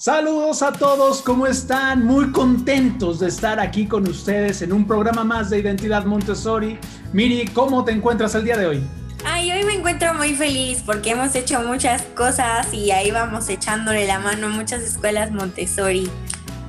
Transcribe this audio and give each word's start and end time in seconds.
Saludos 0.00 0.62
a 0.62 0.70
todos, 0.70 1.22
¿cómo 1.22 1.48
están? 1.48 2.04
Muy 2.04 2.30
contentos 2.30 3.18
de 3.18 3.26
estar 3.26 3.58
aquí 3.58 3.84
con 3.84 4.06
ustedes 4.06 4.62
en 4.62 4.72
un 4.72 4.86
programa 4.86 5.24
más 5.24 5.50
de 5.50 5.58
Identidad 5.58 6.04
Montessori. 6.04 6.78
Miri, 7.12 7.48
¿cómo 7.48 7.84
te 7.84 7.90
encuentras 7.90 8.32
el 8.36 8.44
día 8.44 8.56
de 8.56 8.66
hoy? 8.66 8.82
Ay, 9.24 9.50
hoy 9.50 9.64
me 9.64 9.74
encuentro 9.74 10.14
muy 10.14 10.34
feliz 10.34 10.84
porque 10.86 11.10
hemos 11.10 11.34
hecho 11.34 11.62
muchas 11.62 12.02
cosas 12.14 12.72
y 12.72 12.92
ahí 12.92 13.10
vamos 13.10 13.48
echándole 13.48 14.06
la 14.06 14.20
mano 14.20 14.46
a 14.46 14.50
muchas 14.50 14.82
escuelas 14.82 15.32
Montessori. 15.32 16.08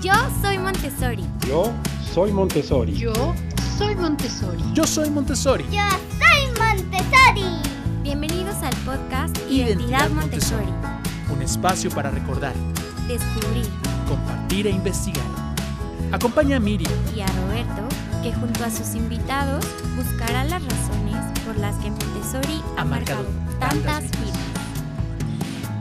Yo 0.00 0.14
soy 0.40 0.58
Montessori. 0.58 1.24
Yo 1.46 1.72
soy 2.14 2.32
Montessori. 2.32 2.94
Yo 2.94 3.12
soy 3.76 3.96
Montessori. 3.96 4.62
Yo 4.72 4.84
soy 4.86 5.10
Montessori. 5.10 5.64
Yo 5.64 5.76
soy 6.06 6.46
Montessori. 6.56 7.24
Bienvenidos 8.02 8.56
al 8.62 8.74
podcast 8.84 9.36
Identidad, 9.50 10.08
Montessori. 10.10 10.72
Un 11.32 11.42
espacio 11.42 11.90
para 11.90 12.10
recordar, 12.10 12.54
descubrir, 13.08 13.66
compartir 14.08 14.66
e 14.66 14.70
investigar 14.70 15.51
Acompaña 16.12 16.58
a 16.58 16.60
Miriam 16.60 16.92
y 17.16 17.22
a 17.22 17.26
Roberto, 17.26 17.88
que 18.22 18.34
junto 18.34 18.62
a 18.64 18.70
sus 18.70 18.94
invitados 18.94 19.64
buscará 19.96 20.44
las 20.44 20.62
razones 20.62 21.40
por 21.46 21.56
las 21.56 21.74
que 21.76 21.90
Montessori 21.90 22.62
ha, 22.76 22.84
marcado, 22.84 23.24
tantas 23.58 24.02
vidas. 24.20 24.38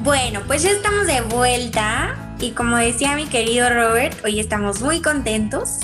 Bueno, 0.04 0.40
pues 0.48 0.64
ya 0.64 0.72
estamos 0.72 1.06
de 1.06 1.20
vuelta 1.22 2.16
y 2.40 2.52
como 2.52 2.78
decía 2.78 3.16
mi 3.16 3.26
querido 3.26 3.70
Robert, 3.70 4.24
hoy 4.24 4.40
estamos 4.40 4.82
muy 4.82 5.02
contentos 5.02 5.80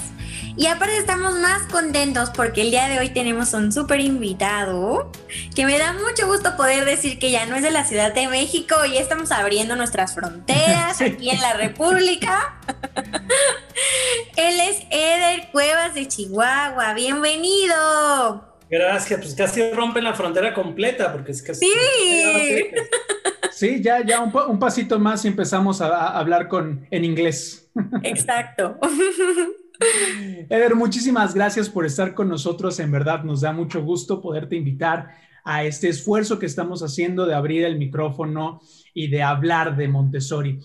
y 0.58 0.66
aparte 0.66 0.97
estamos 0.97 1.36
más 1.39 1.72
contentos 1.72 2.31
porque 2.31 2.61
el 2.61 2.72
día 2.72 2.88
de 2.88 2.97
hoy 2.97 3.09
tenemos 3.09 3.53
un 3.53 3.72
súper 3.72 4.00
invitado 4.00 5.11
que 5.55 5.66
me 5.66 5.77
da 5.77 5.94
mucho 5.94 6.25
gusto 6.25 6.58
poder 6.58 6.83
decir 6.83 7.19
que 7.19 7.30
ya 7.30 7.45
no 7.45 7.55
es 7.55 7.61
de 7.61 7.69
la 7.69 7.86
Ciudad 7.86 8.11
de 8.11 8.27
México 8.27 8.75
y 8.88 8.95
ya 8.95 9.02
estamos 9.02 9.31
abriendo 9.31 9.75
nuestras 9.75 10.16
fronteras 10.16 11.00
aquí 11.00 11.30
en 11.30 11.39
la 11.41 11.53
República. 11.53 12.59
Él 14.35 14.59
es 14.59 14.81
Eder 14.89 15.50
Cuevas 15.52 15.94
de 15.94 16.08
Chihuahua. 16.08 16.95
Bienvenido. 16.95 18.55
Gracias, 18.67 19.19
pues 19.19 19.35
casi 19.35 19.72
rompen 19.72 20.03
la 20.03 20.16
frontera 20.16 20.55
completa 20.55 21.13
porque 21.13 21.33
es 21.33 21.41
casi... 21.44 21.66
Sí. 21.66 22.66
Sí, 23.52 23.81
ya, 23.81 24.05
ya 24.05 24.22
un, 24.22 24.59
pasito 24.59 25.00
más 25.00 25.23
y 25.25 25.30
empezamos 25.30 25.81
a, 25.81 25.88
a 25.88 26.19
hablar 26.19 26.47
con, 26.47 26.85
en 26.91 27.05
inglés. 27.05 27.69
Exacto. 28.03 28.78
Eder, 30.50 30.75
muchísimas 30.75 31.33
gracias 31.33 31.70
por 31.70 31.86
estar 31.86 32.14
con 32.14 32.30
nosotros. 32.30 32.80
En 32.80 32.92
verdad, 32.92 33.23
nos 33.23 33.42
da 33.42 33.52
mucho 33.52 33.84
gusto 33.84 34.22
poderte 34.22 34.56
invitar 34.56 35.09
a 35.44 35.64
este 35.64 35.89
esfuerzo 35.89 36.39
que 36.39 36.45
estamos 36.45 36.84
haciendo 36.84 37.25
de 37.25 37.34
abrir 37.34 37.64
el 37.64 37.78
micrófono 37.78 38.61
y 38.94 39.08
de 39.08 39.23
hablar 39.23 39.78
de 39.78 39.88
Montessori. 39.88 40.59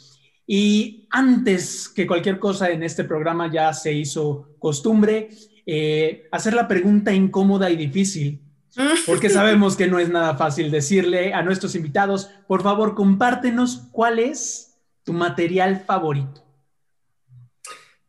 Y 0.47 1.07
antes 1.11 1.89
que 1.89 2.07
cualquier 2.07 2.39
cosa 2.39 2.71
en 2.71 2.83
este 2.83 3.05
programa 3.05 3.51
ya 3.51 3.73
se 3.73 3.93
hizo 3.93 4.57
costumbre, 4.59 5.29
eh, 5.67 6.29
hacer 6.33 6.55
la 6.55 6.67
pregunta 6.67 7.13
incómoda 7.13 7.71
y 7.71 7.77
difícil, 7.77 8.43
porque 9.07 9.31
sabemos 9.31 9.77
que 9.77 9.87
no 9.87 9.99
es 9.99 10.09
nada 10.09 10.35
fácil 10.37 10.71
decirle 10.71 11.33
a 11.33 11.43
nuestros 11.43 11.75
invitados, 11.75 12.31
por 12.49 12.63
favor, 12.63 12.95
compártenos 12.95 13.89
cuál 13.93 14.19
es 14.19 14.79
tu 15.05 15.13
material 15.13 15.85
favorito. 15.87 16.42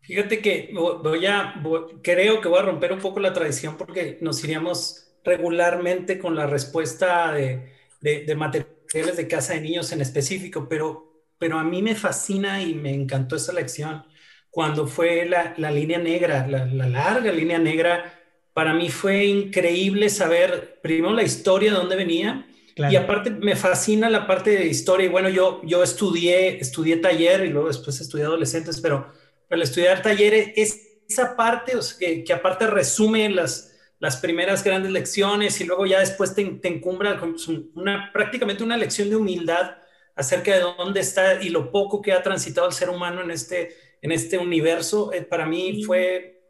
Fíjate 0.03 0.41
que 0.41 0.69
voy 0.73 1.25
a, 1.25 1.55
creo 2.01 2.41
que 2.41 2.49
voy 2.49 2.59
a 2.59 2.63
romper 2.63 2.91
un 2.91 2.99
poco 2.99 3.21
la 3.21 3.31
tradición 3.31 3.77
porque 3.77 4.17
nos 4.19 4.43
iríamos 4.43 5.13
regularmente 5.23 6.19
con 6.19 6.35
la 6.35 6.45
respuesta 6.45 7.31
de, 7.31 7.71
de, 8.01 8.35
materiales 8.35 9.15
de 9.15 9.27
casa 9.29 9.53
de 9.53 9.61
niños 9.61 9.93
en 9.93 10.01
específico, 10.01 10.67
pero, 10.67 11.23
pero 11.37 11.57
a 11.57 11.63
mí 11.63 11.81
me 11.81 11.95
fascina 11.95 12.61
y 12.61 12.75
me 12.75 12.93
encantó 12.93 13.37
esa 13.37 13.53
lección 13.53 14.03
cuando 14.49 14.87
fue 14.87 15.25
la, 15.25 15.53
la 15.57 15.71
línea 15.71 15.99
negra, 15.99 16.45
la, 16.47 16.65
la, 16.65 16.87
larga 16.87 17.31
línea 17.31 17.57
negra. 17.57 18.19
Para 18.53 18.73
mí 18.73 18.89
fue 18.89 19.23
increíble 19.25 20.09
saber 20.09 20.79
primero 20.83 21.13
la 21.13 21.23
historia 21.23 21.71
de 21.71 21.77
dónde 21.77 21.95
venía 21.95 22.45
y 22.75 22.97
aparte 22.97 23.29
me 23.29 23.55
fascina 23.55 24.09
la 24.09 24.27
parte 24.27 24.49
de 24.49 24.65
historia. 24.65 25.05
Y 25.05 25.09
bueno, 25.09 25.29
yo, 25.29 25.61
yo 25.63 25.81
estudié, 25.81 26.59
estudié 26.59 26.97
taller 26.97 27.45
y 27.45 27.49
luego 27.49 27.69
después 27.69 28.01
estudié 28.01 28.25
adolescentes, 28.25 28.81
pero 28.81 29.22
el 29.49 29.61
estudiar 29.61 30.01
talleres 30.01 30.53
es 30.55 30.99
esa 31.07 31.35
parte 31.35 31.73
que, 31.99 32.23
que, 32.23 32.33
aparte 32.33 32.67
resume 32.67 33.29
las, 33.29 33.75
las 33.99 34.17
primeras 34.17 34.63
grandes 34.63 34.91
lecciones 34.91 35.59
y 35.61 35.65
luego 35.65 35.85
ya 35.85 35.99
después 35.99 36.33
te, 36.33 36.43
te 36.45 36.67
encumbra 36.67 37.19
con 37.19 37.35
una, 37.75 38.11
prácticamente 38.11 38.63
una 38.63 38.77
lección 38.77 39.09
de 39.09 39.15
humildad 39.15 39.77
acerca 40.15 40.53
de 40.53 40.59
dónde 40.59 40.99
está 40.99 41.41
y 41.41 41.49
lo 41.49 41.71
poco 41.71 42.01
que 42.01 42.13
ha 42.13 42.23
transitado 42.23 42.67
el 42.67 42.73
ser 42.73 42.89
humano 42.89 43.21
en 43.21 43.31
este, 43.31 43.75
en 44.01 44.11
este 44.11 44.37
universo, 44.37 45.11
eh, 45.13 45.23
para 45.23 45.45
mí 45.45 45.83
fue 45.83 46.41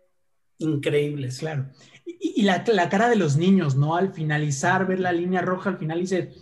increíble. 0.57 1.29
Claro. 1.37 1.67
Y, 2.05 2.41
y 2.41 2.43
la, 2.43 2.63
la, 2.67 2.89
cara 2.89 3.09
de 3.09 3.15
los 3.15 3.37
niños, 3.37 3.75
¿no? 3.75 3.95
Al 3.95 4.13
finalizar, 4.13 4.85
ver 4.87 4.99
la 4.99 5.11
línea 5.11 5.41
roja, 5.41 5.69
al 5.69 5.77
final 5.77 5.99
dice, 5.99 6.33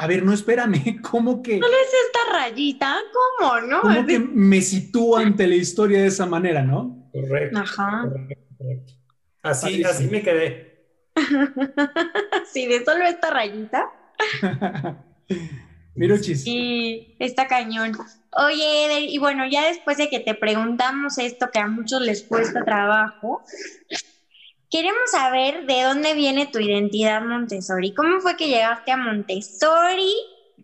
a 0.00 0.06
ver, 0.06 0.22
no 0.22 0.32
espérame, 0.32 1.02
¿cómo 1.02 1.42
que... 1.42 1.58
¿Cuál 1.58 1.72
es 1.72 1.92
esta 2.06 2.38
rayita? 2.38 2.96
¿Cómo, 3.12 3.60
no? 3.62 3.80
¿Cómo 3.80 4.06
que 4.06 4.20
me 4.20 4.62
sitúo 4.62 5.16
ante 5.16 5.44
la 5.48 5.56
historia 5.56 6.00
de 6.00 6.06
esa 6.06 6.24
manera, 6.24 6.62
no? 6.62 7.10
Correcto. 7.12 7.58
Ajá. 7.58 8.08
Correcto, 8.56 8.92
Así, 9.42 9.82
así 9.82 10.06
me 10.06 10.22
quedé. 10.22 10.86
sí, 12.52 12.66
de 12.66 12.84
solo 12.84 13.04
esta 13.06 13.30
rayita. 13.30 13.90
Miruchis. 15.96 16.44
Sí, 16.44 17.16
está 17.18 17.48
cañón. 17.48 17.90
Oye, 18.36 19.00
y 19.00 19.18
bueno, 19.18 19.48
ya 19.50 19.66
después 19.66 19.96
de 19.96 20.08
que 20.08 20.20
te 20.20 20.34
preguntamos 20.34 21.18
esto 21.18 21.50
que 21.52 21.58
a 21.58 21.66
muchos 21.66 22.02
les 22.02 22.22
cuesta 22.22 22.64
trabajo, 22.64 23.42
Queremos 24.70 25.10
saber 25.10 25.66
de 25.66 25.82
dónde 25.82 26.14
viene 26.14 26.46
tu 26.46 26.58
identidad 26.58 27.22
Montessori. 27.22 27.94
¿Cómo 27.94 28.20
fue 28.20 28.36
que 28.36 28.48
llegaste 28.48 28.92
a 28.92 28.98
Montessori 28.98 30.14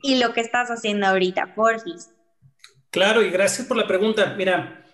y 0.02 0.18
lo 0.18 0.34
que 0.34 0.42
estás 0.42 0.68
haciendo 0.70 1.06
ahorita, 1.06 1.54
porfis? 1.54 2.10
Claro, 2.90 3.22
y 3.22 3.30
gracias 3.30 3.66
por 3.66 3.78
la 3.78 3.86
pregunta. 3.86 4.34
Mira, 4.36 4.84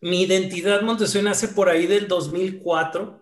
mi 0.00 0.22
identidad 0.22 0.82
Montessori 0.82 1.24
nace 1.24 1.48
por 1.48 1.68
ahí 1.68 1.86
del 1.86 2.06
2004. 2.06 3.20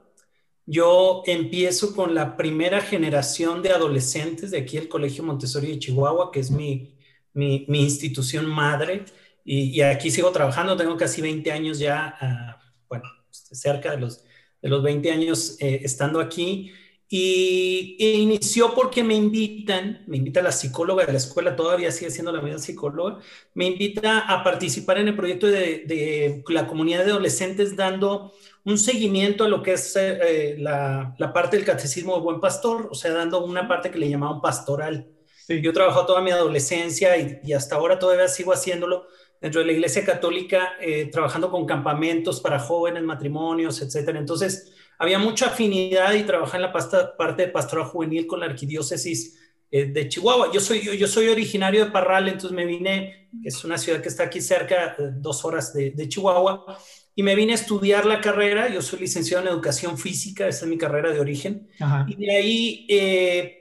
Yo 0.67 1.23
empiezo 1.27 1.95
con 1.95 2.15
la 2.15 2.37
primera 2.37 2.81
generación 2.83 3.63
de 3.63 3.71
adolescentes 3.71 4.51
de 4.51 4.59
aquí, 4.59 4.77
el 4.77 4.89
Colegio 4.89 5.25
Montessori 5.25 5.69
de 5.69 5.79
Chihuahua, 5.79 6.31
que 6.31 6.41
es 6.41 6.51
mi, 6.51 6.99
mi, 7.33 7.65
mi 7.69 7.83
institución 7.83 8.47
madre. 8.47 9.05
Y, 9.43 9.81
aquí 9.81 10.11
sigo 10.11 10.33
trabajando, 10.33 10.77
tengo 10.77 10.97
casi 10.97 11.23
20 11.23 11.53
años 11.53 11.79
ya, 11.79 12.19
uh, 12.21 12.85
bueno, 12.89 13.05
cerca 13.31 13.93
de 13.93 13.99
los 13.99 14.25
de 14.63 14.69
los 14.69 14.83
20 14.83 15.11
años 15.11 15.57
eh, 15.61 15.81
estando 15.83 16.21
aquí. 16.21 16.73
Y 17.09 17.97
e 18.01 18.15
inició 18.15 18.75
porque 18.75 19.05
me 19.05 19.15
invitan, 19.15 20.03
me 20.09 20.17
invita 20.17 20.43
la 20.43 20.51
psicóloga 20.51 21.07
de 21.07 21.13
la 21.13 21.19
escuela, 21.19 21.55
todavía 21.55 21.93
sigue 21.93 22.11
siendo 22.11 22.33
la 22.33 22.41
misma 22.41 22.59
psicóloga, 22.59 23.21
me 23.55 23.67
invita 23.67 24.21
a 24.21 24.43
participar 24.43 24.99
en 24.99 25.09
el 25.09 25.17
proyecto 25.17 25.47
de, 25.47 25.85
de 25.87 26.43
la 26.49 26.67
comunidad 26.67 27.05
de 27.05 27.13
adolescentes 27.13 27.77
dando 27.77 28.33
un 28.65 28.77
seguimiento 28.77 29.45
a 29.45 29.49
lo 29.49 29.63
que 29.63 29.75
es 29.75 29.95
eh, 29.95 30.57
la, 30.59 31.15
la, 31.19 31.33
parte 31.33 31.57
del 31.57 31.65
catecismo 31.65 32.17
de 32.17 32.23
buen 32.23 32.41
pastor, 32.41 32.89
o 32.91 32.95
sea, 32.97 33.13
dando 33.13 33.45
una 33.45 33.69
parte 33.69 33.93
que 33.93 33.99
le 33.99 34.11
llamaban 34.11 34.41
pastoral. 34.41 35.07
Sí. 35.47 35.63
Yo 35.63 35.71
he 35.71 35.75
trabajado 35.75 36.07
toda 36.07 36.21
mi 36.21 36.33
adolescencia 36.33 37.17
y, 37.17 37.39
y 37.45 37.53
hasta 37.53 37.77
ahora 37.77 38.01
todavía 38.01 38.27
sigo 38.27 38.53
haciéndolo 38.53 39.07
dentro 39.41 39.61
de 39.61 39.67
la 39.67 39.73
Iglesia 39.73 40.05
Católica, 40.05 40.73
eh, 40.81 41.07
trabajando 41.11 41.51
con 41.51 41.67
campamentos 41.67 42.41
para 42.41 42.59
jóvenes, 42.59 43.03
matrimonios, 43.03 43.81
etcétera. 43.83 44.19
Entonces, 44.19 44.73
había 44.99 45.19
mucha 45.19 45.47
afinidad 45.47 46.15
y 46.15 46.23
trabajaba 46.23 46.57
en 46.57 46.63
la 46.63 46.73
pasta, 46.73 47.17
parte 47.17 47.47
de 47.47 47.49
pastoral 47.49 47.87
juvenil 47.87 48.27
con 48.27 48.41
la 48.41 48.47
arquidiócesis 48.47 49.39
eh, 49.71 49.87
de 49.87 50.09
Chihuahua. 50.09 50.51
Yo 50.53 50.61
soy, 50.61 50.81
yo, 50.81 50.95
yo, 50.95 51.07
soy 51.07 51.29
originario 51.29 51.85
de 51.85 51.91
Parral, 51.91 52.29
entonces 52.29 52.53
me 52.53 52.65
vine, 52.65 53.29
que 53.43 53.49
es 53.49 53.65
una 53.65 53.79
ciudad 53.79 54.01
que 54.01 54.09
está 54.09 54.25
aquí 54.25 54.41
cerca, 54.41 54.97
eh, 54.99 55.11
dos 55.17 55.45
horas 55.45 55.75
de, 55.75 55.91
de, 55.91 56.09
Chihuahua, 56.09 56.79
y 57.15 57.23
me 57.23 57.35
vine 57.35 57.53
a 57.53 57.57
estudiar 57.57 58.07
la 58.07 58.21
carrera. 58.21 58.69
Yo 58.69 58.81
soy 58.81 59.01
licenciado 59.01 59.43
en 59.43 59.53
educación 59.53 59.99
física, 59.99 60.49
esa 60.49 60.65
es 60.65 60.71
mi 60.71 60.79
carrera 60.79 61.11
de 61.11 61.21
origen. 61.21 61.69
Ajá. 61.79 62.07
Y 62.09 62.17
de 62.17 62.37
ahí 62.37 62.87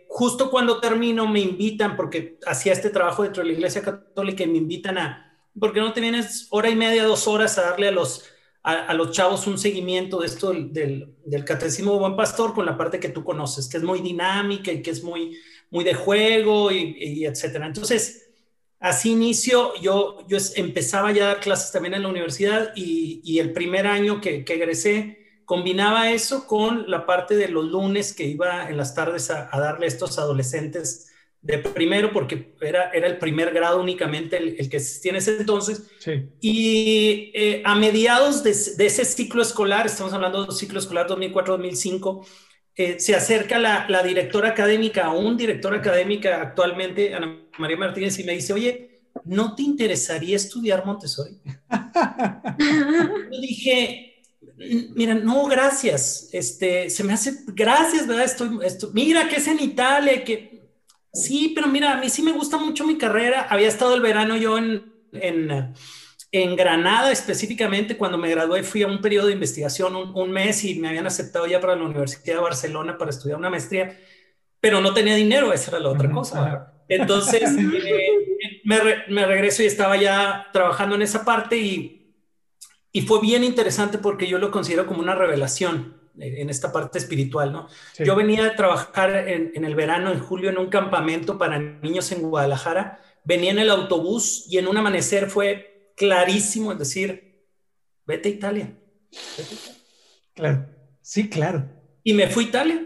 justo 0.08 0.50
cuando 0.50 0.80
termino 0.80 1.28
me 1.28 1.42
invitan, 1.42 1.98
porque 1.98 2.40
hacía 2.46 2.72
este 2.72 2.90
trabajo 2.90 3.24
dentro 3.24 3.44
de 3.44 3.50
la 3.50 3.54
Iglesia 3.56 3.82
Católica 3.82 4.44
y 4.44 4.48
me 4.48 4.60
invitan 4.60 4.98
a, 4.98 5.25
porque 5.60 5.80
no 5.80 5.94
te 5.94 6.02
vienes 6.02 6.48
hora 6.50 6.70
y 6.70 6.76
media, 6.76 7.04
dos 7.04 7.28
horas 7.28 7.58
a 7.58 7.64
darle 7.64 7.88
a 7.90 7.92
los, 7.92 8.26
a, 8.64 8.94
los 8.94 9.12
chavos 9.12 9.48
un 9.48 9.58
seguimiento 9.58 10.20
de 10.20 10.28
esto 10.28 10.52
del, 10.52 11.14
del, 11.26 11.46
catecismo 11.46 11.94
de 11.94 12.00
buen 12.00 12.16
pastor 12.16 12.54
con 12.54 12.66
la 12.66 12.78
parte 12.78 13.00
que 13.00 13.10
tú 13.10 13.24
conoces, 13.24 13.68
que 13.70 13.78
es 13.78 13.84
muy 13.84 14.02
dinámica 14.02 14.72
y 14.72 14.82
que 14.82 14.92
es 14.92 15.04
muy, 15.04 15.38
muy 15.70 15.84
de 15.84 15.94
juego 15.94 16.72
y, 16.72 16.96
y 16.98 17.26
etcétera. 17.26 17.68
Entonces, 17.68 18.30
así 18.80 19.12
inicio, 19.12 19.74
yo, 19.82 20.26
yo 20.28 20.38
empezaba 20.56 21.12
ya 21.12 21.26
a 21.26 21.28
dar 21.28 21.40
clases 21.40 21.72
también 21.72 21.94
en 21.94 22.04
la 22.04 22.10
universidad 22.10 22.72
y, 22.76 23.22
y 23.24 23.40
el 23.40 23.54
primer 23.54 23.88
año 23.88 24.22
que, 24.22 24.44
que 24.44 24.54
egresé, 24.54 25.26
combinaba 25.46 26.12
eso 26.12 26.48
con 26.48 26.90
la 26.90 27.06
parte 27.06 27.36
de 27.36 27.48
los 27.48 27.66
lunes 27.66 28.14
que 28.14 28.26
iba 28.26 28.68
en 28.70 28.78
las 28.78 28.96
tardes 28.96 29.30
a, 29.30 29.50
darle 29.54 29.86
a 29.86 29.88
estos 29.88 30.18
adolescentes 30.18 31.12
de 31.46 31.60
primero, 31.60 32.12
porque 32.12 32.56
era, 32.60 32.90
era 32.90 33.06
el 33.06 33.18
primer 33.20 33.54
grado 33.54 33.80
únicamente 33.80 34.38
el, 34.38 34.68
que 34.68 34.78
existía 34.78 35.12
en 35.12 35.18
ese 35.18 35.38
entonces. 35.38 35.84
Y 36.42 37.32
eh, 37.36 37.62
a 37.64 37.76
mediados 37.76 38.44
de, 38.44 38.50
ese 38.50 39.06
ciclo 39.06 39.44
escolar, 39.44 39.86
estamos 39.86 40.12
hablando 40.14 40.44
del 40.44 40.56
ciclo 40.56 40.80
escolar 40.80 41.08
2004-2005, 41.08 42.26
eh, 42.78 43.00
se 43.00 43.16
acerca 43.16 43.60
la, 43.60 43.86
la, 43.88 44.02
directora 44.02 44.50
académica, 44.50 45.12
un 45.12 45.38
director 45.38 45.74
académica 45.76 46.42
actualmente, 46.42 47.14
Ana 47.14 47.40
María 47.60 47.78
Martínez, 47.78 48.18
y 48.20 48.24
me 48.24 48.34
dice, 48.34 48.52
oye, 48.52 49.02
¿no 49.24 49.56
te 49.56 49.62
interesaría 49.62 50.36
estudiar 50.36 50.84
Montessori? 50.84 51.38
Yo 53.32 53.40
dije, 53.40 54.16
mira, 54.96 55.14
no, 55.14 55.46
gracias. 55.46 56.30
Este, 56.32 56.90
se 56.90 57.04
me 57.04 57.14
hace, 57.14 57.44
gracias, 57.48 58.08
¿verdad? 58.08 58.26
Estoy, 58.26 58.60
esto, 58.64 58.90
mira, 58.94 59.30
que 59.30 59.36
es 59.36 59.48
en 59.48 59.60
Italia, 59.60 60.24
que 60.24 60.55
sí, 61.16 61.54
pero 61.56 61.68
mira, 61.68 61.94
a 61.94 61.98
mí 61.98 62.10
sí 62.10 62.22
me 62.22 62.32
gusta 62.32 62.58
mucho 62.58 62.86
mi 62.86 62.98
carrera. 62.98 63.48
Había 63.50 63.68
estado 63.68 63.96
el 63.96 64.02
verano 64.02 64.38
yo 64.38 64.58
en, 64.58 64.94
en, 65.14 65.74
en 66.32 66.56
Granada 66.56 67.12
específicamente, 67.12 67.98
cuando 67.98 68.18
me 68.18 68.30
gradué 68.30 68.64
fui 68.64 68.84
a 68.84 68.88
un 68.88 69.02
periodo 69.02 69.28
de 69.28 69.34
investigación, 69.34 69.96
un, 69.96 70.32
mes, 70.32 70.64
y 70.64 70.76
me 70.76 70.90
habían 70.90 71.08
aceptado 71.08 71.48
ya 71.48 71.60
para 71.60 71.76
la 71.76 71.84
Universidad 71.84 72.36
de 72.36 72.42
Barcelona 72.42 72.98
para 72.98 73.12
estudiar 73.12 73.38
una 73.38 73.50
maestría, 73.50 73.98
pero 74.60 74.82
no 74.82 74.94
tenía 74.94 75.16
dinero, 75.16 75.54
esa 75.54 75.72
era 75.72 75.80
la 75.80 75.90
otra 75.90 76.12
cosa. 76.12 76.74
Entonces, 76.88 77.44
eh, 77.58 78.62
me, 78.64 78.80
me 79.10 79.26
regreso 79.26 79.64
y 79.64 79.68
estaba 79.68 79.98
ya 79.98 80.48
trabajando 80.52 80.96
en 80.96 81.02
esa 81.02 81.26
parte 81.26 81.58
y 81.58 82.06
y 82.96 83.02
fue 83.02 83.20
bien 83.20 83.44
interesante 83.44 83.98
porque 83.98 84.26
yo 84.26 84.38
lo 84.38 84.52
considero 84.52 84.88
como 84.88 85.02
una 85.02 85.16
revelación 85.16 85.95
en 86.20 86.50
esta 86.50 86.72
parte 86.72 86.98
espiritual, 86.98 87.52
¿no? 87.52 87.68
Yo 88.00 88.16
venía 88.16 88.46
a 88.46 88.56
trabajar 88.56 89.28
en, 89.28 89.66
el 89.66 89.76
verano, 89.76 90.12
en 90.12 90.20
julio, 90.20 90.50
en 90.50 90.58
un 90.58 90.68
campamento 90.68 91.38
para 91.38 91.60
niños 91.60 92.12
en 92.12 92.22
Guadalajara. 92.22 93.02
Venía 93.24 93.52
en 93.52 93.60
el 93.60 93.70
autobús 93.70 94.46
y 94.50 94.58
en 94.58 94.68
un 94.68 94.78
amanecer 94.78 95.30
fue 95.30 95.92
clarísimo 95.96 96.72
es 96.74 96.80
decir, 96.80 97.46
vete 98.06 98.30
a 98.30 98.32
Italia. 98.32 98.78
Vete 99.38 99.52
a 99.52 99.54
Italia. 99.54 99.82
Claro, 100.34 100.66
sí, 101.02 101.30
claro. 101.30 101.70
Y 102.04 102.14
me 102.14 102.28
fui 102.28 102.46
a 102.46 102.48
Italia. 102.48 102.86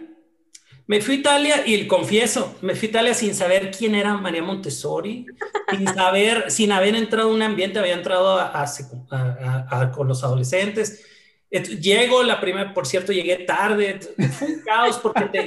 Me 0.89 1.01
fui 1.01 1.17
a 1.17 1.19
Italia 1.19 1.67
y 1.67 1.85
confieso, 1.85 2.57
me 2.61 2.73
fui 2.73 2.87
a 2.87 2.89
Italia 2.89 3.13
sin 3.13 3.35
saber 3.35 3.69
quién 3.69 3.93
era 3.93 4.17
María 4.17 4.41
Montessori, 4.41 5.27
sin 5.69 5.87
saber, 5.87 6.49
sin 6.49 6.71
haber 6.71 6.95
entrado 6.95 7.29
en 7.29 7.35
un 7.35 7.41
ambiente, 7.43 7.77
había 7.77 7.93
entrado 7.93 8.39
a, 8.39 9.91
con 9.95 10.07
los 10.07 10.23
adolescentes. 10.23 11.05
Llego 11.51 12.21
la 12.21 12.39
primera, 12.39 12.73
por 12.73 12.85
cierto, 12.85 13.11
llegué 13.11 13.37
tarde, 13.37 13.99
fue 14.37 14.47
un 14.47 14.61
caos 14.61 14.99
porque 14.99 15.45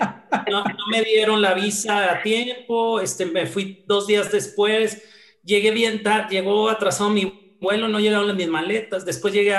no, 0.50 0.64
me 0.90 1.02
dieron 1.02 1.40
la 1.40 1.54
visa 1.54 2.12
a 2.12 2.22
tiempo, 2.22 3.00
este, 3.00 3.24
me 3.24 3.46
fui 3.46 3.84
dos 3.86 4.08
días 4.08 4.32
después, 4.32 5.00
llegué 5.44 5.70
bien 5.70 6.02
tarde, 6.02 6.26
llegó 6.30 6.68
atrasado 6.68 7.10
mi 7.10 7.56
vuelo, 7.60 7.86
no 7.86 8.00
llegaron 8.00 8.36
mis 8.36 8.48
maletas, 8.48 9.04
después 9.04 9.32
llegué, 9.32 9.54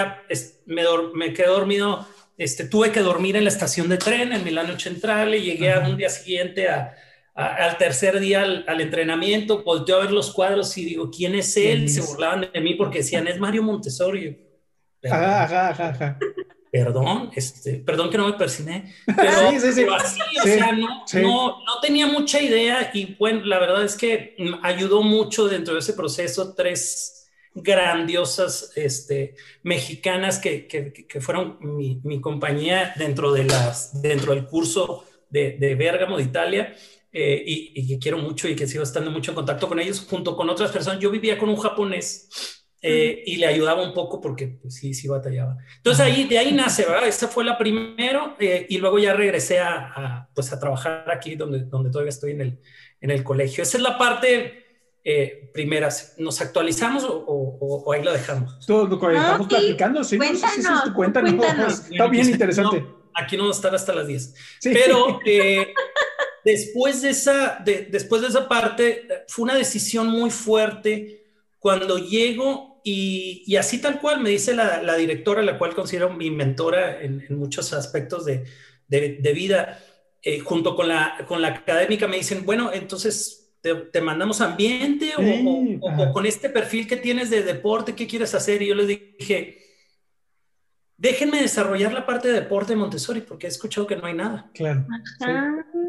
me, 0.65 0.83
me 1.13 1.33
quedé 1.33 1.47
dormido 1.47 2.05
este, 2.37 2.65
tuve 2.65 2.91
que 2.91 3.01
dormir 3.01 3.35
en 3.35 3.43
la 3.43 3.49
estación 3.49 3.89
de 3.89 3.97
tren 3.97 4.33
en 4.33 4.43
Milano 4.43 4.77
Central 4.79 5.35
y 5.35 5.41
llegué 5.41 5.71
a 5.71 5.79
un 5.79 5.97
día 5.97 6.09
siguiente 6.09 6.67
al 7.35 7.77
tercer 7.77 8.19
día 8.19 8.41
al, 8.41 8.81
entrenamiento, 8.81 9.63
volteé 9.63 9.95
a 9.95 9.99
ver 9.99 10.11
los 10.11 10.31
cuadros 10.31 10.77
y 10.77 10.85
digo, 10.85 11.09
¿quién 11.11 11.35
es 11.35 11.55
él? 11.57 11.89
Se 11.89 12.01
burlaban 12.01 12.49
de 12.51 12.61
mí 12.61 12.73
porque 12.73 12.99
decían, 12.99 13.27
es 13.27 13.39
Mario 13.39 13.63
Montessori. 13.63 14.37
Perdón, 16.71 17.29
este, 17.35 17.75
perdón 17.75 18.09
que 18.09 18.17
no 18.17 18.25
me 18.25 18.33
persiné, 18.33 18.95
pero, 19.15 19.50
así, 19.50 20.19
o 20.41 20.44
sea, 20.44 20.71
no, 20.71 21.05
no, 21.13 21.47
no, 21.63 21.79
tenía 21.83 22.07
mucha 22.07 22.41
idea 22.41 22.89
y 22.95 23.13
bueno, 23.13 23.45
la 23.45 23.59
verdad 23.59 23.83
es 23.83 23.95
que 23.95 24.35
ayudó 24.63 25.03
mucho 25.03 25.47
dentro 25.47 25.75
de 25.75 25.81
ese 25.81 25.94
proceso 25.94 26.55
tres, 26.55 27.23
grandiosas 27.55 28.71
este, 28.75 29.35
mexicanas 29.61 30.39
que, 30.39 30.67
que, 30.67 31.21
fueron 31.21 31.57
mi, 31.61 32.01
mi, 32.03 32.19
compañía 32.19 32.94
dentro, 32.97 33.31
de 33.31 33.44
las, 33.44 34.01
dentro 34.01 34.33
del 34.33 34.45
curso 34.45 35.05
de, 35.29 35.57
de 35.59 35.75
Bérgamo 35.75 36.17
de 36.17 36.23
Italia. 36.23 36.75
Eh, 37.15 37.44
y, 37.45 37.88
que 37.88 38.00
quiero 38.00 38.17
mucho 38.17 38.47
y 38.47 38.55
que 38.55 38.65
sigo 38.65 38.83
estando 38.83 39.11
mucho 39.11 39.29
en 39.29 39.35
contacto 39.35 39.67
con 39.67 39.79
ellos, 39.79 40.03
junto 40.09 40.35
con 40.35 40.50
otras 40.50 40.71
personas. 40.71 41.00
Yo 41.00 41.11
vivía 41.11 41.38
con 41.38 41.47
un 41.47 41.57
japonés 41.57 42.62
eh, 42.85 43.24
y 43.25 43.38
le 43.38 43.47
ayudaba 43.47 43.81
un 43.81 43.94
poco 43.94 44.19
porque 44.19 44.59
pues, 44.62 44.75
sí, 44.75 44.94
sí 44.94 45.07
batallaba. 45.07 45.57
Entonces 45.77 46.06
ahí, 46.06 46.25
de 46.25 46.38
ahí 46.38 46.51
nace, 46.51 46.85
¿verdad? 46.85 47.07
Esa 47.07 47.30
fue 47.30 47.45
la 47.45 47.57
primero 47.57 48.35
eh, 48.39 48.65
y 48.69 48.77
luego 48.77 49.00
ya 49.00 49.13
regresé 49.13 49.59
a, 49.59 49.94
a, 49.95 50.30
pues, 50.35 50.51
a 50.51 50.59
trabajar 50.59 51.09
aquí 51.09 51.35
donde, 51.35 51.59
donde 51.59 51.89
todavía 51.89 52.09
estoy 52.09 52.31
en 52.31 52.41
el, 52.41 52.59
en 53.00 53.09
el 53.09 53.24
colegio. 53.24 53.63
Esa 53.63 53.77
es 53.77 53.83
la 53.83 53.97
parte 53.97 54.63
eh, 55.06 55.50
primeras, 55.53 56.15
¿nos 56.18 56.39
actualizamos 56.39 57.06
o, 57.07 57.91
ahí 57.94 58.03
lo 58.03 58.12
dejamos? 58.12 58.65
Todo 58.65 58.88
lo 58.88 59.00
que 59.00 59.15
estamos 59.15 59.47
platicando, 59.47 60.03
sí, 60.03 60.18
cuéntanos, 60.18 60.88
no 60.88 60.94
cuéntanos. 60.94 61.79
está 61.89 62.07
bien 62.07 62.29
interesante. 62.29 62.86
aquí 63.13 63.36
no 63.36 63.44
vamos 63.44 63.57
a 63.57 63.59
estar 63.59 63.75
hasta 63.75 63.94
las 63.94 64.07
10. 64.07 64.33
Pero 64.62 65.19
eh, 65.25 65.74
después, 66.45 67.01
de 67.01 67.09
esa, 67.09 67.62
después 67.63 68.21
de 68.21 68.29
esa 68.29 68.47
parte, 68.47 69.07
fue 69.27 69.44
una 69.44 69.56
decisión 69.56 70.07
muy 70.07 70.29
fuerte 70.29 71.25
cuando 71.59 71.97
llego 71.97 72.72
y, 72.83 73.56
así 73.56 73.80
tal 73.80 74.00
cual 74.01 74.21
me 74.21 74.30
dice 74.30 74.53
la, 74.53 74.95
directora, 74.95 75.41
la 75.41 75.57
cual 75.57 75.74
considero 75.74 76.09
mi 76.09 76.30
mentora 76.31 77.01
en, 77.01 77.25
muchos 77.30 77.74
aspectos 77.74 78.25
de, 78.25 78.45
de, 78.88 79.33
vida, 79.33 79.80
eh, 80.21 80.39
junto 80.39 80.75
con 80.75 80.88
la, 80.88 81.25
con 81.27 81.41
la 81.41 81.50
académica, 81.50 82.07
me 82.07 82.18
dicen, 82.18 82.45
bueno, 82.45 82.71
entonces 82.74 83.44
te, 83.62 84.01
mandamos 84.01 84.41
ambiente 84.41 85.13
o, 85.17 86.12
con 86.12 86.25
este 86.25 86.50
perfil 86.50 86.86
que 86.86 86.98
tienes 86.98 87.29
de 87.29 87.43
deporte, 87.43 87.96
¿qué 87.96 88.05
quieres 88.07 88.36
hacer? 88.36 88.62
Y 88.62 88.67
yo 88.67 88.75
les 88.75 88.88
dije, 88.88 89.63
déjenme 90.98 91.41
desarrollar 91.41 91.93
la 91.93 92.05
parte 92.05 92.27
de 92.27 92.34
deporte 92.34 92.74
de 92.74 92.79
Montessori 92.79 93.22
porque 93.22 93.48
he 93.48 93.50
escuchado 93.50 93.88
que 93.88 93.96
no 93.96 94.05
hay 94.05 94.13
nada. 94.13 94.51
Claro. 94.53 94.86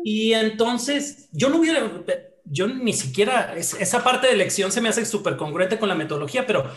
Y 0.04 0.32
entonces 0.34 1.28
yo 1.32 1.48
no 1.48 1.58
hubiera, 1.58 1.90
yo 2.44 2.68
ni 2.68 2.92
siquiera, 2.92 3.56
esa 3.56 4.04
parte 4.04 4.28
de 4.28 4.34
elección 4.34 4.70
se 4.70 4.80
me 4.80 4.88
hace 4.88 5.04
súper 5.04 5.36
congruente 5.36 5.78
con 5.78 5.88
la 5.88 5.94
metodología, 5.94 6.46
pero, 6.46 6.70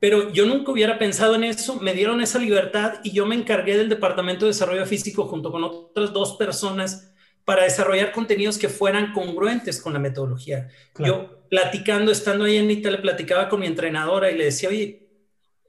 pero 0.00 0.32
yo 0.32 0.46
nunca 0.46 0.72
hubiera 0.72 0.98
pensado 0.98 1.34
en 1.34 1.44
eso, 1.44 1.76
me 1.80 1.92
dieron 1.92 2.20
esa 2.20 2.38
libertad 2.38 3.00
y 3.02 3.10
yo 3.10 3.26
me 3.26 3.34
encargué 3.34 3.76
del 3.76 3.88
departamento 3.88 4.44
de 4.44 4.50
desarrollo 4.50 4.86
físico 4.86 5.26
junto 5.26 5.50
con 5.50 5.64
otras 5.64 6.12
dos 6.12 6.36
personas 6.36 7.12
para 7.44 7.64
desarrollar 7.64 8.12
contenidos 8.12 8.58
que 8.58 8.68
fueran 8.68 9.12
congruentes 9.12 9.80
con 9.80 9.92
la 9.92 9.98
metodología. 9.98 10.68
Yo 10.98 11.46
platicando, 11.48 12.12
estando 12.12 12.44
ahí 12.44 12.58
en 12.58 12.70
Italia, 12.70 13.00
platicaba 13.00 13.48
con 13.48 13.60
mi 13.60 13.66
entrenadora 13.66 14.30
y 14.30 14.36
le 14.36 14.44
decía, 14.44 14.68
oye, 14.68 15.08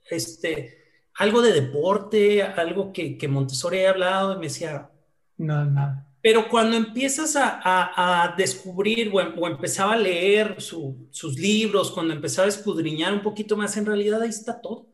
este, 0.09 0.79
algo 1.15 1.41
de 1.41 1.53
deporte, 1.53 2.43
algo 2.43 2.91
que, 2.91 3.17
que 3.17 3.27
Montessori 3.27 3.85
ha 3.85 3.91
hablado, 3.91 4.33
y 4.33 4.35
me 4.37 4.47
decía, 4.47 4.89
no, 5.37 5.65
nada. 5.65 6.08
Pero 6.21 6.49
cuando 6.49 6.75
empiezas 6.75 7.35
a, 7.35 7.61
a, 7.63 8.35
descubrir 8.35 9.09
o, 9.13 9.17
o, 9.17 9.47
empezaba 9.47 9.93
a 9.93 9.97
leer 9.97 10.57
sus 10.59 11.39
libros, 11.39 11.91
cuando 11.91 12.13
empezaba 12.13 12.45
a 12.45 12.49
escudriñar 12.49 13.13
un 13.13 13.21
poquito 13.21 13.55
más, 13.55 13.77
en 13.77 13.85
realidad 13.85 14.21
ahí 14.21 14.29
está 14.29 14.59
todo. 14.59 14.89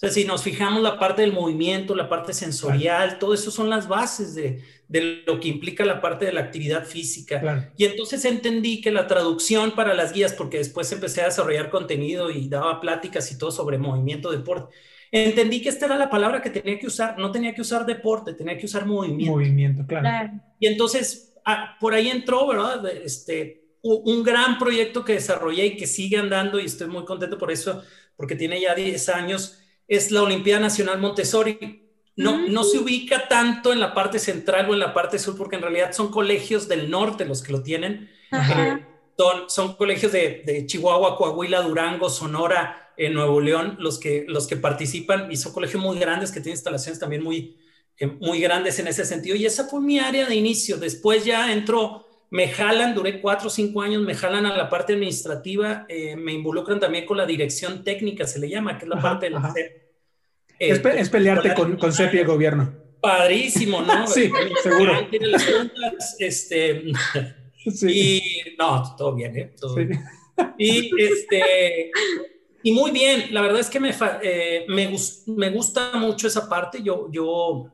sea, 0.00 0.10
si 0.10 0.24
nos 0.24 0.42
fijamos 0.42 0.82
la 0.82 0.98
parte 0.98 1.20
del 1.20 1.34
movimiento, 1.34 1.94
la 1.94 2.08
parte 2.08 2.32
sensorial, 2.32 3.18
todo 3.18 3.34
eso 3.34 3.50
son 3.50 3.68
las 3.68 3.86
bases 3.86 4.34
de, 4.34 4.64
de, 4.88 5.22
lo 5.26 5.38
que 5.38 5.48
implica 5.48 5.84
la 5.84 6.00
parte 6.00 6.24
de 6.24 6.32
la 6.32 6.40
actividad 6.40 6.86
física. 6.86 7.70
Y 7.76 7.84
entonces 7.84 8.24
entendí 8.24 8.80
que 8.80 8.92
la 8.92 9.06
traducción 9.06 9.72
para 9.72 9.92
las 9.92 10.14
guías, 10.14 10.32
porque 10.32 10.56
después 10.56 10.90
empecé 10.90 11.20
a 11.20 11.26
desarrollar 11.26 11.68
contenido 11.68 12.30
y 12.30 12.48
daba 12.48 12.80
pláticas 12.80 13.30
y 13.30 13.36
todo 13.36 13.50
sobre 13.50 13.76
movimiento, 13.76 14.30
deporte, 14.30 14.74
entendí 15.10 15.60
que 15.60 15.68
esta 15.68 15.86
era 15.86 15.96
la 15.96 16.10
palabra 16.10 16.40
que 16.40 16.50
tenía 16.50 16.78
que 16.78 16.86
usar, 16.86 17.18
no 17.18 17.30
tenía 17.30 17.54
que 17.54 17.60
usar 17.60 17.84
deporte, 17.86 18.34
tenía 18.34 18.56
que 18.56 18.66
usar 18.66 18.86
movimiento. 18.86 19.32
Movimiento, 19.32 19.86
claro. 19.86 20.32
Y 20.58 20.66
entonces 20.66 21.34
ah, 21.44 21.76
por 21.80 21.94
ahí 21.94 22.08
entró, 22.08 22.46
¿verdad? 22.46 22.86
Este, 22.86 23.76
un 23.82 24.22
gran 24.22 24.58
proyecto 24.58 25.04
que 25.04 25.14
desarrollé 25.14 25.66
y 25.66 25.76
que 25.76 25.86
sigue 25.86 26.18
andando 26.18 26.60
y 26.60 26.66
estoy 26.66 26.88
muy 26.88 27.04
contento 27.04 27.38
por 27.38 27.50
eso, 27.50 27.82
porque 28.16 28.36
tiene 28.36 28.60
ya 28.60 28.74
10 28.74 29.08
años 29.08 29.60
es 29.90 30.12
la 30.12 30.22
Olimpiada 30.22 30.60
Nacional 30.60 31.00
Montessori. 31.00 31.58
no, 32.16 32.46
no 32.48 32.62
se 32.62 32.78
ubica 32.78 33.26
tanto 33.26 33.72
en 33.72 33.80
la 33.80 33.92
parte 33.92 34.20
central 34.20 34.70
o 34.70 34.72
en 34.72 34.78
la 34.78 34.94
parte 34.94 35.18
sur, 35.18 35.36
porque 35.36 35.56
en 35.56 35.62
realidad 35.62 35.92
son 35.92 36.12
colegios 36.12 36.68
del 36.68 36.88
norte 36.88 37.24
los 37.24 37.42
que 37.42 37.52
lo 37.52 37.62
tienen. 37.62 38.08
Eh, 38.30 38.86
son, 39.18 39.50
son, 39.50 39.74
colegios 39.74 40.12
de, 40.12 40.44
de, 40.46 40.64
Chihuahua, 40.64 41.16
Coahuila, 41.16 41.62
Durango, 41.62 42.08
Sonora, 42.08 42.89
en 43.00 43.14
Nuevo 43.14 43.40
León, 43.40 43.76
los 43.80 43.98
que, 43.98 44.26
los 44.28 44.46
que 44.46 44.56
participan 44.56 45.32
y 45.32 45.36
son 45.36 45.54
colegios 45.54 45.82
muy 45.82 45.98
grandes 45.98 46.30
que 46.30 46.40
tienen 46.40 46.56
instalaciones 46.56 47.00
también 47.00 47.22
muy, 47.22 47.56
eh, 47.98 48.06
muy 48.06 48.40
grandes 48.40 48.78
en 48.78 48.88
ese 48.88 49.06
sentido. 49.06 49.36
Y 49.36 49.46
esa 49.46 49.64
fue 49.64 49.80
mi 49.80 49.98
área 49.98 50.26
de 50.26 50.34
inicio. 50.34 50.76
Después 50.76 51.24
ya 51.24 51.50
entró, 51.50 52.06
me 52.28 52.48
jalan, 52.48 52.94
duré 52.94 53.22
cuatro 53.22 53.46
o 53.46 53.50
cinco 53.50 53.80
años, 53.80 54.02
me 54.02 54.14
jalan 54.14 54.44
a 54.44 54.54
la 54.54 54.68
parte 54.68 54.92
administrativa, 54.92 55.86
eh, 55.88 56.14
me 56.14 56.34
involucran 56.34 56.78
también 56.78 57.06
con 57.06 57.16
la 57.16 57.24
dirección 57.24 57.84
técnica, 57.84 58.26
se 58.26 58.38
le 58.38 58.50
llama, 58.50 58.76
que 58.76 58.84
es 58.84 58.90
la 58.90 59.00
parte 59.00 59.26
de 59.26 59.30
la 59.30 59.54
es, 60.58 60.84
es, 60.84 61.08
pelearte 61.08 61.54
con, 61.54 61.78
con 61.78 61.90
CEPI 61.94 62.18
y 62.18 62.20
el 62.20 62.26
gobierno. 62.26 62.70
Padrísimo, 63.00 63.80
¿no? 63.80 64.06
sí, 64.06 64.30
seguro. 64.62 64.92
este, 66.18 66.84
sí. 67.74 67.86
Y 67.88 68.56
no, 68.58 68.94
todo 68.94 69.14
bien, 69.14 69.38
¿eh? 69.38 69.54
Todo 69.58 69.74
sí. 69.74 69.84
bien. 69.84 70.04
Y, 70.58 71.02
este, 71.02 71.90
y 72.62 72.72
muy 72.72 72.90
bien, 72.90 73.32
la 73.32 73.40
verdad 73.42 73.60
es 73.60 73.70
que 73.70 73.80
me, 73.80 73.94
eh, 74.22 74.66
me, 74.68 74.90
me, 75.26 75.50
gusta 75.50 75.92
mucho 75.94 76.26
esa 76.26 76.48
parte. 76.48 76.82
Yo, 76.82 77.08
yo 77.10 77.70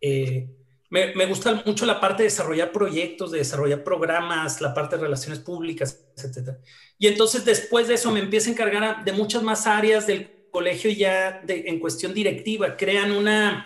eh, 0.00 0.48
me, 0.90 1.14
me, 1.14 1.26
gusta 1.26 1.62
mucho 1.64 1.86
la 1.86 2.00
parte 2.00 2.22
de 2.22 2.28
desarrollar 2.28 2.72
proyectos, 2.72 3.30
de 3.30 3.38
desarrollar 3.38 3.82
programas, 3.82 4.60
la 4.60 4.74
parte 4.74 4.96
de 4.96 5.02
relaciones 5.02 5.38
públicas, 5.38 6.04
etc. 6.16 6.56
Y 6.98 7.06
entonces 7.06 7.44
después 7.44 7.88
de 7.88 7.94
eso 7.94 8.10
me 8.10 8.20
empiezo 8.20 8.50
a 8.50 8.52
encargar 8.52 9.04
de 9.04 9.12
muchas 9.12 9.42
más 9.42 9.66
áreas 9.66 10.06
del 10.06 10.48
colegio 10.50 10.90
ya 10.90 11.42
en 11.46 11.78
cuestión 11.78 12.12
directiva, 12.12 12.76
crean 12.76 13.12
una, 13.12 13.64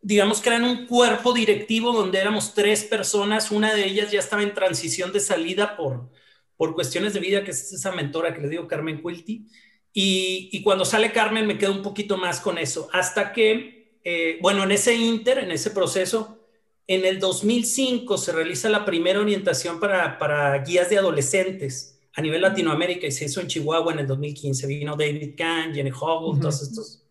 digamos, 0.00 0.40
crean 0.40 0.64
un 0.64 0.86
cuerpo 0.86 1.32
directivo 1.32 1.92
donde 1.92 2.18
éramos 2.18 2.54
tres 2.54 2.84
personas, 2.84 3.50
una 3.50 3.74
de 3.74 3.84
ellas 3.84 4.10
ya 4.10 4.20
estaba 4.20 4.42
en 4.42 4.54
transición 4.54 5.12
de 5.12 5.20
salida 5.20 5.76
por, 5.76 6.10
por 6.56 6.74
cuestiones 6.74 7.12
de 7.14 7.20
vida, 7.20 7.44
que 7.44 7.50
es 7.50 7.72
esa 7.72 7.92
mentora 7.92 8.32
que 8.32 8.40
le 8.40 8.48
digo, 8.48 8.68
Carmen 8.68 9.02
Quilty, 9.02 9.46
y, 9.92 10.50
y 10.52 10.62
cuando 10.62 10.84
sale 10.84 11.12
Carmen 11.12 11.46
me 11.46 11.58
quedo 11.58 11.72
un 11.72 11.82
poquito 11.82 12.16
más 12.16 12.40
con 12.40 12.58
eso, 12.58 12.88
hasta 12.92 13.32
que, 13.32 13.98
eh, 14.04 14.38
bueno, 14.40 14.62
en 14.64 14.72
ese 14.72 14.94
inter, 14.94 15.38
en 15.38 15.50
ese 15.50 15.70
proceso, 15.70 16.38
en 16.86 17.04
el 17.04 17.18
2005 17.18 18.18
se 18.18 18.32
realiza 18.32 18.68
la 18.68 18.84
primera 18.84 19.20
orientación 19.20 19.78
para, 19.78 20.18
para 20.18 20.58
guías 20.58 20.90
de 20.90 20.98
adolescentes 20.98 22.00
a 22.14 22.22
nivel 22.22 22.42
Latinoamérica 22.42 23.06
y 23.06 23.12
se 23.12 23.26
hizo 23.26 23.40
en 23.40 23.46
Chihuahua 23.46 23.92
en 23.92 24.00
el 24.00 24.06
2015. 24.06 24.66
Vino 24.66 24.96
David 24.96 25.34
Kahn, 25.36 25.72
Jenny 25.72 25.92
Hoggle, 25.92 26.40
todos 26.40 26.62
estos 26.62 27.04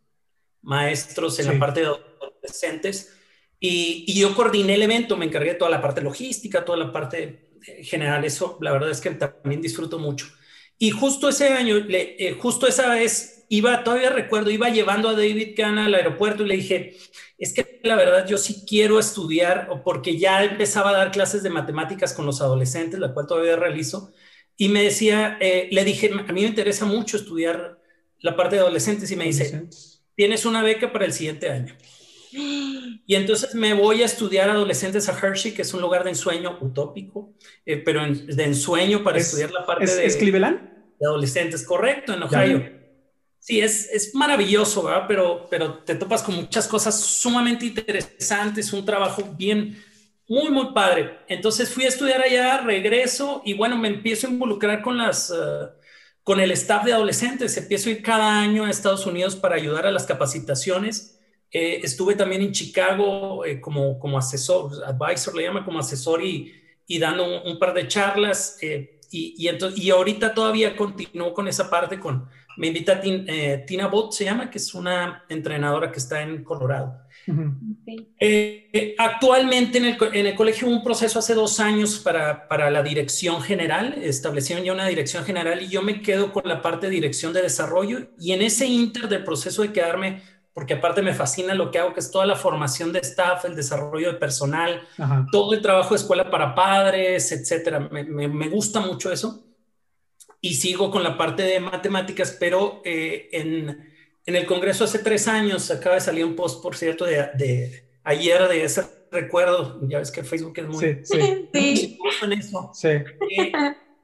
maestros 0.61 1.39
en 1.39 1.47
la 1.47 1.59
parte 1.59 1.81
de 1.81 1.87
adolescentes. 1.87 3.15
Y, 3.59 4.05
y, 4.07 4.19
yo 4.19 4.35
coordiné 4.35 4.75
el 4.75 4.83
evento, 4.83 5.17
me 5.17 5.25
encargué 5.25 5.51
de 5.51 5.55
toda 5.55 5.71
la 5.71 5.81
parte 5.81 6.01
logística, 6.01 6.63
toda 6.63 6.77
la 6.77 6.91
parte 6.91 7.49
general. 7.81 8.23
Eso, 8.23 8.57
la 8.61 8.71
verdad 8.71 8.89
es 8.89 9.01
que 9.01 9.11
también 9.11 9.61
disfruto 9.61 9.99
mucho. 9.99 10.27
Y 10.79 10.91
justo 10.91 11.29
ese 11.29 11.49
año, 11.49 11.75
le, 11.75 12.15
eh, 12.17 12.33
justo 12.33 12.65
esa 12.67 12.89
vez, 12.89 13.45
iba, 13.49 13.83
todavía 13.83 14.09
recuerdo, 14.09 14.49
iba 14.49 14.69
llevando 14.69 15.09
a 15.09 15.13
David 15.13 15.55
Kahn 15.55 15.77
al 15.77 15.93
aeropuerto 15.93 16.43
y 16.43 16.47
le 16.47 16.55
dije, 16.55 16.97
es 17.37 17.53
que 17.53 17.79
la 17.83 17.95
verdad 17.95 18.27
yo 18.27 18.37
sí 18.37 18.63
quiero 18.67 18.99
estudiar, 18.99 19.69
porque 19.83 20.17
ya 20.17 20.43
empezaba 20.43 20.91
a 20.91 20.93
dar 20.93 21.11
clases 21.11 21.43
de 21.43 21.49
matemáticas 21.49 22.13
con 22.13 22.25
los 22.25 22.41
adolescentes, 22.41 22.99
la 22.99 23.13
cual 23.13 23.27
todavía 23.27 23.55
realizo 23.57 24.13
y 24.57 24.69
me 24.69 24.83
decía, 24.83 25.37
eh, 25.39 25.69
le 25.71 25.85
dije, 25.85 26.11
a 26.13 26.33
mí 26.33 26.41
me 26.41 26.47
interesa 26.47 26.85
mucho 26.85 27.17
estudiar 27.17 27.79
la 28.19 28.35
parte 28.35 28.55
de 28.57 28.61
adolescentes 28.61 29.09
y 29.11 29.15
me 29.15 29.25
dice, 29.25 29.69
tienes 30.15 30.45
una 30.45 30.61
beca 30.63 30.91
para 30.91 31.05
el 31.05 31.13
siguiente 31.13 31.49
año. 31.49 31.77
Y 32.31 33.15
entonces 33.15 33.55
me 33.55 33.73
voy 33.73 34.01
a 34.01 34.05
estudiar 34.05 34.49
adolescentes 34.49 35.09
a 35.09 35.17
Hershey, 35.17 35.53
que 35.53 35.63
es 35.63 35.73
un 35.73 35.81
lugar 35.81 36.03
de 36.03 36.11
ensueño 36.11 36.57
utópico, 36.61 37.33
eh, 37.65 37.77
pero 37.77 38.01
de 38.05 38.43
ensueño 38.43 39.03
para 39.03 39.17
estudiar 39.17 39.51
la 39.51 39.65
parte 39.65 39.85
de, 39.85 40.05
¿Es 40.05 40.15
Cleveland? 40.15 40.59
de 40.99 41.05
adolescentes, 41.05 41.63
correcto, 41.63 42.13
en 42.13 42.23
Ohio. 42.23 42.79
Sí, 43.39 43.61
es, 43.61 43.89
es 43.91 44.13
maravilloso, 44.13 44.83
¿verdad? 44.83 45.05
Pero, 45.07 45.47
pero 45.49 45.79
te 45.79 45.95
topas 45.95 46.21
con 46.21 46.35
muchas 46.35 46.67
cosas 46.67 46.99
sumamente 46.99 47.65
interesantes, 47.65 48.71
un 48.73 48.85
trabajo 48.85 49.23
bien, 49.37 49.81
muy, 50.27 50.49
muy 50.49 50.73
padre. 50.73 51.19
Entonces 51.27 51.69
fui 51.69 51.85
a 51.85 51.87
estudiar 51.87 52.21
allá, 52.21 52.61
regreso 52.61 53.41
y 53.45 53.53
bueno, 53.53 53.77
me 53.77 53.87
empiezo 53.87 54.27
a 54.27 54.31
involucrar 54.31 54.81
con 54.81 54.97
las... 54.97 55.31
Uh, 55.31 55.79
con 56.21 56.39
el 56.39 56.51
staff 56.51 56.85
de 56.85 56.93
adolescentes, 56.93 57.57
empiezo 57.57 57.89
a 57.89 57.93
ir 57.93 58.03
cada 58.03 58.39
año 58.39 58.65
a 58.65 58.69
Estados 58.69 59.07
Unidos 59.07 59.35
para 59.35 59.55
ayudar 59.55 59.87
a 59.87 59.91
las 59.91 60.05
capacitaciones. 60.05 61.18
Eh, 61.51 61.79
estuve 61.83 62.15
también 62.15 62.41
en 62.41 62.51
Chicago 62.51 63.43
eh, 63.43 63.59
como, 63.59 63.97
como 63.99 64.17
asesor, 64.17 64.71
advisor 64.85 65.35
le 65.35 65.43
llama 65.43 65.65
como 65.65 65.79
asesor 65.79 66.23
y, 66.23 66.53
y 66.85 66.99
dando 66.99 67.25
un, 67.25 67.51
un, 67.51 67.59
par 67.59 67.73
de 67.73 67.87
charlas. 67.87 68.57
Eh, 68.61 68.99
y, 69.11 69.35
y, 69.37 69.47
entonces, 69.47 69.79
y 69.79 69.89
ahorita 69.89 70.33
todavía 70.33 70.75
continúo 70.75 71.33
con 71.33 71.47
esa 71.47 71.69
parte 71.69 71.99
con, 71.99 72.29
me 72.59 72.67
invita 72.67 72.99
Tina, 72.99 73.23
eh, 73.25 73.63
Tina 73.65 73.87
Bott, 73.87 74.11
se 74.11 74.25
llama, 74.25 74.49
que 74.49 74.57
es 74.57 74.73
una 74.73 75.23
entrenadora 75.29 75.93
que 75.93 75.99
está 75.99 76.21
en 76.21 76.43
Colorado. 76.43 77.05
Eh, 78.19 78.95
actualmente 78.97 79.77
en 79.77 79.85
el, 79.85 79.97
en 80.13 80.25
el, 80.25 80.35
colegio 80.35 80.67
hubo 80.67 80.75
un 80.75 80.83
proceso 80.83 81.19
hace 81.19 81.35
dos 81.35 81.61
años 81.61 81.99
para, 81.99 82.49
para, 82.49 82.69
la 82.69 82.83
dirección 82.83 83.41
general, 83.41 83.95
establecieron 84.01 84.65
ya 84.65 84.73
una 84.73 84.87
dirección 84.87 85.23
general 85.23 85.61
y 85.61 85.69
yo 85.69 85.81
me 85.83 86.01
quedo 86.01 86.33
con 86.33 86.43
la 86.45 86.61
parte 86.61 86.87
de 86.87 86.91
dirección 86.91 87.31
de 87.31 87.43
desarrollo 87.43 88.09
y 88.19 88.33
en 88.33 88.41
ese 88.41 88.65
inter 88.65 89.07
del 89.07 89.23
proceso 89.23 89.61
de 89.61 89.71
quedarme, 89.71 90.21
porque 90.59 90.73
aparte 90.73 91.01
me 91.01 91.13
fascina 91.13 91.55
lo 91.55 91.71
que 91.71 91.79
hago, 91.79 91.93
que 91.93 92.01
es 92.01 92.11
toda 92.11 92.25
la 92.25 92.35
formación 92.35 92.91
de 92.91 92.99
staff, 92.99 93.45
el 93.45 93.55
desarrollo 93.55 94.11
de 94.11 94.19
personal, 94.19 94.85
Ajá. 94.97 95.25
todo 95.31 95.53
el 95.53 95.61
trabajo 95.61 95.91
de 95.91 96.01
escuela 96.01 96.29
para 96.29 96.53
padres, 96.53 97.31
etcétera. 97.31 97.79
Me, 97.79 98.03
me, 98.03 98.27
me, 98.27 98.49
gusta 98.49 98.81
mucho 98.81 99.09
eso 99.11 99.45
y 100.41 100.55
sigo 100.55 100.91
con 100.91 101.01
la 101.01 101.17
parte 101.17 101.43
de 101.43 101.61
matemáticas, 101.61 102.35
pero 102.37 102.81
eh, 102.83 103.29
en 103.31 103.89
en 104.29 104.35
el 104.35 104.45
Congreso 104.45 104.83
hace 104.83 104.99
tres 104.99 105.27
años 105.27 105.71
acaba 105.71 105.95
de 105.95 106.01
salir 106.01 106.23
un 106.23 106.35
post, 106.35 106.61
por 106.61 106.75
cierto, 106.75 107.03
de, 107.03 107.29
de 107.33 107.83
ayer 108.03 108.47
de 108.47 108.63
ese 108.63 108.83
recuerdo. 109.11 109.79
Ya 109.87 109.97
ves 109.97 110.11
que 110.11 110.23
Facebook 110.23 110.53
es 110.57 110.67
muy, 110.67 110.85
sí, 110.85 110.97
sí. 111.03 111.49
sí. 111.51 111.99
en 112.21 112.33
eso. 112.33 112.69
Sí. 112.71 112.89
Eh, 112.89 113.51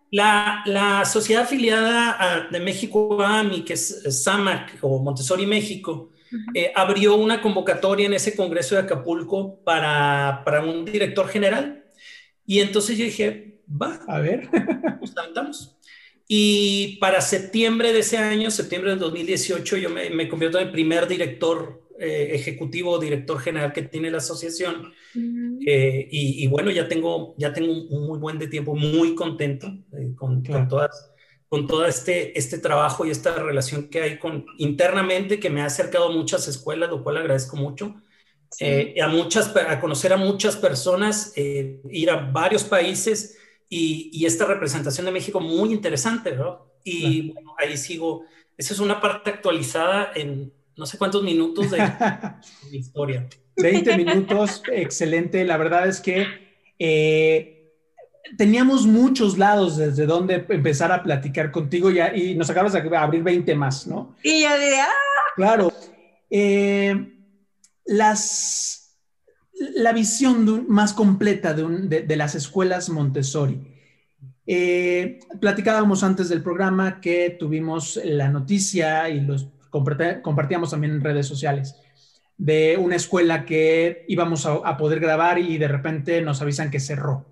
la, 0.09 0.63
la, 0.65 1.05
sociedad 1.05 1.43
afiliada 1.43 2.47
de 2.49 2.59
México 2.59 3.21
AMI, 3.21 3.63
que 3.63 3.73
es 3.73 4.23
SAMAC 4.23 4.79
o 4.81 4.97
Montessori 4.97 5.45
México, 5.45 5.91
uh. 5.91 6.14
Eh, 6.53 6.71
abrió 6.75 7.15
una 7.15 7.41
convocatoria 7.41 8.05
en 8.05 8.13
ese 8.13 8.35
Congreso 8.35 8.75
de 8.75 8.81
Acapulco 8.81 9.59
para, 9.63 10.41
para 10.45 10.63
un 10.63 10.85
director 10.85 11.27
general. 11.27 11.83
Y 12.45 12.59
entonces 12.59 12.97
yo 12.97 13.05
dije, 13.05 13.59
va. 13.69 13.99
A 14.07 14.19
ver. 14.19 14.49
Aventamos. 15.17 15.77
Y 16.27 16.97
para 16.99 17.21
septiembre 17.21 17.93
de 17.93 17.99
ese 17.99 18.17
año, 18.17 18.49
septiembre 18.49 18.91
del 18.91 18.99
2018, 18.99 19.77
yo 19.77 19.89
me, 19.89 20.09
me 20.09 20.27
convierto 20.27 20.59
en 20.59 20.67
el 20.67 20.71
primer 20.71 21.07
director 21.07 21.85
eh, 21.97 22.31
ejecutivo, 22.33 22.99
director 22.99 23.39
general 23.39 23.71
que 23.71 23.83
tiene 23.83 24.11
la 24.11 24.17
asociación. 24.17 24.91
Uh 25.15 25.19
-huh. 25.19 25.59
eh, 25.65 26.07
y, 26.11 26.43
y, 26.43 26.47
bueno, 26.47 26.69
ya 26.69 26.89
tengo, 26.89 27.35
ya 27.37 27.53
tengo 27.53 27.71
un, 27.71 28.07
muy 28.07 28.19
buen 28.19 28.37
de 28.37 28.47
tiempo, 28.47 28.75
muy 28.75 29.15
contento 29.15 29.67
eh, 29.93 30.13
con, 30.13 30.41
claro. 30.41 30.61
con, 30.61 30.69
todas, 30.69 31.13
con 31.55 31.67
todo 31.67 31.85
este, 31.85 32.37
este 32.37 32.57
trabajo 32.57 33.05
y 33.05 33.11
esta 33.11 33.33
relación 33.41 33.87
que 33.87 34.01
hay 34.01 34.19
con, 34.19 34.45
internamente, 34.57 35.39
que 35.39 35.49
me 35.49 35.61
ha 35.61 35.67
acercado 35.67 36.09
a 36.09 36.11
muchas 36.11 36.49
escuelas, 36.49 36.89
lo 36.89 37.01
cual 37.01 37.15
agradezco 37.15 37.55
mucho. 37.55 37.95
Sí. 38.51 38.65
Eh, 38.65 39.01
a, 39.01 39.07
muchas, 39.07 39.55
a 39.55 39.79
conocer 39.79 40.11
a 40.11 40.17
muchas 40.17 40.57
personas, 40.57 41.31
eh, 41.37 41.79
ir 41.89 42.09
a 42.09 42.17
varios 42.17 42.65
países 42.65 43.37
y, 43.69 44.09
y, 44.11 44.25
esta 44.25 44.43
representación 44.43 45.05
de 45.05 45.13
México 45.13 45.39
muy 45.39 45.71
interesante, 45.71 46.35
¿no? 46.35 46.73
Y 46.83 47.31
claro. 47.31 47.33
bueno, 47.33 47.55
ahí 47.57 47.77
sigo. 47.77 48.25
Esa 48.57 48.73
es 48.73 48.79
una 48.81 48.99
parte 48.99 49.29
actualizada 49.29 50.11
en 50.13 50.51
no 50.75 50.85
sé 50.85 50.97
cuántos 50.97 51.23
minutos 51.23 51.71
de, 51.71 51.77
mi 52.69 52.79
historia. 52.79 53.29
20 53.55 53.95
minutos, 53.97 54.61
excelente. 54.73 55.45
La 55.45 55.55
verdad 55.55 55.87
es 55.87 56.01
que 56.01 56.27
eh, 56.79 57.54
teníamos 58.37 58.85
muchos 58.85 59.37
lados 59.37 59.77
desde 59.77 60.05
donde 60.05 60.45
empezar 60.49 60.91
a 60.91 61.03
platicar 61.03 61.51
contigo 61.51 61.89
y, 61.91 61.99
y 61.99 62.35
nos 62.35 62.49
acabas 62.49 62.73
de 62.73 62.97
abrir 62.97 63.23
20 63.23 63.55
más, 63.55 63.87
¿no? 63.87 64.15
Y 64.23 64.43
yo 64.43 64.57
de 64.57 64.79
¡ah! 64.79 64.87
Claro. 65.35 65.71
Eh, 66.29 67.13
las 67.85 68.81
la 69.75 69.93
visión 69.93 70.47
un, 70.49 70.65
más 70.67 70.93
completa 70.93 71.53
de, 71.53 71.63
un, 71.63 71.87
de, 71.89 72.01
de, 72.01 72.15
las 72.17 72.35
escuelas 72.35 72.89
Montessori. 72.89 73.61
Eh, 74.47 75.19
platicábamos 75.39 76.03
antes 76.03 76.29
del 76.29 76.43
programa 76.43 76.99
que 76.99 77.35
tuvimos 77.39 77.99
la 78.03 78.29
noticia 78.29 79.09
y 79.09 79.21
los 79.21 79.47
compartíamos 79.69 80.71
también 80.71 80.93
en 80.93 81.01
redes 81.01 81.27
sociales 81.27 81.75
de 82.37 82.77
una 82.77 82.95
escuela 82.95 83.45
que 83.45 84.05
íbamos 84.07 84.45
a, 84.45 84.55
a, 84.55 84.77
poder 84.77 84.99
grabar 84.99 85.39
y 85.39 85.57
de 85.57 85.67
repente 85.67 86.21
nos 86.21 86.41
avisan 86.41 86.69
que 86.69 86.79
cerró. 86.79 87.25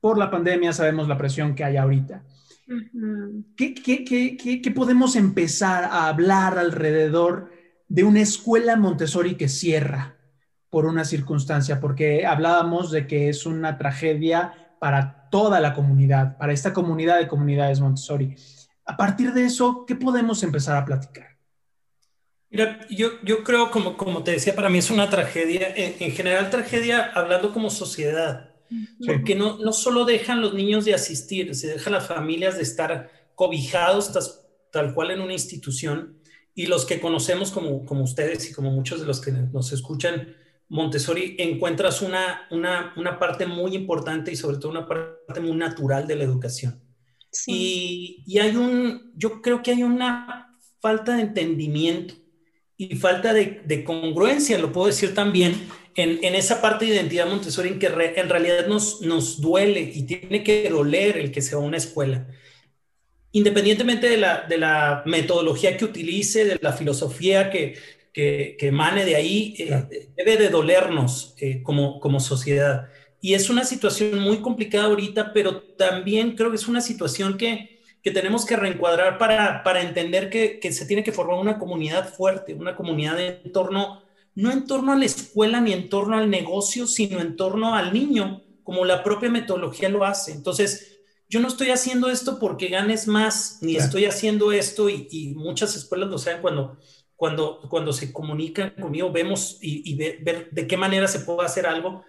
Por 0.00 0.18
la 0.18 0.30
pandemia 0.30 0.72
sabemos 0.72 1.08
la 1.08 1.18
presión 1.18 1.54
que 1.54 1.64
hay 1.64 1.76
ahorita. 1.76 2.22
Uh 2.66 2.72
-huh. 2.72 3.44
¿Qué, 3.56 3.74
qué, 3.74 4.04
qué, 4.04 4.60
¿Qué 4.62 4.70
podemos 4.70 5.16
empezar 5.16 5.84
a 5.84 6.08
hablar 6.08 6.58
alrededor 6.58 7.50
de 7.88 8.04
una 8.04 8.20
escuela 8.20 8.76
Montessori 8.76 9.36
que 9.36 9.48
cierra? 9.48 10.18
por 10.70 10.86
una 10.86 11.04
circunstancia, 11.04 11.80
porque 11.80 12.26
hablábamos 12.26 12.90
de 12.90 13.06
que 13.06 13.28
es 13.28 13.46
una 13.46 13.78
tragedia 13.78 14.74
para 14.78 15.28
toda 15.30 15.60
la 15.60 15.74
comunidad, 15.74 16.36
para 16.36 16.52
esta 16.52 16.72
comunidad 16.72 17.18
de 17.18 17.28
comunidades 17.28 17.80
Montessori. 17.80 18.36
A 18.84 18.96
partir 18.96 19.32
de 19.32 19.44
eso, 19.44 19.84
¿qué 19.86 19.94
podemos 19.94 20.42
empezar 20.42 20.76
a 20.76 20.84
platicar? 20.84 21.38
Mira, 22.50 22.80
yo, 22.88 23.20
yo 23.24 23.44
creo, 23.44 23.70
como, 23.70 23.96
como 23.96 24.22
te 24.22 24.32
decía, 24.32 24.54
para 24.54 24.70
mí 24.70 24.78
es 24.78 24.90
una 24.90 25.10
tragedia, 25.10 25.68
en, 25.74 26.12
general 26.12 26.48
tragedia 26.48 27.10
hablando 27.14 27.52
como 27.52 27.68
sociedad, 27.68 28.47
porque 29.06 29.34
no, 29.34 29.58
no 29.58 29.72
solo 29.72 30.04
dejan 30.04 30.40
los 30.40 30.54
niños 30.54 30.84
de 30.84 30.94
asistir, 30.94 31.54
se 31.54 31.68
dejan 31.68 31.92
las 31.92 32.06
familias 32.06 32.56
de 32.56 32.62
estar 32.62 33.10
cobijados 33.34 34.12
tal 34.70 34.94
cual 34.94 35.10
en 35.10 35.20
una 35.20 35.32
institución 35.32 36.18
y 36.54 36.66
los 36.66 36.84
que 36.84 37.00
conocemos 37.00 37.52
como, 37.52 37.84
como 37.84 38.02
ustedes 38.02 38.50
y 38.50 38.52
como 38.52 38.72
muchos 38.72 39.00
de 39.00 39.06
los 39.06 39.20
que 39.20 39.30
nos 39.30 39.72
escuchan, 39.72 40.34
Montessori 40.68 41.36
encuentras 41.38 42.02
una, 42.02 42.48
una, 42.50 42.92
una 42.96 43.18
parte 43.18 43.46
muy 43.46 43.74
importante 43.74 44.32
y 44.32 44.36
sobre 44.36 44.58
todo 44.58 44.72
una 44.72 44.86
parte 44.86 45.40
muy 45.40 45.56
natural 45.56 46.06
de 46.06 46.16
la 46.16 46.24
educación. 46.24 46.82
Y, 47.46 48.24
y, 48.26 48.38
hay 48.38 48.56
un, 48.56 49.12
yo 49.14 49.40
creo 49.40 49.62
que 49.62 49.70
hay 49.70 49.82
una 49.82 50.58
falta 50.80 51.14
de 51.14 51.22
entendimiento 51.22 52.14
y 52.76 52.96
falta 52.96 53.32
de, 53.32 53.62
de 53.64 53.84
congruencia, 53.84 54.58
lo 54.58 54.72
puedo 54.72 54.88
decir 54.88 55.14
también, 55.14 55.68
en, 56.02 56.18
en, 56.22 56.34
esa 56.34 56.60
parte 56.60 56.84
de 56.84 56.94
identidad 56.94 57.26
Montessori 57.26 57.70
en 57.70 57.78
que 57.78 57.86
en 57.86 58.28
realidad 58.28 58.66
nos, 58.66 59.00
nos 59.02 59.40
duele 59.40 59.80
y 59.80 60.04
tiene 60.04 60.44
que 60.44 60.68
doler 60.70 61.18
el 61.18 61.32
que 61.32 61.42
sea 61.42 61.58
una 61.58 61.76
escuela. 61.76 62.26
Independientemente 63.32 64.08
de 64.08 64.16
la, 64.16 64.42
de 64.42 64.58
la 64.58 65.02
metodología 65.06 65.76
que 65.76 65.84
utilice, 65.84 66.44
de 66.44 66.58
la 66.60 66.72
filosofía 66.72 67.50
que, 67.50 67.74
que, 68.12 68.56
emane 68.60 69.04
de 69.04 69.16
ahí, 69.16 69.54
eh, 69.58 70.08
debe 70.16 70.36
de 70.36 70.48
dolernos 70.48 71.34
eh, 71.38 71.62
como, 71.62 72.00
como 72.00 72.20
sociedad. 72.20 72.88
Y 73.20 73.34
es 73.34 73.50
una 73.50 73.64
situación 73.64 74.18
muy 74.18 74.38
complicada 74.38 74.86
ahorita, 74.86 75.32
pero 75.32 75.62
también 75.62 76.36
creo 76.36 76.50
que 76.50 76.56
es 76.56 76.68
una 76.68 76.80
situación 76.80 77.36
que, 77.36 77.80
que 78.02 78.10
tenemos 78.10 78.46
que 78.46 78.56
reencuadrar 78.56 79.18
para, 79.18 79.62
para 79.62 79.82
entender 79.82 80.30
que, 80.30 80.60
que, 80.60 80.72
se 80.72 80.86
tiene 80.86 81.02
que 81.02 81.12
formar 81.12 81.38
una 81.38 81.58
comunidad 81.58 82.08
fuerte, 82.12 82.54
una 82.54 82.76
comunidad 82.76 83.20
en 83.20 83.52
torno, 83.52 84.02
no 84.38 84.52
en 84.52 84.66
torno 84.66 84.92
a 84.92 84.96
la 84.96 85.04
escuela 85.04 85.60
ni 85.60 85.72
en 85.72 85.88
torno 85.88 86.16
al 86.16 86.30
negocio, 86.30 86.86
sino 86.86 87.20
en 87.20 87.34
torno 87.34 87.74
al 87.74 87.92
niño, 87.92 88.44
como 88.62 88.84
la 88.84 89.02
propia 89.02 89.30
metodología 89.30 89.88
lo 89.88 90.04
hace. 90.04 90.30
Entonces, 90.30 91.00
yo 91.28 91.40
no 91.40 91.48
estoy 91.48 91.70
haciendo 91.70 92.08
esto 92.08 92.38
porque 92.38 92.68
ganes 92.68 93.08
más, 93.08 93.58
ni 93.62 93.76
estoy 93.76 94.04
haciendo 94.04 94.52
esto, 94.52 94.88
y, 94.88 95.08
y, 95.10 95.34
muchas 95.34 95.74
escuelas 95.74 96.08
lo 96.08 96.18
saben 96.18 96.40
cuando 96.40 96.78
cuando, 97.18 97.62
cuando 97.68 97.92
se 97.92 98.12
comunican 98.12 98.74
conmigo, 98.80 99.10
vemos 99.10 99.58
y, 99.60 99.92
ver 99.96 100.50
de 100.52 100.66
qué 100.68 100.76
manera 100.76 101.08
se 101.08 101.18
puede 101.18 101.44
hacer 101.44 101.66
algo, 101.66 102.04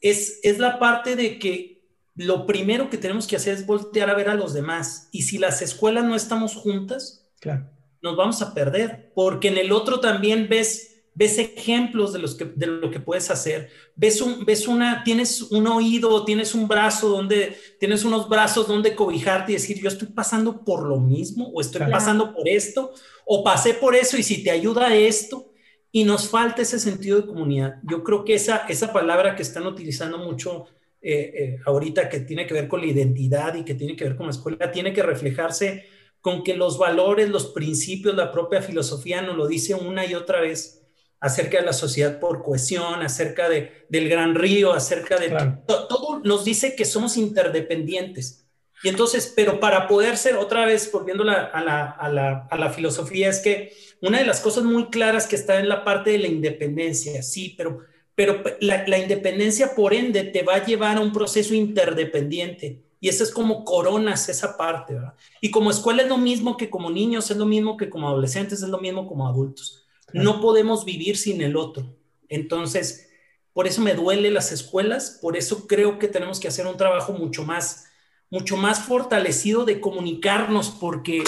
es, 0.00 0.40
es 0.42 0.58
la 0.58 0.78
parte 0.78 1.16
de 1.16 1.38
que 1.38 1.82
lo 2.14 2.46
primero 2.46 2.88
que 2.88 2.96
tenemos 2.96 3.26
que 3.26 3.36
hacer 3.36 3.52
es 3.52 3.66
voltear 3.66 4.08
a 4.08 4.14
ver 4.14 4.30
a 4.30 4.34
los 4.34 4.54
demás. 4.54 5.10
Y 5.12 5.24
si 5.24 5.36
las 5.36 5.60
escuelas 5.60 6.04
no 6.04 6.16
estamos 6.16 6.56
juntas, 6.56 7.28
nos 8.00 8.16
vamos 8.16 8.40
a 8.40 8.54
perder, 8.54 9.12
porque 9.14 9.48
en 9.48 9.58
el 9.58 9.70
otro 9.70 10.00
también 10.00 10.48
ves 10.48 10.93
ves 11.14 11.38
ejemplos 11.38 12.12
de, 12.12 12.18
los 12.18 12.34
que, 12.34 12.44
de 12.44 12.66
lo 12.66 12.90
que 12.90 13.00
puedes 13.00 13.30
hacer, 13.30 13.70
ves, 13.94 14.20
un, 14.20 14.44
ves 14.44 14.66
una, 14.66 15.04
tienes 15.04 15.42
un 15.42 15.66
oído, 15.66 16.24
tienes 16.24 16.54
un 16.54 16.66
brazo 16.66 17.08
donde, 17.08 17.56
tienes 17.78 18.04
unos 18.04 18.28
brazos 18.28 18.66
donde 18.66 18.94
cobijarte 18.94 19.52
y 19.52 19.54
decir, 19.54 19.80
yo 19.80 19.88
estoy 19.88 20.08
pasando 20.08 20.64
por 20.64 20.86
lo 20.86 20.98
mismo, 20.98 21.48
o 21.54 21.60
estoy 21.60 21.82
pasando 21.90 22.34
por 22.34 22.48
esto, 22.48 22.92
o 23.24 23.44
pasé 23.44 23.74
por 23.74 23.94
eso, 23.94 24.18
y 24.18 24.22
si 24.22 24.42
te 24.42 24.50
ayuda 24.50 24.94
esto, 24.94 25.52
y 25.92 26.02
nos 26.02 26.28
falta 26.28 26.62
ese 26.62 26.80
sentido 26.80 27.20
de 27.20 27.26
comunidad. 27.26 27.76
Yo 27.84 28.02
creo 28.02 28.24
que 28.24 28.34
esa, 28.34 28.66
esa 28.68 28.92
palabra 28.92 29.36
que 29.36 29.42
están 29.42 29.64
utilizando 29.64 30.18
mucho 30.18 30.66
eh, 31.00 31.32
eh, 31.36 31.58
ahorita, 31.66 32.08
que 32.08 32.20
tiene 32.20 32.46
que 32.46 32.54
ver 32.54 32.66
con 32.66 32.80
la 32.80 32.86
identidad 32.86 33.54
y 33.54 33.64
que 33.64 33.74
tiene 33.74 33.94
que 33.94 34.04
ver 34.04 34.16
con 34.16 34.26
la 34.26 34.32
escuela, 34.32 34.72
tiene 34.72 34.92
que 34.92 35.02
reflejarse 35.02 35.84
con 36.20 36.42
que 36.42 36.56
los 36.56 36.78
valores, 36.78 37.28
los 37.28 37.48
principios, 37.48 38.16
la 38.16 38.32
propia 38.32 38.62
filosofía 38.62 39.22
nos 39.22 39.36
lo 39.36 39.46
dice 39.46 39.74
una 39.74 40.06
y 40.06 40.14
otra 40.14 40.40
vez 40.40 40.83
acerca 41.20 41.58
de 41.58 41.66
la 41.66 41.72
sociedad 41.72 42.20
por 42.20 42.42
cohesión, 42.42 43.02
acerca 43.02 43.48
de, 43.48 43.86
del 43.88 44.08
gran 44.08 44.34
río, 44.34 44.72
acerca 44.72 45.16
de 45.16 45.30
todo, 45.66 46.20
nos 46.22 46.44
dice 46.44 46.76
que 46.76 46.84
somos 46.84 47.16
interdependientes. 47.16 48.44
Y 48.82 48.88
entonces, 48.90 49.32
pero 49.34 49.60
para 49.60 49.88
poder 49.88 50.18
ser, 50.18 50.36
otra 50.36 50.66
vez 50.66 50.92
volviendo 50.92 51.22
a 51.22 51.26
la, 51.26 51.42
a, 51.44 52.08
la, 52.10 52.46
a 52.50 52.58
la, 52.58 52.70
filosofía, 52.70 53.30
es 53.30 53.40
que 53.40 53.72
una 54.02 54.18
de 54.18 54.26
las 54.26 54.40
cosas 54.40 54.64
muy 54.64 54.90
claras 54.90 55.26
que 55.26 55.36
está 55.36 55.58
en 55.58 55.70
la 55.70 55.84
parte 55.84 56.10
de 56.10 56.18
la 56.18 56.28
independencia, 56.28 57.22
sí, 57.22 57.54
pero, 57.56 57.78
pero 58.14 58.42
la, 58.60 58.86
la 58.86 58.98
independencia 58.98 59.74
por 59.74 59.94
ende 59.94 60.24
te 60.24 60.42
va 60.42 60.56
a 60.56 60.66
llevar 60.66 60.98
a 60.98 61.00
un 61.00 61.14
proceso 61.14 61.54
interdependiente. 61.54 62.82
Y 63.00 63.08
eso 63.08 63.24
es 63.24 63.30
como 63.30 63.64
coronas 63.64 64.28
esa 64.28 64.56
parte, 64.56 64.94
¿verdad? 64.94 65.14
Y 65.40 65.50
como 65.50 65.70
escuela 65.70 66.02
es 66.02 66.08
lo 66.08 66.18
mismo 66.18 66.56
que 66.56 66.68
como 66.68 66.90
niños, 66.90 67.30
es 67.30 67.36
lo 67.36 67.46
mismo 67.46 67.76
que 67.76 67.88
como 67.88 68.08
adolescentes, 68.08 68.62
es 68.62 68.68
lo 68.68 68.78
mismo 68.78 69.06
como 69.06 69.26
adultos. 69.26 69.83
No 70.22 70.40
podemos 70.40 70.84
vivir 70.84 71.16
sin 71.16 71.42
el 71.42 71.56
otro. 71.56 71.96
Entonces, 72.28 73.08
por 73.52 73.66
eso 73.66 73.80
me 73.80 73.94
duele 73.94 74.30
las 74.30 74.52
escuelas, 74.52 75.18
por 75.20 75.36
eso 75.36 75.66
creo 75.66 75.98
que 75.98 76.08
tenemos 76.08 76.40
que 76.40 76.48
hacer 76.48 76.66
un 76.66 76.76
trabajo 76.76 77.12
mucho 77.12 77.44
más, 77.44 77.86
mucho 78.30 78.56
más 78.56 78.80
fortalecido 78.84 79.64
de 79.64 79.80
comunicarnos, 79.80 80.70
porque, 80.70 81.22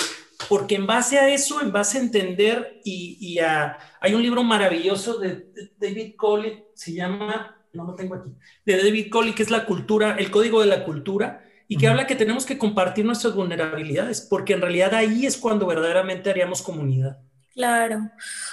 porque 0.48 0.74
en 0.74 0.86
base 0.86 1.18
a 1.18 1.32
eso, 1.32 1.60
en 1.60 1.72
base 1.72 1.98
a 1.98 2.02
entender, 2.02 2.80
y, 2.84 3.38
a, 3.38 3.78
hay 4.00 4.14
un 4.14 4.22
libro 4.22 4.42
maravilloso 4.42 5.18
de, 5.18 5.52
David 5.78 6.14
Coley, 6.16 6.64
se 6.74 6.92
llama, 6.92 7.56
no 7.72 7.84
lo 7.84 7.94
tengo 7.94 8.14
aquí, 8.14 8.30
de 8.64 8.76
David 8.76 9.10
Coley, 9.10 9.34
que 9.34 9.44
es 9.44 9.50
la 9.50 9.66
cultura, 9.66 10.16
el 10.18 10.30
código 10.30 10.60
de 10.60 10.66
la 10.66 10.84
cultura, 10.84 11.44
y 11.68 11.76
que 11.76 11.88
habla 11.88 12.06
que 12.06 12.14
tenemos 12.14 12.46
que 12.46 12.58
compartir 12.58 13.04
nuestras 13.04 13.34
vulnerabilidades, 13.34 14.20
porque 14.20 14.52
en 14.52 14.60
realidad 14.60 14.94
ahí 14.94 15.26
es 15.26 15.36
cuando 15.36 15.66
verdaderamente 15.66 16.30
haríamos 16.30 16.62
comunidad. 16.62 17.18
Claro. 17.56 18.10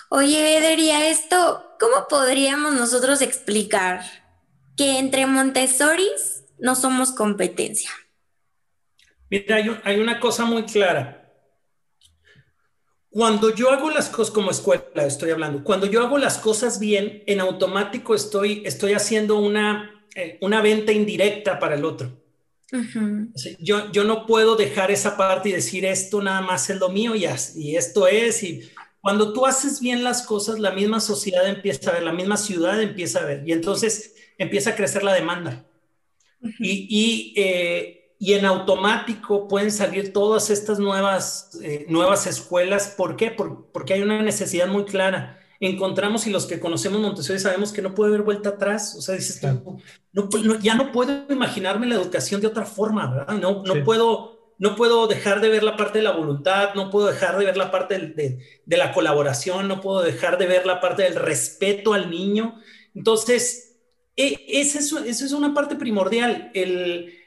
Oye, 0.07 0.57
Ederia, 0.57 1.09
esto, 1.09 1.75
¿cómo 1.77 2.07
podríamos 2.07 2.73
nosotros 2.73 3.21
explicar 3.21 4.01
que 4.77 4.97
entre 4.97 5.25
Montessoris 5.25 6.45
no 6.57 6.73
somos 6.73 7.11
competencia? 7.11 7.89
Mira, 9.29 9.57
hay, 9.83 9.99
una 9.99 10.21
cosa 10.21 10.45
muy 10.45 10.63
clara. 10.63 11.19
Cuando 13.09 13.53
yo 13.53 13.71
hago 13.71 13.89
las 13.89 14.07
cosas 14.07 14.33
como 14.33 14.51
escuela, 14.51 15.05
estoy 15.05 15.31
hablando, 15.31 15.65
cuando 15.65 15.85
yo 15.85 16.01
hago 16.01 16.17
las 16.17 16.37
cosas 16.37 16.79
bien, 16.79 17.23
en 17.27 17.41
automático 17.41 18.15
estoy, 18.15 18.63
estoy 18.65 18.93
haciendo 18.93 19.37
una, 19.37 20.05
eh, 20.15 20.37
una 20.39 20.61
venta 20.61 20.93
indirecta 20.93 21.59
para 21.59 21.75
el 21.75 21.83
otro. 21.83 22.23
yo, 23.59 23.91
yo 23.91 24.03
no 24.05 24.25
puedo 24.25 24.55
dejar 24.55 24.91
esa 24.91 25.17
parte 25.17 25.49
y 25.49 25.51
decir 25.51 25.83
esto 25.83 26.23
nada 26.23 26.41
más 26.41 26.69
es 26.69 26.77
lo 26.79 26.87
mío 26.87 27.13
y, 27.15 27.25
y 27.55 27.75
esto 27.75 28.07
es, 28.07 28.41
y 28.43 28.71
cuando 29.03 29.33
tú 29.33 29.45
haces 29.45 29.81
bien 29.81 30.01
las 30.01 30.25
cosas, 30.25 30.59
la 30.59 30.71
misma 30.71 31.01
sociedad 31.01 31.45
empieza 31.45 31.89
a 31.89 31.95
ver, 31.95 32.03
la 32.03 32.13
misma 32.13 32.37
ciudad 32.37 32.81
empieza 32.81 33.19
a 33.19 33.25
ver, 33.25 33.43
y 33.45 33.51
entonces 33.51 34.15
empieza 34.37 34.69
a 34.69 34.75
crecer 34.77 35.03
la 35.03 35.13
demanda. 35.13 35.65
Y, 36.57 37.33
eh, 37.35 38.15
y, 38.17 38.33
en 38.33 38.45
automático 38.45 39.49
pueden 39.49 39.73
salir 39.73 40.13
todas 40.13 40.49
estas 40.49 40.79
nuevas, 40.79 41.59
eh, 41.61 41.85
nuevas 41.89 42.27
escuelas. 42.27 42.93
¿Por 42.95 43.17
qué? 43.17 43.31
porque 43.31 43.93
hay 43.93 44.01
una 44.01 44.21
necesidad 44.21 44.67
muy 44.67 44.85
clara. 44.85 45.37
Encontramos 45.59 46.25
y 46.25 46.29
los 46.29 46.45
que 46.45 46.61
conocemos 46.61 47.01
Montessori 47.01 47.39
sabemos 47.39 47.73
que 47.73 47.81
no 47.81 47.93
puede 47.93 48.09
haber 48.09 48.21
vuelta 48.23 48.49
atrás. 48.49 48.95
O 48.97 49.01
sea, 49.01 49.15
dices, 49.15 49.41
ya 50.61 50.75
no 50.75 50.91
puedo 50.93 51.25
imaginarme 51.29 51.87
la 51.87 51.95
educación 51.95 52.39
de 52.39 52.47
otra 52.47 52.65
forma, 52.65 53.13
¿verdad? 53.13 53.37
No, 53.37 53.63
no 53.63 53.83
puedo 53.83 54.32
no 54.63 54.77
puedo 54.77 55.07
dejar 55.07 55.41
de 55.41 55.49
ver 55.49 55.61
la 55.61 55.75
parte 55.75 55.97
de 55.97 56.05
la 56.05 56.11
voluntad, 56.11 56.73
no 56.73 56.89
puedo 56.89 57.07
dejar 57.07 57.37
de 57.37 57.43
ver 57.43 57.57
la 57.57 57.69
parte 57.69 57.99
de, 57.99 58.77
la 58.77 58.93
colaboración, 58.93 59.67
no 59.67 59.81
puedo 59.81 60.01
dejar 60.01 60.37
de 60.37 60.47
ver 60.47 60.65
la 60.65 60.79
parte 60.79 61.03
del 61.03 61.15
respeto 61.15 61.93
al 61.93 62.09
niño. 62.09 62.61
Entonces, 62.95 63.75
e, 64.15 64.45
esa 64.47 64.79
es, 64.79 65.33
una 65.33 65.53
parte 65.53 65.75
primordial. 65.75 66.49
El, 66.53 67.19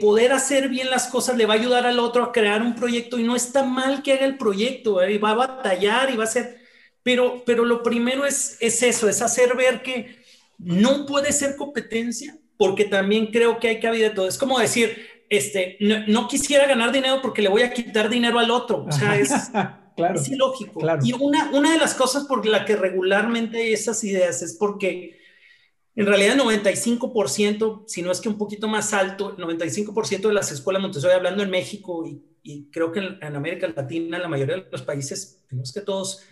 poder 0.00 0.30
hacer 0.30 0.68
bien 0.68 0.88
las 0.88 1.08
cosas 1.08 1.36
le 1.36 1.46
va 1.46 1.54
a 1.54 1.56
ayudar 1.56 1.84
al 1.84 1.98
otro 1.98 2.22
a 2.22 2.30
crear 2.30 2.62
un 2.62 2.76
proyecto 2.76 3.18
y 3.18 3.24
no 3.24 3.34
está 3.34 3.64
mal 3.64 4.04
que 4.04 4.12
haga 4.12 4.26
el 4.26 4.38
proyecto, 4.38 5.02
¿eh? 5.02 5.18
va 5.18 5.30
a 5.30 5.34
batallar 5.34 6.12
y 6.12 6.16
va 6.16 6.22
a 6.22 6.28
ser, 6.28 6.60
pero, 7.02 7.42
pero 7.44 7.64
lo 7.64 7.82
primero 7.82 8.24
es, 8.24 8.56
es 8.60 8.80
eso, 8.84 9.08
es 9.08 9.20
hacer 9.20 9.56
ver 9.56 9.82
que 9.82 10.22
no 10.58 11.06
puede 11.06 11.32
ser 11.32 11.56
competencia, 11.56 12.38
porque 12.56 12.84
también 12.84 13.32
creo 13.32 13.58
que 13.58 13.66
hay 13.66 13.80
cabida 13.80 14.10
de 14.10 14.14
todo. 14.14 14.28
Es 14.28 14.38
como 14.38 14.60
decir, 14.60 15.13
este, 15.28 15.76
no, 15.80 16.28
quisiera 16.28 16.66
ganar 16.66 16.92
dinero 16.92 17.20
porque 17.22 17.42
le 17.42 17.48
voy 17.48 17.62
a 17.62 17.72
quitar 17.72 18.08
dinero 18.08 18.38
al 18.38 18.50
otro. 18.50 18.84
O 18.84 18.92
sea, 18.92 19.18
es, 19.18 19.30
claro, 19.96 20.20
ilógico. 20.26 20.80
Y 21.02 21.12
una, 21.12 21.50
una 21.52 21.72
de 21.72 21.78
las 21.78 21.94
cosas 21.94 22.24
por 22.24 22.46
la 22.46 22.64
que 22.64 22.76
regularmente 22.76 23.58
hay 23.58 23.72
esas 23.72 24.02
ideas 24.04 24.42
es 24.42 24.54
porque 24.54 25.18
en 25.96 26.06
realidad 26.06 26.34
el 26.34 26.40
95%, 26.40 27.84
si 27.86 28.02
no 28.02 28.10
es 28.10 28.20
que 28.20 28.28
un 28.28 28.38
poquito 28.38 28.66
más 28.66 28.92
alto, 28.92 29.34
el 29.36 29.44
95% 29.44 30.22
de 30.22 30.32
las 30.32 30.50
escuelas 30.50 30.82
Montessori, 30.82 31.14
hablando 31.14 31.42
en 31.42 31.50
México 31.50 32.04
y, 32.06 32.68
creo 32.70 32.92
que 32.92 33.00
en, 33.00 33.36
América 33.36 33.72
Latina, 33.74 34.18
la 34.18 34.28
mayoría 34.28 34.56
de 34.56 34.66
los 34.70 34.82
países, 34.82 35.42
es 35.50 35.72
que 35.72 35.80
todos, 35.80 36.22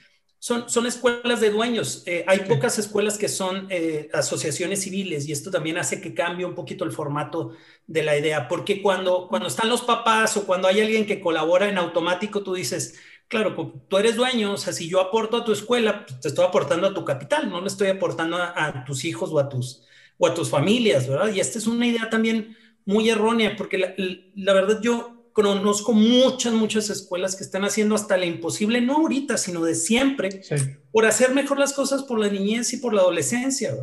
son, 0.43 0.69
son 0.69 0.87
escuelas 0.87 1.41
de 1.41 1.51
dueños. 1.51 2.03
Eh, 2.05 2.25
hay 2.27 2.41
pocas 2.41 2.77
escuelas 2.77 3.17
que 3.17 3.29
son 3.29 3.69
eh, 3.71 4.11
asociaciones 4.13 4.83
civiles 4.83 5.29
y 5.29 5.33
esto 5.33 5.53
también 5.53 5.79
hace 5.79 6.01
que 6.01 6.15
cambie 6.15 6.45
un 6.45 6.57
poquito 6.57 6.85
el 6.85 6.91
formato 6.91 7.53
de 7.87 8.03
la 8.03 8.19
idea, 8.19 8.49
porque 8.49 8.83
cuando, 8.83 9.29
cuando 9.29 9.47
están 9.47 9.69
los 9.69 9.83
papás 9.83 10.37
o 10.37 10.45
cuando 10.45 10.67
hay 10.67 10.81
alguien 10.81 11.07
que 11.07 11.21
colabora 11.21 11.69
en 11.69 11.79
automático, 11.79 12.43
tú 12.43 12.55
dices, 12.55 12.99
claro, 13.29 13.55
tú 13.87 13.99
eres 13.99 14.17
dueño, 14.17 14.55
o 14.55 14.57
sea, 14.57 14.73
si 14.73 14.89
yo 14.89 15.01
aporto 15.01 15.37
a 15.37 15.45
tu 15.45 15.53
escuela, 15.53 16.05
pues, 16.07 16.19
te 16.19 16.27
estoy 16.27 16.45
aportando 16.45 16.89
a 16.89 16.95
tu 16.95 17.05
capital, 17.05 17.49
no 17.49 17.61
le 17.61 17.69
estoy 17.69 17.87
aportando 17.87 18.37
a, 18.37 18.83
tus 18.85 19.05
hijos 19.05 19.31
o 19.31 19.39
a 19.39 19.49
tus, 19.49 19.87
o 20.19 20.27
a 20.27 20.35
tus 20.35 20.51
familias, 20.51 21.07
¿verdad? 21.07 21.33
Y 21.33 21.39
esta 21.39 21.57
es 21.57 21.69
una 21.69 21.87
idea 21.87 22.11
también 22.11 22.57
muy 22.85 23.09
errónea, 23.09 23.55
porque 23.57 23.79
la, 23.79 23.95
la 24.35 24.53
verdad 24.55 24.81
yo 24.83 25.12
conozco 25.33 25.93
muchas, 25.93 26.53
muchas 26.53 26.91
escuelas 26.91 27.37
que 27.37 27.45
están 27.45 27.65
haciendo 27.65 27.95
hasta 27.95 28.17
la 28.17 28.27
imposible, 28.27 28.81
no 28.81 28.97
ahorita, 28.97 29.37
sino 29.39 29.63
de 29.63 29.75
siempre, 29.75 30.43
por 30.91 31.07
hacer 31.07 31.35
mejor 31.35 31.59
las 31.59 31.73
cosas 31.73 32.03
por 32.03 32.19
la 32.19 32.29
niñez 32.29 32.73
y 32.73 32.77
por 32.79 32.95
la 32.95 33.03
adolescencia. 33.03 33.75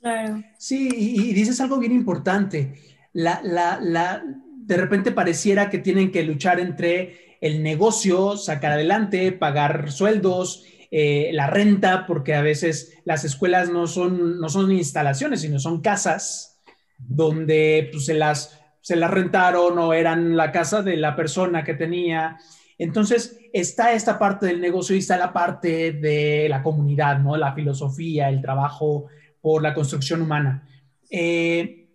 Claro. 0.00 0.42
Sí, 0.58 0.88
y, 0.92 1.32
dices 1.32 1.60
algo 1.60 1.78
bien 1.78 1.92
importante. 1.92 2.74
La, 3.12 3.40
la, 3.42 3.80
la, 3.80 4.22
de 4.56 4.76
repente 4.76 5.12
pareciera 5.12 5.70
que 5.70 5.78
tienen 5.78 6.12
que 6.12 6.22
luchar 6.22 6.60
entre 6.60 7.36
el 7.40 7.62
negocio, 7.62 8.36
sacar 8.36 8.72
adelante, 8.72 9.32
pagar 9.32 9.92
sueldos, 9.92 10.64
eh, 10.90 11.30
la 11.32 11.48
renta, 11.48 12.06
porque 12.06 12.34
a 12.34 12.42
veces 12.42 12.94
las 13.04 13.24
escuelas 13.24 13.70
no 13.70 13.86
son, 13.86 14.40
no 14.40 14.48
son 14.48 14.72
instalaciones, 14.72 15.42
sino 15.42 15.58
son 15.58 15.80
casas 15.80 16.58
donde 16.98 17.88
pues, 17.92 18.06
se 18.06 18.14
las 18.14 18.57
se 18.88 18.96
la 18.96 19.06
rentaron 19.06 19.78
o 19.78 19.92
eran 19.92 20.34
la 20.34 20.50
casa 20.50 20.80
de 20.80 20.96
la 20.96 21.14
persona 21.14 21.62
que 21.62 21.74
tenía. 21.74 22.38
Entonces, 22.78 23.38
está 23.52 23.92
esta 23.92 24.18
parte 24.18 24.46
del 24.46 24.62
negocio 24.62 24.96
y 24.96 25.00
está 25.00 25.18
la 25.18 25.30
parte 25.30 25.92
de 25.92 26.46
la 26.48 26.62
comunidad, 26.62 27.18
¿no? 27.18 27.36
La 27.36 27.52
filosofía, 27.52 28.30
el 28.30 28.40
trabajo 28.40 29.08
por 29.42 29.62
la 29.62 29.74
construcción 29.74 30.22
humana. 30.22 30.66
Eh, 31.10 31.86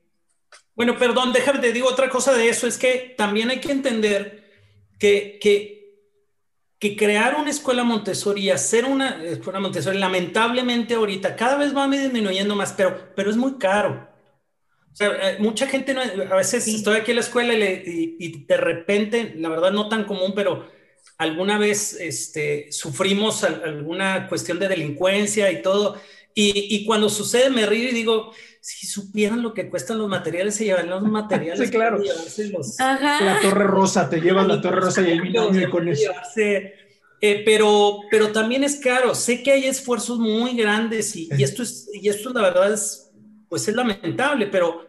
bueno, 0.75 0.95
perdón, 0.95 1.34
déjame 1.34 1.58
te 1.58 1.73
digo 1.73 1.89
otra 1.89 2.10
cosa 2.10 2.32
de 2.32 2.47
eso, 2.47 2.67
es 2.67 2.77
que 2.77 3.15
también 3.17 3.49
hay 3.49 3.60
que 3.60 3.71
entender 3.71 4.43
que, 4.99 5.39
que, 5.41 5.79
crear 6.95 7.34
una 7.39 7.49
escuela 7.49 7.84
Montessori 7.84 8.41
y 8.43 8.49
hacer 8.51 8.86
una 8.86 9.23
escuela 9.23 9.60
Montessori, 9.60 9.97
lamentablemente 9.97 10.93
ahorita 10.93 11.36
cada 11.36 11.58
vez 11.58 11.75
va 11.75 11.88
disminuyendo 11.88 12.56
más, 12.56 12.73
pero, 12.73 13.15
pero 13.15 13.32
es 13.32 13.38
muy 13.38 13.53
caro. 13.53 14.12
O 14.93 14.95
sea, 14.95 15.10
eh, 15.10 15.38
mucha 15.39 15.65
gente, 15.65 15.95
no, 15.95 16.01
a 16.01 16.36
veces 16.36 16.67
estoy 16.67 16.97
aquí 16.97 17.12
en 17.12 17.15
la 17.15 17.23
escuela 17.23 17.56
y, 17.56 18.45
de 18.45 18.58
repente, 18.58 19.34
la 19.38 19.49
verdad 19.49 19.71
no 19.71 19.89
tan 19.89 20.03
común, 20.03 20.34
pero 20.36 20.67
alguna 21.17 21.58
vez 21.58 21.97
este, 21.99 22.71
sufrimos 22.71 23.43
alguna 23.43 24.27
cuestión 24.27 24.60
de 24.60 24.67
delincuencia 24.67 25.51
y 25.51 25.63
todo. 25.63 25.99
Y, 26.36 26.86
cuando 26.86 27.10
sucede 27.10 27.49
me 27.49 27.65
río 27.65 27.89
y 27.89 27.93
digo, 27.93 28.34
si 28.62 28.86
supieran 28.86 29.41
lo 29.41 29.56
que 29.56 29.67
cuestan 29.67 29.97
los 29.97 30.10
materiales, 30.10 30.56
se 30.56 30.65
llevan 30.65 30.89
los 30.89 31.01
materiales. 31.12 31.67
sí, 31.67 31.71
claro. 31.71 31.99
La 32.77 33.39
Torre 33.41 33.63
Rosa, 33.67 34.08
te 34.08 34.21
llevan 34.21 34.47
la 34.47 34.62
Torre 34.62 34.79
Rosa 34.79 35.01
y 35.01 35.12
el 35.12 35.21
binomio 35.21 35.71
con 35.71 35.88
eso. 35.88 36.12
Eh, 37.25 37.41
pero, 37.45 38.01
pero 38.12 38.32
también 38.32 38.63
es 38.63 38.75
caro. 38.75 39.15
Sé 39.15 39.41
que 39.41 39.53
hay 39.53 39.65
esfuerzos 39.65 40.19
muy 40.19 40.56
grandes 40.56 41.15
y, 41.15 41.29
y, 41.36 41.41
esto 41.41 41.63
es, 41.63 41.89
y 41.93 42.10
esto 42.10 42.32
la 42.32 42.41
verdad 42.41 42.73
es 42.73 43.03
pues 43.54 43.68
es 43.68 43.76
lamentable, 43.76 44.48
pero, 44.48 44.84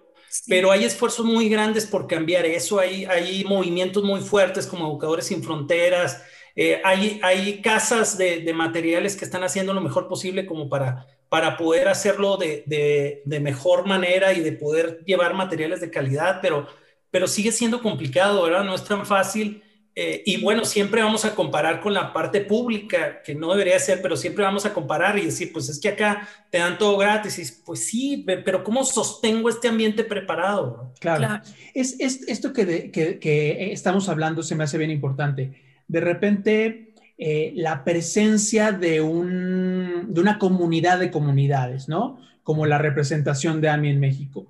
pero 0.48 0.72
hay 0.72 0.85
esfuerzos 0.85 1.27
muy 1.27 1.50
grandes 1.50 1.85
por 1.85 2.07
cambiar 2.07 2.46
eso, 2.46 2.81
hay, 2.81 3.05
hay 3.05 3.44
movimientos 3.44 4.03
muy 4.03 4.22
fuertes 4.22 4.66
como 4.66 4.87
Educadores 4.87 5.27
Sin 5.27 5.42
Fronteras, 5.42 6.22
eh, 6.57 6.81
hay, 6.83 7.20
hay 7.22 7.61
casas 7.61 8.16
de, 8.16 8.40
de, 8.40 8.55
materiales 8.55 9.16
que 9.16 9.27
están 9.27 9.44
haciendo 9.44 9.74
lo 9.74 9.83
mejor 9.83 10.09
posible 10.09 10.46
como 10.46 10.70
para, 10.70 11.07
para 11.29 11.59
poder 11.59 11.88
hacerlo 11.88 12.38
de, 12.38 12.64
de, 12.64 13.20
de, 13.27 13.40
mejor 13.40 13.87
manera 13.87 14.33
y 14.33 14.40
de 14.40 14.53
poder 14.53 15.05
llevar 15.05 15.35
materiales 15.35 15.83
de 15.83 15.90
calidad, 15.90 16.38
pero, 16.40 16.66
pero 17.11 17.29
sigue 17.29 17.53
siendo 17.53 17.83
complicado, 17.83 18.44
¿verdad? 18.44 18.64
No 18.64 18.74
es 18.74 18.85
tan 18.85 19.05
fácil. 19.05 19.62
Eh, 19.96 20.24
y 20.26 20.42
bueno, 20.42 20.64
siempre 20.64 21.02
vamos 21.02 21.24
a 21.24 21.37
comparar 21.37 21.80
con 21.80 21.94
la 21.94 22.12
parte 22.12 22.40
pública, 22.40 23.22
que 23.22 23.35
no 23.35 23.52
debería 23.52 23.78
ser, 23.78 24.02
pero 24.02 24.16
siempre 24.16 24.42
vamos 24.42 24.66
a 24.66 24.74
comparar 24.74 25.16
y 25.18 25.26
decir, 25.26 25.52
pues 25.52 25.68
es 25.68 25.78
que 25.78 25.88
acá 25.88 26.28
te 26.50 26.59
dan 26.59 26.78
todo 26.78 26.96
gratis. 26.98 27.38
Y 27.38 27.62
pues 27.64 27.87
sí, 27.87 28.24
pero 28.26 28.64
¿cómo 28.64 28.85
sostengo 28.85 29.48
este 29.48 29.68
ambiente 29.68 30.02
preparado? 30.02 30.92
Claro. 30.98 31.42
Es, 31.74 31.96
es, 32.00 32.26
esto 32.26 32.52
que, 32.52 32.90
que, 32.90 33.20
que, 33.20 33.72
estamos 33.72 34.09
hablando 34.09 34.42
se 34.42 34.57
me 34.57 34.64
hace 34.64 34.78
bien 34.78 34.90
importante. 34.90 35.62
De 35.87 36.00
repente, 36.00 36.94
eh, 37.16 37.52
la 37.54 37.85
presencia 37.85 38.72
de, 38.72 39.00
un, 39.00 40.07
de 40.09 40.20
una 40.20 40.40
comunidad 40.40 40.98
de 40.98 41.12
comunidades, 41.12 41.88
¿no? 41.88 42.18
Como 42.42 42.66
la 42.66 42.78
representación 42.78 43.61
de 43.61 43.68
AMI 43.68 43.90
en 43.90 44.00
México. 44.00 44.48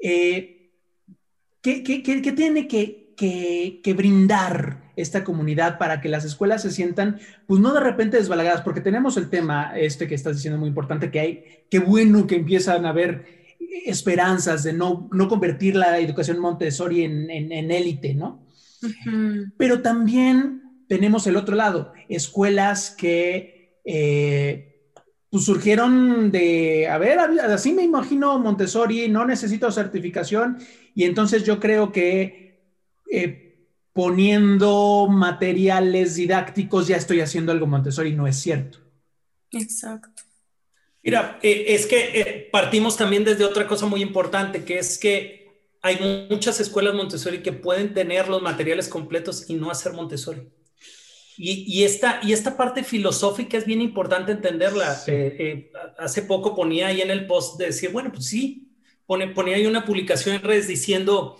Eh, 0.00 0.72
¿qué, 1.60 1.84
qué, 1.84 2.02
qué 2.02 2.32
tiene 2.32 2.66
que, 2.66 2.99
que, 3.20 3.94
brindar 3.94 4.92
esta 4.96 5.24
comunidad 5.24 5.76
para 5.76 6.00
que 6.00 6.08
las 6.08 6.24
escuelas 6.24 6.62
se 6.62 6.70
sientan, 6.70 7.20
pues 7.46 7.60
no 7.60 7.74
de 7.74 7.80
repente 7.80 8.16
desbalagadas, 8.16 8.62
porque 8.62 8.80
tenemos 8.80 9.18
el 9.18 9.28
tema 9.28 9.72
este 9.76 10.08
que 10.08 10.14
estás 10.14 10.36
diciendo 10.36 10.58
muy 10.58 10.68
importante, 10.68 11.10
que 11.10 11.20
hay, 11.20 11.44
qué 11.70 11.80
bueno 11.80 12.26
que 12.26 12.36
empiezan 12.36 12.86
a 12.86 12.90
haber 12.90 13.56
esperanzas 13.84 14.62
de 14.62 14.72
no, 14.72 15.08
no 15.12 15.28
convertir 15.28 15.76
la 15.76 15.98
educación 15.98 16.38
Montessori 16.38 17.04
en, 17.04 17.30
en, 17.30 17.70
élite, 17.70 18.14
¿no? 18.14 18.46
Pero 19.58 19.82
también 19.82 20.62
tenemos 20.88 21.26
el 21.26 21.36
otro 21.36 21.56
lado, 21.56 21.92
escuelas 22.08 22.90
que 22.90 23.80
eh, 23.84 24.94
pues 25.28 25.44
surgieron 25.44 26.32
de, 26.32 26.88
a 26.88 26.96
ver, 26.96 27.18
así 27.18 27.72
me 27.72 27.82
imagino 27.82 28.38
Montessori, 28.38 29.08
no 29.08 29.26
necesito 29.26 29.70
certificación, 29.70 30.56
y 30.94 31.04
entonces 31.04 31.44
yo 31.44 31.60
creo 31.60 31.92
que 31.92 32.39
eh, 33.10 33.50
poniendo 33.92 35.08
materiales 35.10 36.14
didácticos 36.14 36.86
ya 36.86 36.96
estoy 36.96 37.20
haciendo 37.20 37.52
algo 37.52 37.66
Montessori, 37.66 38.12
no 38.14 38.26
es 38.26 38.36
cierto. 38.36 38.78
Exacto. 39.50 40.22
Mira, 41.02 41.38
eh, 41.42 41.66
es 41.68 41.86
que 41.86 42.20
eh, 42.20 42.48
partimos 42.52 42.96
también 42.96 43.24
desde 43.24 43.44
otra 43.44 43.66
cosa 43.66 43.86
muy 43.86 44.02
importante, 44.02 44.64
que 44.64 44.78
es 44.78 44.98
que 44.98 45.48
hay 45.82 46.28
muchas 46.30 46.60
escuelas 46.60 46.94
Montessori 46.94 47.42
que 47.42 47.52
pueden 47.52 47.94
tener 47.94 48.28
los 48.28 48.42
materiales 48.42 48.88
completos 48.88 49.48
y 49.48 49.54
no 49.54 49.70
hacer 49.70 49.92
Montessori. 49.92 50.48
Y, 51.36 51.64
y, 51.66 51.84
esta, 51.84 52.20
y 52.22 52.34
esta 52.34 52.56
parte 52.56 52.84
filosófica 52.84 53.56
es 53.56 53.64
bien 53.64 53.80
importante 53.80 54.32
entenderla. 54.32 55.02
hace 55.98 56.22
poco 56.22 56.54
ponía 56.54 56.88
ahí 56.88 57.00
en 57.00 57.10
el 57.10 57.26
post 57.26 57.58
de 57.58 57.66
decir, 57.66 57.90
bueno, 57.90 58.12
pues 58.12 58.26
sí, 58.26 58.68
pone, 59.06 59.28
ponía 59.28 59.56
ahí 59.56 59.66
una 59.66 59.86
publicación 59.86 60.36
en 60.36 60.42
redes 60.42 60.68
diciendo, 60.68 61.38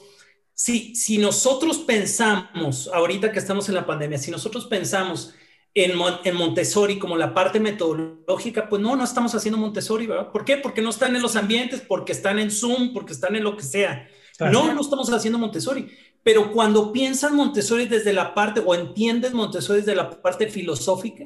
si, 0.62 0.94
si 0.94 1.16
nosotros 1.16 1.78
pensamos, 1.78 2.90
ahorita 2.92 3.32
que 3.32 3.38
estamos 3.38 3.70
en 3.70 3.74
la 3.76 3.86
pandemia, 3.86 4.18
si 4.18 4.30
nosotros 4.30 4.66
pensamos 4.66 5.34
en, 5.72 5.92
en, 6.24 6.36
Montessori 6.36 6.98
como 6.98 7.16
la 7.16 7.32
parte 7.32 7.58
metodológica, 7.58 8.68
pues 8.68 8.82
no, 8.82 8.94
no 8.94 9.02
estamos 9.02 9.34
haciendo 9.34 9.56
Montessori, 9.56 10.06
¿verdad? 10.06 10.30
¿Por 10.30 10.44
qué? 10.44 10.58
Porque 10.58 10.82
no 10.82 10.90
están 10.90 11.16
en 11.16 11.22
los 11.22 11.34
ambientes, 11.36 11.80
porque 11.80 12.12
están 12.12 12.38
en 12.38 12.50
Zoom, 12.50 12.92
porque 12.92 13.14
están 13.14 13.36
en 13.36 13.44
lo 13.44 13.56
que 13.56 13.62
sea. 13.62 14.06
No, 14.38 14.74
no 14.74 14.82
estamos 14.82 15.10
haciendo 15.10 15.38
Montessori. 15.38 15.88
Pero 16.22 16.52
cuando 16.52 16.92
piensas 16.92 17.32
Montessori 17.32 17.86
desde 17.86 18.12
la 18.12 18.34
parte, 18.34 18.62
o 18.62 18.74
entiendes 18.74 19.32
Montessori 19.32 19.78
desde 19.78 19.94
la 19.94 20.10
parte 20.20 20.46
filosófica, 20.48 21.24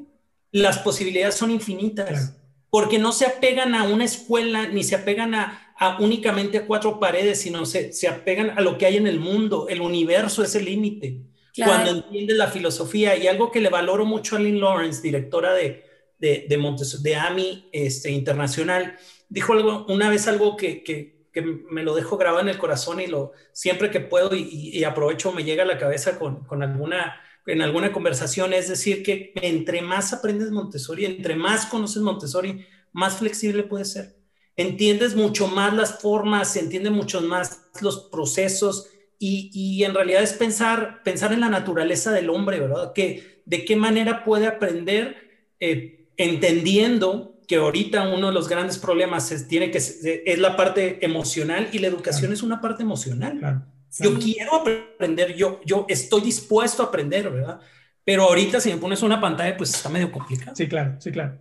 las 0.53 0.79
posibilidades 0.79 1.35
son 1.35 1.51
infinitas. 1.51 2.37
Porque 2.71 3.01
no 3.01 3.11
se 3.11 3.27
apegan 3.27 3.75
a 3.75 3.83
una 3.83 4.05
escuela, 4.05 4.69
ni 4.69 4.85
se 4.85 4.95
apegan 4.95 5.35
a, 5.35 5.64
únicamente 5.99 6.59
a 6.59 6.67
cuatro 6.67 7.01
paredes, 7.01 7.41
sino 7.41 7.67
se, 7.67 7.93
se 7.93 8.09
apegan 8.09 8.51
a 8.51 8.61
lo 8.61 8.79
que 8.79 8.87
hay 8.87 8.97
en 8.97 9.07
el 9.07 9.21
mundo. 9.21 9.67
El 9.69 9.81
universo 9.81 10.43
es 10.43 10.55
el 10.55 10.65
límite. 10.67 11.21
Cuando 11.57 11.91
entiendes 11.91 12.37
la 12.37 12.49
filosofía 12.49 13.17
y 13.17 13.29
algo 13.29 13.51
que 13.53 13.61
le 13.61 13.71
valoro 13.71 14.05
mucho 14.05 14.37
a 14.37 14.41
Lynn 14.41 14.61
Lawrence, 14.61 15.03
directora 15.03 15.53
de, 15.55 15.85
de, 16.19 16.47
de, 16.49 16.99
de 17.03 17.17
AMI 17.17 17.69
este, 17.73 18.11
Internacional, 18.11 18.97
dijo 19.29 19.53
algo, 19.53 19.87
una 19.89 20.11
vez 20.11 20.27
algo 20.27 20.57
que, 20.57 20.83
que, 20.83 21.29
que, 21.33 21.43
me 21.43 21.85
lo 21.85 21.95
dejo 21.95 22.17
grabado 22.17 22.43
en 22.43 22.49
el 22.49 22.59
corazón 22.59 23.01
y 23.01 23.07
lo, 23.07 23.33
siempre 23.53 23.91
que 23.91 24.01
puedo 24.01 24.35
y, 24.35 24.43
y 24.51 24.83
aprovecho 24.83 25.33
me 25.33 25.45
llega 25.45 25.63
a 25.63 25.67
la 25.67 25.79
cabeza 25.79 26.19
con, 26.19 26.45
con 26.45 26.63
alguna 26.63 27.21
en 27.47 27.61
alguna 27.61 27.93
conversación, 27.93 28.55
es 28.55 28.69
decir, 28.69 29.03
que 29.03 29.33
entre 29.35 29.83
más 29.83 30.15
aprendes 30.15 30.51
Montessori, 30.51 31.05
entre 31.05 31.37
más 31.37 31.67
conoces 31.67 32.01
Montessori, 32.01 32.65
más 32.93 33.19
flexible 33.19 33.65
puede 33.65 33.85
ser 33.85 34.17
entiendes 34.57 35.15
mucho 35.15 35.49
más 35.49 35.75
las 35.75 36.01
formas, 36.01 36.57
entiendes 36.57 36.93
mucho 36.93 37.21
más 37.21 37.63
los 37.81 38.09
procesos 38.11 38.89
y, 39.19 39.51
y, 39.53 39.85
en 39.85 39.95
realidad 39.95 40.23
es 40.23 40.35
pensar, 40.35 41.03
pensar 41.03 41.33
en 41.33 41.41
la 41.41 41.49
naturaleza 41.49 42.13
del 42.13 42.31
hombre, 42.31 42.61
¿verdad? 42.61 42.93
Que, 42.93 43.43
de 43.47 43.65
qué 43.65 43.77
manera 43.77 44.25
puede 44.25 44.47
aprender 44.47 45.53
eh, 45.61 46.09
entendiendo 46.17 47.41
que 47.47 47.57
ahorita 47.57 48.09
uno 48.09 48.29
de 48.29 48.33
los 48.33 48.49
grandes 48.49 48.79
problemas 48.79 49.31
es, 49.31 49.49
tiene 49.49 49.71
que, 49.71 49.79
es 49.79 50.39
la 50.39 50.57
parte 50.57 51.05
emocional 51.05 51.69
y 51.73 51.79
la 51.79 51.87
educación 51.87 52.33
es 52.33 52.43
una 52.43 52.61
parte 52.61 52.83
emocional. 52.83 53.67
Yo 53.99 54.19
quiero 54.19 54.57
aprender, 54.57 55.37
yo, 55.37 55.61
yo 55.65 55.87
estoy 55.89 56.23
dispuesto 56.23 56.83
a 56.83 56.87
aprender, 56.87 57.31
¿verdad? 57.31 57.61
pero 58.05 58.25
ahorita 58.25 58.61
si 58.61 58.71
me 58.71 58.77
pones 58.77 59.03
una 59.03 59.21
pantalla, 59.21 59.57
pues 59.57 59.75
está 59.75 59.89
medio 59.89 60.13
complicado. 60.13 60.55
Sí, 60.55 60.69
claro, 60.69 60.97
sí, 60.99 61.11
claro. 61.11 61.39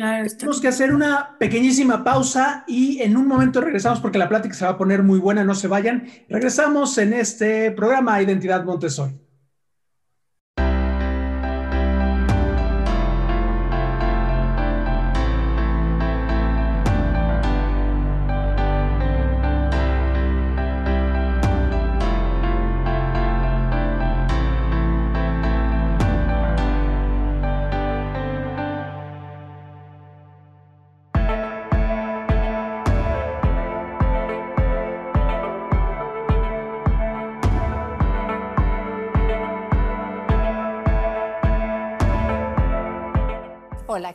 Claro, 0.00 0.26
Tenemos 0.30 0.62
que 0.62 0.68
hacer 0.68 0.94
una 0.94 1.36
pequeñísima 1.38 2.02
pausa 2.02 2.64
y 2.66 3.02
en 3.02 3.18
un 3.18 3.28
momento 3.28 3.60
regresamos 3.60 4.00
porque 4.00 4.16
la 4.16 4.30
plática 4.30 4.54
se 4.54 4.64
va 4.64 4.70
a 4.70 4.78
poner 4.78 5.02
muy 5.02 5.18
buena, 5.18 5.44
no 5.44 5.54
se 5.54 5.68
vayan. 5.68 6.06
Regresamos 6.26 6.96
en 6.96 7.12
este 7.12 7.70
programa 7.72 8.22
Identidad 8.22 8.64
Montessori. 8.64 9.12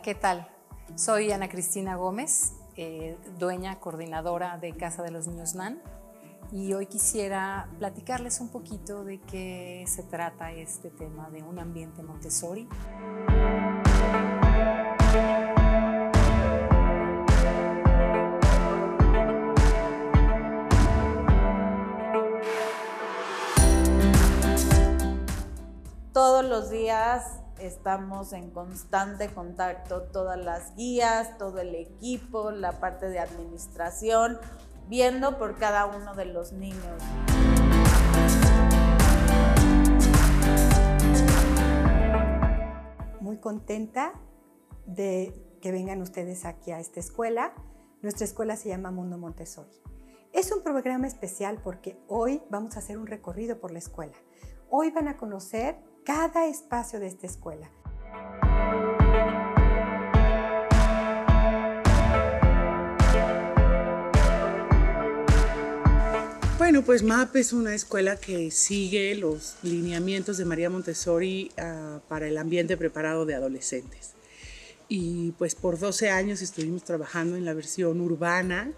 ¿Qué 0.05 0.13
tal? 0.13 0.47
Soy 0.93 1.31
Ana 1.31 1.49
Cristina 1.49 1.95
Gómez, 1.95 2.53
eh, 2.75 3.17
dueña, 3.39 3.79
coordinadora 3.79 4.59
de 4.59 4.71
Casa 4.77 5.01
de 5.01 5.09
los 5.09 5.25
Niños 5.25 5.55
NAN, 5.55 5.81
y 6.51 6.73
hoy 6.73 6.85
quisiera 6.85 7.67
platicarles 7.79 8.39
un 8.39 8.49
poquito 8.49 9.03
de 9.03 9.19
qué 9.19 9.83
se 9.87 10.03
trata 10.03 10.51
este 10.51 10.91
tema 10.91 11.31
de 11.31 11.41
un 11.41 11.57
ambiente 11.57 12.03
Montessori. 12.03 12.69
Todos 26.13 26.45
los 26.45 26.69
días 26.69 27.39
estamos 27.59 28.33
en 28.33 28.51
constante 28.51 29.29
contacto, 29.29 30.03
todas 30.03 30.37
las 30.37 30.75
guías, 30.75 31.37
todo 31.37 31.59
el 31.59 31.75
equipo, 31.75 32.51
la 32.51 32.79
parte 32.79 33.09
de 33.09 33.19
administración, 33.19 34.37
viendo 34.87 35.37
por 35.37 35.57
cada 35.57 35.85
uno 35.85 36.15
de 36.15 36.25
los 36.25 36.51
niños. 36.51 37.01
Muy 43.21 43.37
contenta 43.37 44.13
de 44.85 45.33
que 45.61 45.71
vengan 45.71 46.01
ustedes 46.01 46.45
aquí 46.45 46.71
a 46.71 46.79
esta 46.79 46.99
escuela. 46.99 47.53
Nuestra 48.01 48.25
escuela 48.25 48.55
se 48.55 48.69
llama 48.69 48.91
Mundo 48.91 49.17
Montessori. 49.17 49.81
Es 50.31 50.51
un 50.51 50.61
programa 50.61 51.07
especial 51.07 51.59
porque 51.63 51.97
hoy 52.07 52.43
vamos 52.49 52.75
a 52.75 52.79
hacer 52.79 52.97
un 52.97 53.07
recorrido 53.07 53.59
por 53.59 53.71
la 53.71 53.79
escuela. 53.79 54.13
Hoy 54.69 54.91
van 54.91 55.07
a 55.07 55.17
conocer 55.17 55.77
cada 56.05 56.47
espacio 56.47 56.99
de 56.99 57.07
esta 57.07 57.25
escuela. 57.25 57.69
Bueno, 66.57 66.83
pues 66.83 67.03
MAP 67.03 67.35
es 67.35 67.53
una 67.53 67.75
escuela 67.75 68.17
que 68.17 68.49
sigue 68.51 69.15
los 69.15 69.57
lineamientos 69.61 70.37
de 70.37 70.45
María 70.45 70.69
Montessori 70.69 71.51
uh, 71.57 71.99
para 72.07 72.27
el 72.27 72.37
ambiente 72.37 72.77
preparado 72.77 73.25
de 73.25 73.35
adolescentes. 73.35 74.13
Y 74.87 75.31
pues 75.33 75.55
por 75.55 75.79
12 75.79 76.11
años 76.11 76.41
estuvimos 76.41 76.83
trabajando 76.83 77.35
en 77.35 77.45
la 77.45 77.53
versión 77.53 77.99
urbana 77.99 78.71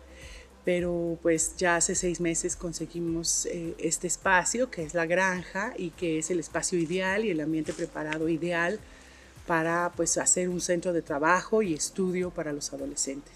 pero 0.68 1.18
pues 1.22 1.56
ya 1.56 1.78
hace 1.78 1.96
seis 1.96 2.20
meses 2.20 2.58
conseguimos 2.58 3.46
eh, 3.46 3.74
este 3.78 4.06
espacio 4.06 4.70
que 4.70 4.84
es 4.84 4.94
la 4.94 5.06
granja 5.06 5.72
y 5.78 5.92
que 5.92 6.20
es 6.20 6.30
el 6.30 6.42
espacio 6.42 6.78
ideal 6.78 7.24
y 7.24 7.30
el 7.30 7.40
ambiente 7.40 7.72
preparado 7.72 8.28
ideal 8.28 8.78
para 9.46 9.94
pues 9.96 10.18
hacer 10.18 10.50
un 10.50 10.60
centro 10.60 10.92
de 10.92 11.02
trabajo 11.02 11.62
y 11.62 11.74
estudio 11.74 12.32
para 12.32 12.52
los 12.52 12.74
adolescentes. 12.74 13.34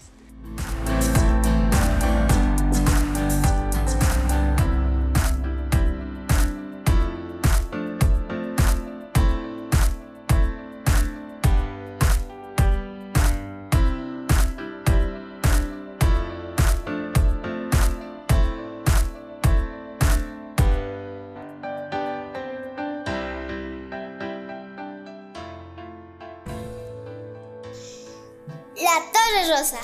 Rosa. 29.48 29.80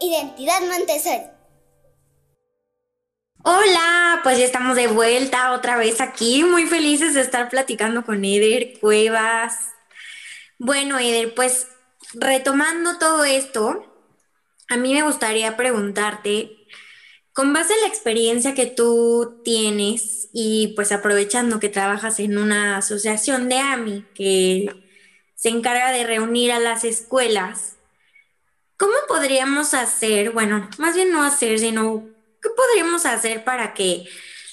Identidad 0.00 0.60
Montessori. 0.62 1.22
Hola, 3.42 4.20
pues 4.22 4.38
ya 4.38 4.44
estamos 4.44 4.76
de 4.76 4.86
vuelta 4.86 5.52
otra 5.52 5.76
vez 5.76 6.00
aquí, 6.00 6.44
muy 6.44 6.66
felices 6.66 7.14
de 7.14 7.20
estar 7.20 7.48
platicando 7.50 8.04
con 8.04 8.24
Eder 8.24 8.78
Cuevas. 8.80 9.54
Bueno, 10.58 10.98
Eder, 10.98 11.34
pues 11.34 11.66
retomando 12.14 12.98
todo 12.98 13.24
esto, 13.24 13.84
a 14.68 14.76
mí 14.76 14.94
me 14.94 15.02
gustaría 15.02 15.56
preguntarte, 15.56 16.56
con 17.32 17.52
base 17.52 17.74
en 17.74 17.80
la 17.82 17.88
experiencia 17.88 18.54
que 18.54 18.66
tú 18.66 19.42
tienes 19.44 20.30
y 20.32 20.72
pues 20.76 20.92
aprovechando 20.92 21.60
que 21.60 21.68
trabajas 21.68 22.20
en 22.20 22.38
una 22.38 22.78
asociación 22.78 23.48
de 23.48 23.58
AMI 23.58 24.04
que 24.14 24.84
se 25.34 25.48
encarga 25.48 25.92
de 25.92 26.04
reunir 26.04 26.52
a 26.52 26.60
las 26.60 26.84
escuelas, 26.84 27.76
¿cómo 28.84 28.96
podríamos 29.08 29.72
hacer, 29.72 30.32
bueno, 30.32 30.68
más 30.76 30.94
bien 30.94 31.10
no 31.10 31.24
hacer, 31.24 31.58
sino 31.58 32.04
qué 32.42 32.50
podríamos 32.54 33.06
hacer 33.06 33.42
para 33.42 33.72
que 33.72 34.06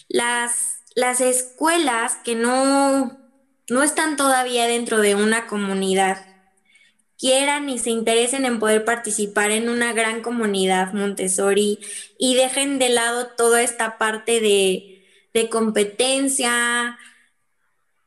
las, 0.07 0.83
las 0.95 1.19
escuelas 1.19 2.15
que 2.23 2.35
no, 2.35 3.19
no 3.67 3.83
están 3.83 4.15
todavía 4.15 4.67
dentro 4.67 4.99
de 4.99 5.15
una 5.15 5.47
comunidad 5.47 6.25
quieran 7.19 7.67
y 7.67 7.77
se 7.77 7.89
interesen 7.89 8.45
en 8.45 8.59
poder 8.59 8.85
participar 8.85 9.51
en 9.51 9.67
una 9.67 9.91
gran 9.91 10.21
comunidad 10.21 10.93
Montessori 10.93 11.79
y 12.17 12.35
dejen 12.35 12.79
de 12.79 12.87
lado 12.87 13.27
toda 13.35 13.61
esta 13.61 13.97
parte 13.97 14.39
de, 14.39 15.05
de 15.33 15.49
competencia, 15.49 16.97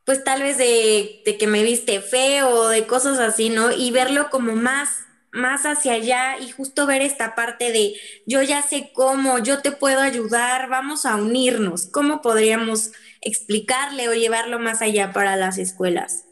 pues 0.05 0.23
tal 0.23 0.41
vez 0.41 0.57
de, 0.57 1.21
de, 1.23 1.37
que 1.37 1.45
me 1.45 1.61
viste 1.61 2.01
feo, 2.01 2.69
de 2.69 2.87
cosas 2.87 3.19
así, 3.19 3.49
¿no? 3.49 3.71
Y 3.71 3.91
verlo 3.91 4.31
como 4.31 4.55
más 4.55 5.04
más 5.35 5.65
hacia 5.65 5.93
allá 5.93 6.39
y 6.39 6.49
justo 6.49 6.87
ver 6.87 7.01
esta 7.01 7.35
parte 7.35 7.71
de 7.71 7.93
yo 8.25 8.41
ya 8.41 8.61
sé 8.61 8.91
cómo, 8.93 9.39
yo 9.39 9.61
te 9.61 9.71
puedo 9.71 9.99
ayudar, 9.99 10.69
vamos 10.69 11.05
a 11.05 11.15
unirnos. 11.15 11.87
¿Cómo 11.87 12.21
podríamos 12.21 12.91
explicarle 13.21 14.09
o 14.09 14.13
llevarlo 14.13 14.59
más 14.59 14.81
allá 14.81 15.13
para 15.13 15.35
las 15.35 15.57
escuelas? 15.57 16.25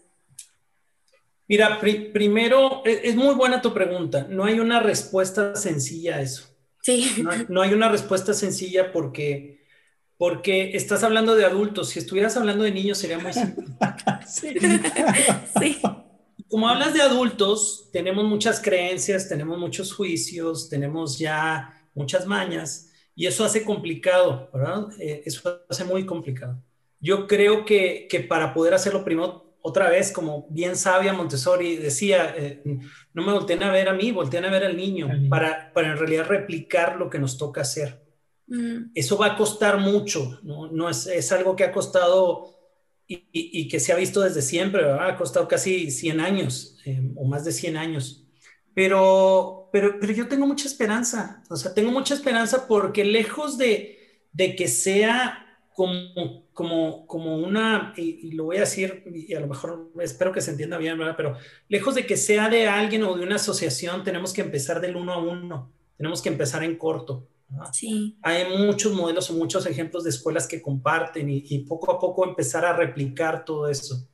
Mira, 1.47 1.79
pr 1.79 2.11
primero, 2.13 2.81
es, 2.85 2.99
es, 3.03 3.15
muy 3.15 3.35
buena 3.35 3.61
tu 3.61 3.73
pregunta. 3.73 4.25
No 4.29 4.45
hay 4.45 4.59
una 4.59 4.79
respuesta 4.79 5.55
sencilla 5.55 6.15
a 6.15 6.21
eso. 6.21 6.49
Sí. 6.81 7.21
No, 7.21 7.31
no 7.49 7.61
hay 7.61 7.73
una 7.73 7.89
respuesta 7.89 8.33
sencilla 8.33 8.91
porque, 8.91 9.61
porque 10.17 10.75
estás 10.75 11.03
hablando 11.03 11.35
de 11.35 11.45
adultos. 11.45 11.89
Si 11.89 11.99
estuvieras 11.99 12.37
hablando 12.37 12.63
de 12.63 12.71
niños 12.71 12.97
sería 12.97 13.19
muy 13.19 13.33
simple. 13.33 13.65
sí. 14.27 14.55
sí 15.59 15.81
como 16.53 16.69
hablas 16.69 16.93
de 16.93 17.01
adultos, 17.01 17.89
tenemos 17.91 18.25
muchas 18.25 18.61
creencias, 18.61 19.27
tenemos 19.27 19.57
muchos 19.57 19.91
juicios, 19.91 20.69
tenemos 20.69 21.17
ya 21.17 21.83
muchas 21.95 22.27
mañas 22.27 22.91
y 23.15 23.25
eso 23.25 23.43
hace 23.43 23.65
complicado, 23.65 24.51
¿verdad? 24.53 24.85
Eh, 24.99 25.23
eso 25.25 25.63
hace 25.67 25.83
muy 25.83 26.05
complicado. 26.05 26.61
Yo 26.99 27.25
creo 27.25 27.65
que, 27.65 28.05
que, 28.07 28.19
para 28.19 28.53
poder 28.53 28.75
hacerlo 28.75 29.03
primero, 29.03 29.55
otra 29.63 29.89
vez, 29.89 30.11
como 30.11 30.45
bien 30.47 30.75
sabia 30.75 31.11
Montessori 31.11 31.75
decía, 31.75 32.35
eh, 32.37 32.61
no 33.15 33.25
me 33.25 33.33
volteen 33.33 33.63
a 33.63 33.71
ver 33.71 33.89
a 33.89 33.93
mí, 33.93 34.11
volteen 34.11 34.45
a 34.45 34.51
ver 34.51 34.63
al 34.63 34.77
niño, 34.77 35.07
niño. 35.07 35.29
Para, 35.31 35.73
para 35.73 35.93
en 35.93 35.97
realidad 35.97 36.27
replicar 36.27 36.97
lo 36.97 37.09
que 37.09 37.17
nos 37.17 37.35
toca 37.35 37.61
hacer. 37.61 37.99
Mm. 38.45 38.91
Eso 38.93 39.17
va 39.17 39.25
a 39.25 39.37
costar 39.37 39.79
mucho, 39.79 40.39
¿no? 40.43 40.67
no 40.67 40.87
es, 40.87 41.07
es 41.07 41.31
algo 41.31 41.55
que 41.55 41.63
ha 41.63 41.71
costado 41.71 42.52
y, 43.31 43.67
que 43.67 43.79
se 43.79 43.93
ha 43.93 43.95
visto 43.95 44.21
desde 44.21 44.41
siempre, 44.41 44.91
ha 44.91 45.15
costado 45.17 45.47
casi 45.47 45.91
100 45.91 46.19
años 46.19 46.79
eh, 46.85 47.11
o 47.15 47.25
más 47.25 47.45
de 47.45 47.51
100 47.51 47.77
años. 47.77 48.25
Pero, 48.73 49.69
pero, 49.71 49.99
pero 49.99 50.13
yo 50.13 50.27
tengo 50.27 50.47
mucha 50.47 50.67
esperanza, 50.67 51.43
o 51.49 51.55
sea, 51.55 51.73
tengo 51.73 51.91
mucha 51.91 52.13
esperanza 52.13 52.67
porque 52.67 53.05
lejos 53.05 53.57
de, 53.57 54.25
de 54.31 54.55
que 54.55 54.67
sea 54.67 55.59
como 55.75 56.43
como, 56.53 57.07
como 57.07 57.37
una, 57.37 57.93
y, 57.97 58.31
lo 58.33 58.45
voy 58.45 58.57
a 58.57 58.61
decir, 58.61 59.03
y 59.13 59.33
a 59.33 59.39
lo 59.39 59.47
mejor 59.47 59.91
espero 59.99 60.31
que 60.31 60.41
se 60.41 60.51
entienda 60.51 60.77
bien. 60.77 60.97
Pero 61.17 61.37
lejos 61.67 61.95
de 61.95 62.05
que 62.05 62.15
sea 62.15 62.49
de 62.49 62.67
alguien 62.67 63.03
o 63.03 63.15
de 63.15 63.23
una 63.23 63.35
asociación, 63.35 64.03
tenemos 64.03 64.33
que 64.33 64.41
empezar 64.41 64.79
del 64.79 64.95
uno 64.95 65.13
a 65.13 65.17
uno, 65.17 65.71
tenemos 65.97 66.21
que 66.21 66.29
empezar 66.29 66.63
en 66.63 66.77
corto. 66.77 67.27
Sí. 67.71 68.17
Hay 68.21 68.57
muchos 68.57 68.93
modelos 68.93 69.29
o 69.29 69.33
muchos 69.33 69.65
ejemplos 69.65 70.03
de 70.03 70.09
escuelas 70.09 70.47
que 70.47 70.61
comparten 70.61 71.29
y, 71.29 71.59
poco 71.59 71.91
a 71.91 71.99
poco 71.99 72.25
empezar 72.25 72.65
a 72.65 72.73
replicar 72.73 73.45
todo 73.45 73.67
eso. 73.67 74.07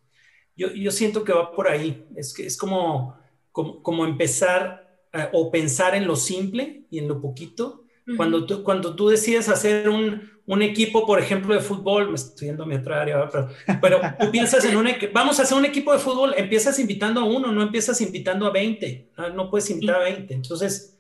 Yo, 0.56 0.70
yo 0.74 0.92
siento 0.92 1.24
que 1.24 1.34
va 1.34 1.52
por 1.52 1.68
ahí, 1.68 2.06
es, 2.16 2.34
que 2.34 2.46
es 2.46 2.58
como, 2.58 3.18
como, 3.52 3.82
como 3.82 4.06
empezar 4.06 5.06
eh, 5.14 5.30
o 5.34 5.50
pensar 5.50 5.96
en 5.96 6.06
lo 6.06 6.16
simple 6.16 6.86
y 6.90 7.00
en 7.00 7.08
lo 7.08 7.22
poquito 7.22 7.86
cuando, 8.18 8.46
tú, 8.46 8.64
cuando 8.64 8.96
tú 8.96 9.10
decides 9.10 9.50
hacer 9.50 9.90
un, 9.90 10.30
un, 10.46 10.62
equipo, 10.62 11.06
por 11.06 11.20
ejemplo, 11.20 11.54
de 11.54 11.62
fútbol, 11.62 12.10
me 12.10 12.16
estoy 12.16 12.48
yendo 12.48 12.64
a 12.64 12.66
mi 12.66 12.76
otra 12.76 13.02
área, 13.02 13.30
pero, 13.30 13.50
pero 13.82 14.02
tú 14.20 14.32
piensas 14.32 14.66
en 14.66 14.78
un 14.78 14.88
vamos 15.14 15.40
a 15.40 15.44
hacer 15.44 15.58
un 15.58 15.66
equipo 15.66 15.94
de 15.94 16.00
fútbol, 16.00 16.34
empiezas 16.38 16.80
invitando 16.80 17.22
a 17.22 17.26
uno, 17.26 17.52
no 17.52 17.62
empiezas 17.62 18.02
invitando 18.02 18.48
a 18.48 18.52
20, 18.52 19.12
no, 19.36 19.50
puedes 19.50 19.70
invitar 19.70 19.96
a 19.98 20.04
20. 20.04 20.34
Entonces, 20.34 20.98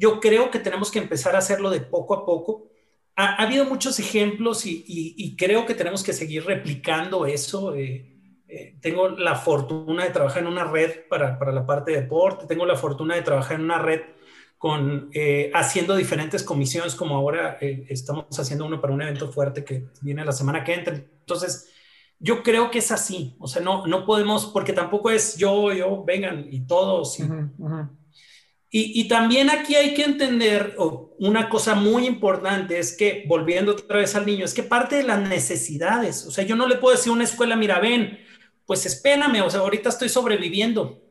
yo 0.00 0.18
creo 0.18 0.50
que 0.50 0.58
tenemos 0.58 0.90
que 0.90 0.98
empezar 0.98 1.34
a 1.36 1.40
hacerlo 1.40 1.68
de 1.70 1.80
poco 1.80 2.14
a 2.14 2.24
poco. 2.24 2.70
Ha, 3.16 3.34
ha 3.34 3.46
habido 3.46 3.66
muchos 3.66 3.98
ejemplos 3.98 4.64
y, 4.64 4.82
y, 4.86 5.36
creo 5.36 5.66
que 5.66 5.74
tenemos 5.74 6.02
que 6.02 6.14
seguir 6.14 6.46
replicando 6.46 7.26
eso. 7.26 7.74
Eh, 7.74 8.10
eh, 8.48 8.78
tengo 8.80 9.10
la 9.10 9.36
fortuna 9.36 10.04
de 10.04 10.10
trabajar 10.10 10.42
en 10.42 10.48
una 10.48 10.64
red 10.64 11.06
para, 11.08 11.38
para 11.38 11.52
la 11.52 11.66
parte 11.66 11.92
de 11.92 12.00
deporte, 12.00 12.46
tengo 12.46 12.66
la 12.66 12.76
fortuna 12.76 13.14
de 13.14 13.22
trabajar 13.22 13.58
en 13.58 13.64
una 13.66 13.78
red 13.78 14.00
con, 14.58 15.08
eh, 15.14 15.52
haciendo 15.54 15.94
diferentes 15.94 16.42
comisiones, 16.42 16.96
como 16.96 17.16
ahora 17.16 17.58
eh, 17.60 17.86
estamos 17.88 18.26
haciendo 18.38 18.66
uno 18.66 18.80
para 18.80 18.92
un 18.92 19.02
evento 19.02 19.30
fuerte 19.30 19.64
que 19.64 19.86
viene 20.02 20.24
la 20.24 20.32
semana 20.32 20.64
que 20.64 20.74
entra. 20.74 20.94
Entonces, 20.94 21.70
yo 22.18 22.42
creo 22.42 22.70
que 22.70 22.80
es 22.80 22.90
así, 22.90 23.36
o 23.38 23.46
sea, 23.46 23.62
no, 23.62 23.86
no 23.86 24.04
podemos, 24.04 24.46
porque 24.46 24.72
tampoco 24.72 25.10
es 25.10 25.36
yo, 25.36 25.72
yo, 25.72 26.04
vengan 26.04 26.46
y 26.50 26.66
todos. 26.66 27.20
Y, 27.20 27.22
y, 28.72 29.08
también 29.08 29.50
aquí 29.50 29.74
hay 29.74 29.94
que 29.94 30.04
entender 30.04 30.76
una 31.18 31.48
cosa 31.48 31.74
muy 31.74 32.06
importante, 32.06 32.78
es 32.78 32.96
que, 32.96 33.24
volviendo 33.26 33.72
otra 33.72 33.98
vez 33.98 34.14
al 34.14 34.26
niño, 34.26 34.44
es 34.44 34.54
que 34.54 34.62
parte 34.62 34.96
de 34.96 35.02
las 35.02 35.20
necesidades, 35.28 36.24
o 36.24 36.30
sea, 36.30 36.44
yo 36.44 36.54
no 36.54 36.68
le 36.68 36.76
puedo 36.76 36.96
decir 36.96 37.10
a 37.10 37.14
una 37.14 37.24
escuela, 37.24 37.56
mira, 37.56 37.80
ven, 37.80 38.20
pues 38.66 38.86
espéname, 38.86 39.42
o 39.42 39.50
sea, 39.50 39.60
ahorita 39.60 39.88
estoy 39.88 40.08
sobreviviendo 40.08 41.02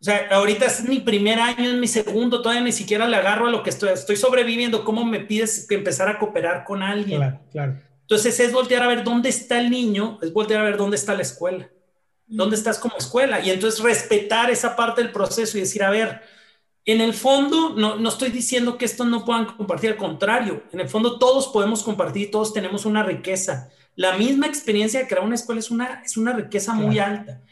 o 0.00 0.04
sea, 0.04 0.28
ahorita 0.30 0.66
es 0.66 0.88
mi 0.88 1.00
primer 1.00 1.40
año, 1.40 1.70
es 1.70 1.74
mi 1.74 1.88
segundo, 1.88 2.40
todavía 2.40 2.62
ni 2.62 2.70
siquiera 2.70 3.08
le 3.08 3.16
agarro 3.16 3.48
a 3.48 3.50
lo 3.50 3.64
que 3.64 3.70
estoy, 3.70 3.90
estoy 3.90 4.14
sobreviviendo. 4.14 4.84
¿Cómo 4.84 5.04
me 5.04 5.20
pides 5.20 5.66
que 5.68 5.74
empezar 5.74 6.08
a 6.08 6.20
cooperar 6.20 6.64
con 6.64 6.84
alguien? 6.84 7.18
Claro, 7.18 7.40
claro. 7.50 7.76
Entonces 8.02 8.38
es 8.38 8.52
voltear 8.52 8.84
a 8.84 8.86
ver 8.86 9.02
dónde 9.02 9.28
está 9.28 9.58
el 9.58 9.70
niño, 9.70 10.20
es 10.22 10.32
voltear 10.32 10.60
a 10.60 10.64
ver 10.64 10.76
dónde 10.76 10.96
está 10.96 11.14
la 11.14 11.22
escuela, 11.22 11.68
dónde 12.26 12.54
estás 12.54 12.78
como 12.78 12.96
escuela. 12.96 13.40
Y 13.40 13.50
entonces 13.50 13.82
respetar 13.82 14.50
esa 14.50 14.76
parte 14.76 15.02
del 15.02 15.10
proceso 15.10 15.58
y 15.58 15.62
decir, 15.62 15.82
a 15.82 15.90
ver, 15.90 16.22
en 16.88 17.02
el 17.02 17.12
fondo, 17.12 17.74
no, 17.76 17.96
no 17.96 18.08
estoy 18.08 18.30
diciendo 18.30 18.78
que 18.78 18.86
esto 18.86 19.04
no 19.04 19.22
puedan 19.22 19.44
compartir, 19.44 19.90
al 19.90 19.96
contrario, 19.98 20.62
en 20.72 20.80
el 20.80 20.88
fondo 20.88 21.18
todos 21.18 21.48
podemos 21.48 21.82
compartir, 21.82 22.30
todos 22.30 22.54
tenemos 22.54 22.86
una 22.86 23.02
riqueza. 23.02 23.68
La 23.94 24.16
misma 24.16 24.46
experiencia 24.46 25.00
de 25.00 25.06
crear 25.06 25.22
una 25.22 25.34
escuela 25.34 25.58
es 25.58 25.70
una, 25.70 26.02
es 26.02 26.16
una 26.16 26.32
riqueza 26.32 26.72
muy 26.72 26.98
alta. 26.98 27.42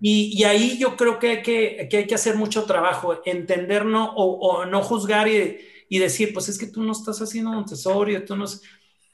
Y, 0.00 0.40
y, 0.40 0.44
ahí 0.44 0.78
yo 0.78 0.96
creo 0.96 1.18
que 1.18 1.28
hay 1.28 1.42
que, 1.42 1.88
que, 1.90 1.96
hay 1.96 2.06
que 2.06 2.14
hacer 2.14 2.36
mucho 2.36 2.66
trabajo, 2.66 3.20
entender 3.24 3.84
no, 3.84 4.12
o, 4.14 4.36
o 4.46 4.64
no 4.64 4.80
juzgar 4.80 5.26
y, 5.26 5.58
y, 5.88 5.98
decir, 5.98 6.32
pues 6.32 6.48
es 6.48 6.56
que 6.56 6.68
tú 6.68 6.80
no 6.80 6.92
estás 6.92 7.20
haciendo 7.20 7.50
Montessori, 7.50 8.24
tú 8.24 8.36
no... 8.36 8.44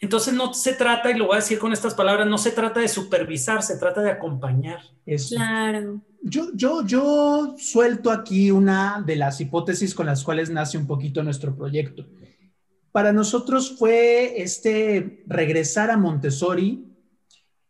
Entonces 0.01 0.35
no 0.35 0.53
se 0.55 0.73
trata, 0.73 1.11
y 1.11 1.15
lo 1.15 1.27
voy 1.27 1.35
a 1.35 1.41
decir 1.41 1.59
con 1.59 1.73
estas 1.73 1.95
palabras, 1.95 2.27
no 2.27 2.39
se 2.39 2.51
trata 2.51 2.81
de 2.81 2.89
supervisar, 2.89 3.63
se 3.63 3.77
trata 3.77 4.01
de 4.01 4.11
acompañar. 4.11 4.81
Claro. 5.29 6.01
Yo, 6.23 6.49
yo, 6.55 6.85
yo 6.85 7.55
suelto 7.59 8.11
aquí 8.11 8.51
una 8.51 9.03
de 9.07 9.17
las 9.17 9.41
hipótesis 9.41 9.95
con 9.95 10.07
las 10.07 10.25
cuales 10.25 10.51
nace 10.51 10.79
un 10.79 10.87
poquito 10.87 11.23
nuestro 11.23 11.55
proyecto 11.55 12.07
para 12.93 13.13
nosotros 13.13 13.77
fue 13.79 14.41
este 14.43 15.23
regresar 15.27 15.91
a 15.91 15.97
Montessori 15.97 16.87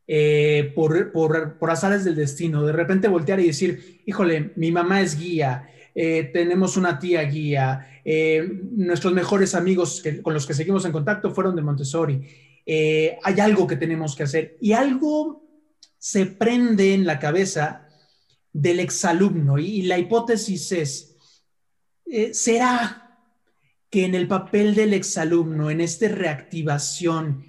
eh, 0.07 0.73
por, 0.75 1.13
por, 1.13 1.59
por, 1.59 1.71
azares 1.71 2.05
del 2.05 2.17
destino, 2.17 2.65
de 2.65 2.73
repente 2.73 3.07
voltear 3.07 3.39
y 3.39 3.47
decir, 3.47 4.03
híjole, 4.07 4.53
mi 4.57 4.73
mamá 4.73 5.03
es 5.03 5.17
guía, 5.17 5.71
eh, 5.95 6.31
tenemos 6.33 6.77
una 6.77 6.99
tía 6.99 7.23
guía, 7.23 7.90
eh, 8.13 8.49
nuestros 8.73 9.13
mejores 9.13 9.55
amigos 9.55 10.03
con 10.23 10.35
los 10.35 10.47
que 10.47 10.55
seguimos 10.55 10.85
en 10.85 10.93
contacto 10.93 11.31
fueron 11.31 11.55
de 11.55 11.63
Montessori, 11.63 12.27
hay 12.67 13.41
algo 13.41 13.67
que 13.67 13.77
tenemos 13.77 14.15
que 14.15 14.23
hacer 14.23 14.57
y 14.61 14.73
algo 14.73 15.45
se 15.99 16.27
prende 16.27 16.95
en 16.95 17.05
la 17.05 17.19
cabeza 17.19 17.89
del 18.53 18.81
exalumno 18.81 19.59
y, 19.59 19.83
la 19.83 19.99
hipótesis 19.99 20.71
es, 20.73 21.17
¿será 22.33 23.11
que 23.91 24.05
en 24.05 24.15
el 24.15 24.29
papel 24.29 24.75
del 24.75 24.95
exalumno, 24.95 25.69
en 25.69 25.81
esta 25.81 26.09
reactivación, 26.09 27.45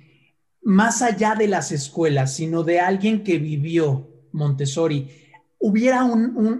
más 0.63 1.01
allá 1.01 1.35
de 1.35 1.47
las 1.47 1.71
escuelas, 1.71 2.35
sino 2.35 2.63
de 2.63 2.79
alguien 2.79 3.23
que 3.23 3.37
vivió 3.37 4.09
Montessori, 4.31 5.07
hubiera 5.59 6.03
un, 6.03 6.59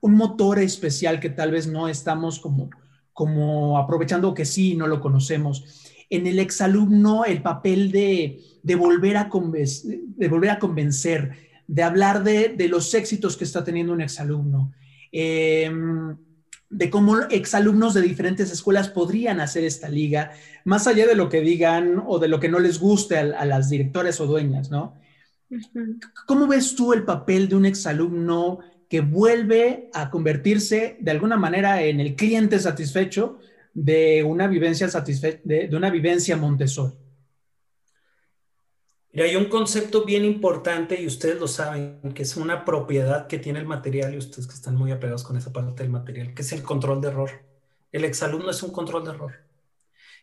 un 0.00 0.14
motor 0.14 0.58
especial 0.58 1.20
que 1.20 1.30
tal 1.30 1.50
vez 1.50 1.66
no 1.66 1.88
estamos 1.88 2.40
como, 2.40 2.70
como 3.18 3.78
aprovechando 3.78 4.32
que 4.32 4.44
sí, 4.44 4.76
no 4.76 4.86
lo 4.86 5.00
conocemos. 5.00 5.64
En 6.08 6.28
el 6.28 6.38
exalumno, 6.38 7.24
el 7.24 7.42
papel 7.42 7.90
de, 7.90 8.38
de, 8.62 8.74
volver, 8.76 9.16
a 9.16 9.28
de 9.28 10.28
volver 10.28 10.50
a 10.50 10.60
convencer, 10.60 11.32
de 11.66 11.82
hablar 11.82 12.22
de, 12.22 12.50
de, 12.50 12.68
los 12.68 12.94
éxitos 12.94 13.36
que 13.36 13.42
está 13.42 13.64
teniendo 13.64 13.92
un 13.92 14.02
exalumno. 14.02 14.72
Eh, 15.10 15.68
de 16.70 16.90
cómo 16.90 17.18
exalumnos 17.22 17.92
de 17.92 18.02
diferentes 18.02 18.52
escuelas 18.52 18.88
podrían 18.88 19.40
hacer 19.40 19.64
esta 19.64 19.88
liga, 19.88 20.30
más 20.64 20.86
allá 20.86 21.04
de 21.08 21.16
lo 21.16 21.28
que 21.28 21.40
digan 21.40 22.00
o 22.06 22.20
de 22.20 22.28
lo 22.28 22.38
que 22.38 22.48
no 22.48 22.60
les 22.60 22.78
guste 22.78 23.18
a, 23.18 23.44
las 23.44 23.68
directoras 23.68 24.20
o 24.20 24.26
dueñas, 24.26 24.70
¿no? 24.70 24.94
¿Cómo 26.24 26.46
ves 26.46 26.76
tú 26.76 26.92
el 26.92 27.04
papel 27.04 27.48
de 27.48 27.56
un 27.56 27.66
exalumno 27.66 28.60
que 28.88 29.00
vuelve 29.00 29.90
a 29.92 30.10
convertirse 30.10 30.96
de 31.00 31.10
alguna 31.10 31.36
manera 31.36 31.82
en 31.82 32.00
el 32.00 32.14
cliente 32.16 32.58
satisfecho 32.58 33.38
de 33.74 34.24
una 34.24 34.46
vivencia, 34.46 34.88
satisfe 34.88 35.40
de 35.44 35.76
una 35.76 35.90
vivencia 35.90 36.36
Montessori? 36.36 36.94
Y 39.18 39.22
hay 39.22 39.36
un 39.36 39.46
concepto 39.46 40.04
bien 40.04 40.24
importante 40.24 41.00
y 41.00 41.06
ustedes 41.06 41.40
lo 41.40 41.48
saben, 41.48 42.00
que 42.14 42.22
es 42.22 42.36
una 42.36 42.64
propiedad 42.64 43.26
que 43.26 43.38
tiene 43.38 43.58
el 43.58 43.66
material 43.66 44.14
y 44.14 44.18
ustedes 44.18 44.46
que 44.46 44.54
están 44.54 44.76
muy 44.76 44.92
apegados 44.92 45.24
con 45.24 45.36
esa 45.36 45.52
parte 45.52 45.82
del 45.82 45.90
material, 45.90 46.34
que 46.34 46.42
es 46.42 46.52
el 46.52 46.62
control 46.62 47.00
de 47.00 47.08
error. 47.08 47.30
El 47.90 48.04
exalumno 48.04 48.50
es 48.50 48.62
un 48.62 48.70
control 48.70 49.04
de 49.04 49.10
error. 49.10 49.32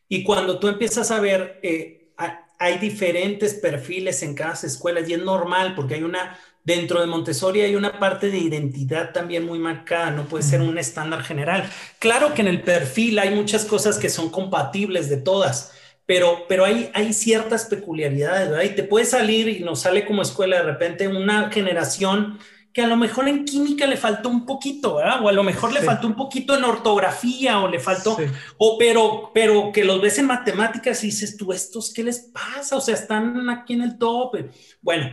Y 0.07 0.23
cuando 0.23 0.59
tú 0.59 0.67
empiezas 0.67 1.09
a 1.09 1.19
ver, 1.19 1.59
eh, 1.63 2.13
hay 2.59 2.77
diferentes 2.77 3.55
perfiles 3.55 4.21
en 4.21 4.35
cada 4.35 4.53
escuela 4.53 5.01
y 5.01 5.13
es 5.13 5.21
normal 5.21 5.73
porque 5.75 5.95
hay 5.95 6.03
una, 6.03 6.39
dentro 6.65 6.99
de 6.99 7.05
Montessori 7.05 7.61
hay 7.61 7.75
una 7.75 7.99
parte 7.99 8.29
de 8.29 8.39
identidad 8.39 9.13
también 9.13 9.45
muy 9.45 9.59
marcada, 9.59 10.11
no 10.11 10.25
puede 10.25 10.43
ser 10.43 10.61
un 10.61 10.77
estándar 10.77 11.23
general. 11.23 11.69
Claro 11.99 12.33
que 12.33 12.41
en 12.41 12.47
el 12.47 12.63
perfil 12.63 13.19
hay 13.19 13.33
muchas 13.33 13.65
cosas 13.65 13.97
que 13.97 14.09
son 14.09 14.29
compatibles 14.29 15.07
de 15.09 15.17
todas, 15.17 15.73
pero, 16.07 16.45
pero 16.49 16.65
hay, 16.65 16.89
hay 16.93 17.13
ciertas 17.13 17.65
peculiaridades, 17.65 18.49
¿verdad? 18.49 18.63
Y 18.63 18.75
te 18.75 18.83
puede 18.83 19.05
salir 19.05 19.47
y 19.47 19.59
nos 19.59 19.81
sale 19.81 20.05
como 20.05 20.23
escuela 20.23 20.57
de 20.57 20.63
repente 20.63 21.07
una 21.07 21.51
generación 21.51 22.39
que 22.73 22.81
a 22.81 22.87
lo 22.87 22.97
mejor 22.97 23.29
en 23.29 23.45
química 23.45 23.87
le 23.87 23.95
faltó 23.95 24.27
un 24.27 24.45
poquito, 24.45 24.95
¿verdad? 24.95 25.23
O 25.23 25.29
a 25.29 25.31
lo 25.31 25.43
mejor 25.43 25.71
le 25.71 25.81
faltó 25.81 26.07
un 26.07 26.15
poquito 26.15 26.57
en 26.57 26.65
ortografía 26.65 27.59
o 27.61 27.69
le 27.69 27.79
faltó, 27.79 28.17
o 28.57 28.77
pero, 28.77 29.31
pero 29.33 29.71
que 29.71 29.85
los 29.85 30.01
ves 30.01 30.17
en 30.19 30.25
matemáticas 30.25 31.01
y 31.03 31.07
dices, 31.07 31.37
tú, 31.37 31.53
¿estos 31.53 31.93
qué 31.93 32.03
les 32.03 32.19
pasa? 32.19 32.75
O 32.75 32.81
sea, 32.81 32.95
están 32.95 33.49
aquí 33.49 33.75
en 33.75 33.81
el 33.83 33.97
top. 33.97 34.35
Bueno, 34.81 35.09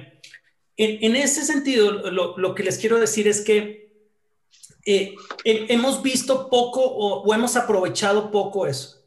en, 0.77 1.17
ese 1.17 1.45
sentido, 1.45 1.93
lo, 2.11 2.37
lo, 2.37 2.55
que 2.55 2.63
les 2.63 2.79
quiero 2.79 2.99
decir 2.99 3.29
es 3.29 3.43
que 3.43 3.93
eh, 4.85 5.15
hemos 5.45 6.03
visto 6.03 6.49
poco 6.49 6.81
o 6.83 7.35
hemos 7.35 7.57
aprovechado 7.57 8.31
poco 8.31 8.67
eso 8.67 9.03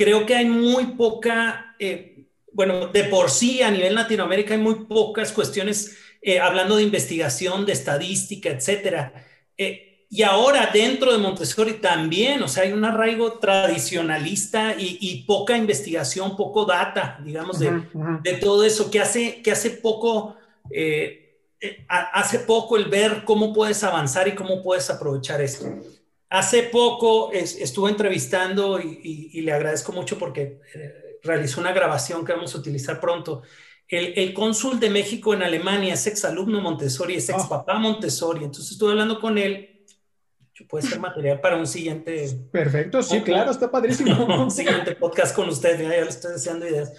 creo 0.00 0.24
que 0.24 0.34
hay 0.34 0.46
muy 0.46 0.86
poca, 0.96 1.76
eh, 1.78 2.24
bueno, 2.54 2.88
de 2.88 3.04
por 3.04 3.28
sí 3.28 3.60
a 3.60 3.70
nivel 3.70 3.94
Latinoamérica 3.94 4.54
hay 4.54 4.60
muy 4.60 4.86
pocas 4.86 5.30
cuestiones 5.30 5.94
eh, 6.22 6.40
hablando 6.40 6.76
de 6.76 6.84
investigación, 6.84 7.66
de 7.66 7.72
estadística, 7.72 8.48
etcétera. 8.48 9.12
Eh, 9.58 10.06
y 10.08 10.22
ahora 10.22 10.70
dentro 10.72 11.12
de 11.12 11.18
Montessori 11.18 11.74
también, 11.74 12.42
o 12.42 12.48
sea, 12.48 12.62
hay 12.62 12.72
un 12.72 12.82
arraigo 12.82 13.34
tradicionalista 13.34 14.74
y, 14.78 15.22
poca 15.26 15.54
investigación, 15.58 16.34
poco 16.34 16.64
data, 16.64 17.20
digamos, 17.22 17.58
de, 17.58 17.82
de, 18.22 18.32
todo 18.38 18.64
eso, 18.64 18.90
que 18.90 19.00
hace, 19.00 19.42
que 19.42 19.52
hace 19.52 19.68
poco, 19.68 20.34
hace 21.88 22.40
poco 22.40 22.76
el 22.76 22.86
ver 22.86 23.24
cómo 23.24 23.52
puedes 23.52 23.82
avanzar 23.84 24.28
y 24.28 24.34
cómo 24.34 24.62
puedes 24.62 24.88
aprovechar 24.90 25.40
esto. 25.40 25.66
Hace 26.30 26.64
poco 26.64 27.32
estuve 27.32 27.90
entrevistando 27.90 28.80
y, 28.80 29.40
le 29.42 29.52
agradezco 29.52 29.92
mucho 29.92 30.16
porque 30.18 30.60
eh, 30.74 31.18
realizó 31.22 31.60
una 31.60 31.72
grabación 31.72 32.24
que 32.24 32.32
vamos 32.32 32.54
a 32.54 32.58
utilizar 32.58 33.00
pronto. 33.00 33.42
el, 33.88 34.14
el, 34.16 34.32
cónsul 34.32 34.78
de 34.78 34.90
México 34.90 35.34
en 35.34 35.42
Alemania 35.42 35.94
es 35.94 36.06
exalumno 36.06 36.60
Montessori, 36.60 37.16
es 37.16 37.28
ex 37.28 37.44
papá 37.44 37.78
Montessori. 37.78 38.44
Entonces 38.44 38.72
estuve 38.72 38.92
hablando 38.92 39.20
con 39.20 39.38
él. 39.38 39.66
Puede 40.68 40.86
ser 40.86 41.00
material 41.00 41.40
para 41.40 41.56
un 41.56 41.66
siguiente. 41.66 42.28
Perfecto, 42.52 43.02
sí, 43.02 43.22
claro, 43.22 43.50
está 43.50 43.70
padrísimo. 43.70 44.24
un 44.42 44.50
siguiente 44.50 44.94
podcast 44.94 45.34
con 45.34 45.48
ustedes, 45.48 45.80
ya, 45.80 45.88
le 45.88 46.02
estoy 46.02 46.32
deseando 46.32 46.68
ideas. 46.68 46.92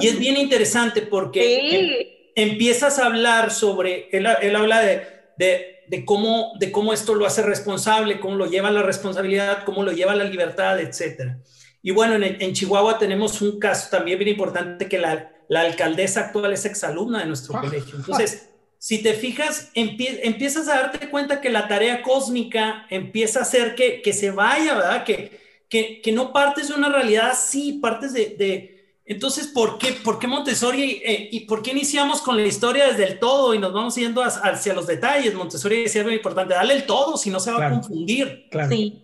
Y 0.00 0.06
es 0.06 0.18
bien 0.18 0.36
interesante 0.36 1.02
porque 1.02 1.58
em, 1.58 2.17
empiezas 2.38 3.00
a 3.00 3.06
hablar 3.06 3.50
sobre, 3.50 4.08
él, 4.12 4.26
él 4.40 4.54
habla 4.54 4.80
de, 4.80 5.02
de, 5.36 5.84
de, 5.88 6.04
cómo, 6.04 6.52
de 6.60 6.70
cómo 6.70 6.92
esto 6.92 7.16
lo 7.16 7.26
hace 7.26 7.42
responsable, 7.42 8.20
cómo 8.20 8.36
lo 8.36 8.46
lleva 8.46 8.68
a 8.68 8.72
la 8.72 8.82
responsabilidad, 8.82 9.64
cómo 9.64 9.82
lo 9.82 9.90
lleva 9.90 10.12
a 10.12 10.16
la 10.16 10.24
libertad, 10.24 10.78
etcétera. 10.78 11.40
Y 11.82 11.90
bueno, 11.90 12.14
en, 12.14 12.40
en 12.40 12.52
Chihuahua 12.52 12.96
tenemos 12.96 13.42
un 13.42 13.58
caso 13.58 13.88
también 13.90 14.20
bien 14.20 14.30
importante 14.30 14.88
que 14.88 14.98
la, 14.98 15.32
la 15.48 15.62
alcaldesa 15.62 16.26
actual 16.26 16.52
es 16.52 16.64
exalumna 16.64 17.18
de 17.18 17.26
nuestro 17.26 17.56
ah. 17.56 17.60
colegio. 17.60 17.96
Entonces, 17.96 18.50
si 18.78 19.02
te 19.02 19.14
fijas, 19.14 19.72
empiezas 19.74 20.68
a 20.68 20.76
darte 20.76 21.10
cuenta 21.10 21.40
que 21.40 21.50
la 21.50 21.66
tarea 21.66 22.02
cósmica 22.02 22.86
empieza 22.88 23.40
a 23.40 23.42
hacer 23.42 23.74
que, 23.74 24.00
que 24.00 24.12
se 24.12 24.30
vaya, 24.30 24.76
¿verdad? 24.76 25.02
Que, 25.02 25.40
que, 25.68 26.00
que, 26.00 26.12
no 26.12 26.32
partes 26.32 26.68
de 26.68 26.74
una 26.74 26.88
realidad 26.88 27.30
así, 27.32 27.80
partes 27.82 28.12
de... 28.12 28.36
de 28.38 28.77
entonces, 29.08 29.46
¿por 29.46 29.78
qué, 29.78 29.92
por 29.92 30.18
qué 30.18 30.26
Montessori 30.26 31.00
eh, 31.02 31.30
y 31.32 31.40
por 31.40 31.62
qué 31.62 31.70
iniciamos 31.70 32.20
con 32.20 32.36
la 32.36 32.46
historia 32.46 32.88
desde 32.88 33.04
el 33.04 33.18
todo 33.18 33.54
y 33.54 33.58
nos 33.58 33.72
vamos 33.72 33.94
yendo 33.94 34.22
hacia 34.22 34.74
los 34.74 34.86
detalles? 34.86 35.34
Montessori 35.34 35.82
decía 35.82 36.02
algo 36.02 36.12
importante, 36.12 36.52
dale 36.52 36.74
el 36.74 36.84
todo, 36.84 37.16
si 37.16 37.30
no 37.30 37.40
se 37.40 37.50
va 37.50 37.66
a 37.66 37.70
confundir. 37.70 38.48
Claro. 38.50 38.68
Sí. 38.68 39.02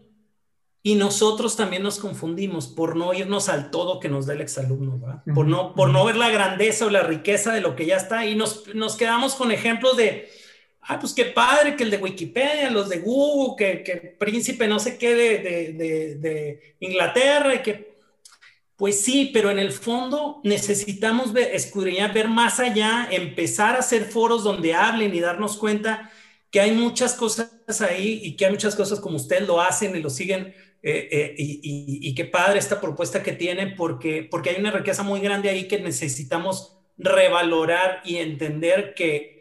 Y 0.83 0.97
nosotros 0.97 1.57
también 1.57 1.83
nos 1.83 1.99
confundimos 1.99 2.67
por 2.67 2.97
no 2.97 3.15
irnos 3.15 3.49
al 3.49 3.71
todo 3.71 3.99
que 3.99 4.11
nos 4.11 4.27
da 4.27 4.35
el 4.35 4.43
exalumno, 4.43 4.99
¿verdad? 4.99 5.23
Por, 5.35 5.47
no, 5.47 5.75
por 5.75 5.89
no 5.89 6.05
ver 6.05 6.17
la 6.17 6.29
grandeza 6.29 6.85
o 6.85 6.91
la 6.91 7.03
riqueza 7.03 7.55
de 7.55 7.63
lo 7.63 7.75
que 7.75 7.87
ya 7.87 7.97
está 7.97 8.27
y 8.27 8.35
nos, 8.35 8.75
nos 8.75 8.97
quedamos 8.97 9.35
con 9.35 9.51
ejemplos 9.53 9.97
de, 9.97 10.29
ah, 10.83 10.99
pues 11.01 11.15
qué 11.15 11.25
padre 11.25 11.77
que 11.77 11.85
el 11.85 11.91
de 11.91 11.97
Wikipedia, 11.97 12.71
los 12.71 12.91
de 12.91 12.99
Google, 12.99 13.55
que, 13.57 13.83
que 13.83 13.97
príncipe 14.19 14.69
no 14.69 14.79
sé 14.79 14.99
qué 14.99 15.15
de, 15.15 15.39
de, 15.73 16.15
de, 16.17 16.77
Inglaterra 16.81 17.55
y 17.55 17.63
que... 17.63 17.94
Pues 18.77 19.01
sí, 19.03 19.31
pero 19.33 19.51
en 19.51 19.59
el 19.59 19.71
fondo 19.71 20.41
necesitamos 20.43 21.33
ver, 21.33 21.55
escudriñar, 21.55 22.13
ver 22.13 22.29
más 22.29 22.59
allá, 22.59 23.09
empezar 23.11 23.77
a 23.77 23.79
hacer 23.79 24.05
foros 24.05 24.43
donde 24.43 24.75
hablen 24.75 25.15
y 25.15 25.21
darnos 25.21 25.57
cuenta 25.57 26.11
que 26.51 26.61
hay 26.61 26.73
muchas 26.73 27.15
cosas 27.15 27.51
ahí 27.81 28.21
y 28.23 28.37
que 28.37 28.47
hay 28.47 28.53
muchas 28.53 28.75
cosas 28.75 29.01
como 29.01 29.17
ustedes 29.17 29.47
lo 29.47 29.61
hacen 29.61 29.95
y 29.97 30.01
lo 30.01 30.11
siguen 30.11 30.55
eh, 30.87 31.09
eh, 31.11 31.35
y, 31.39 32.15
qué 32.15 32.27
padre 32.27 32.59
esta 32.59 32.79
propuesta 32.79 33.23
que 33.23 33.33
tiene, 33.33 33.69
porque, 33.69 34.29
porque 34.31 34.51
hay 34.51 34.57
una 34.61 34.71
riqueza 34.71 35.03
muy 35.03 35.19
grande 35.21 35.49
ahí 35.49 35.67
que 35.67 35.81
necesitamos 35.81 36.77
revalorar 36.99 38.03
y 38.05 38.17
entender 38.17 38.93
que, 38.95 39.34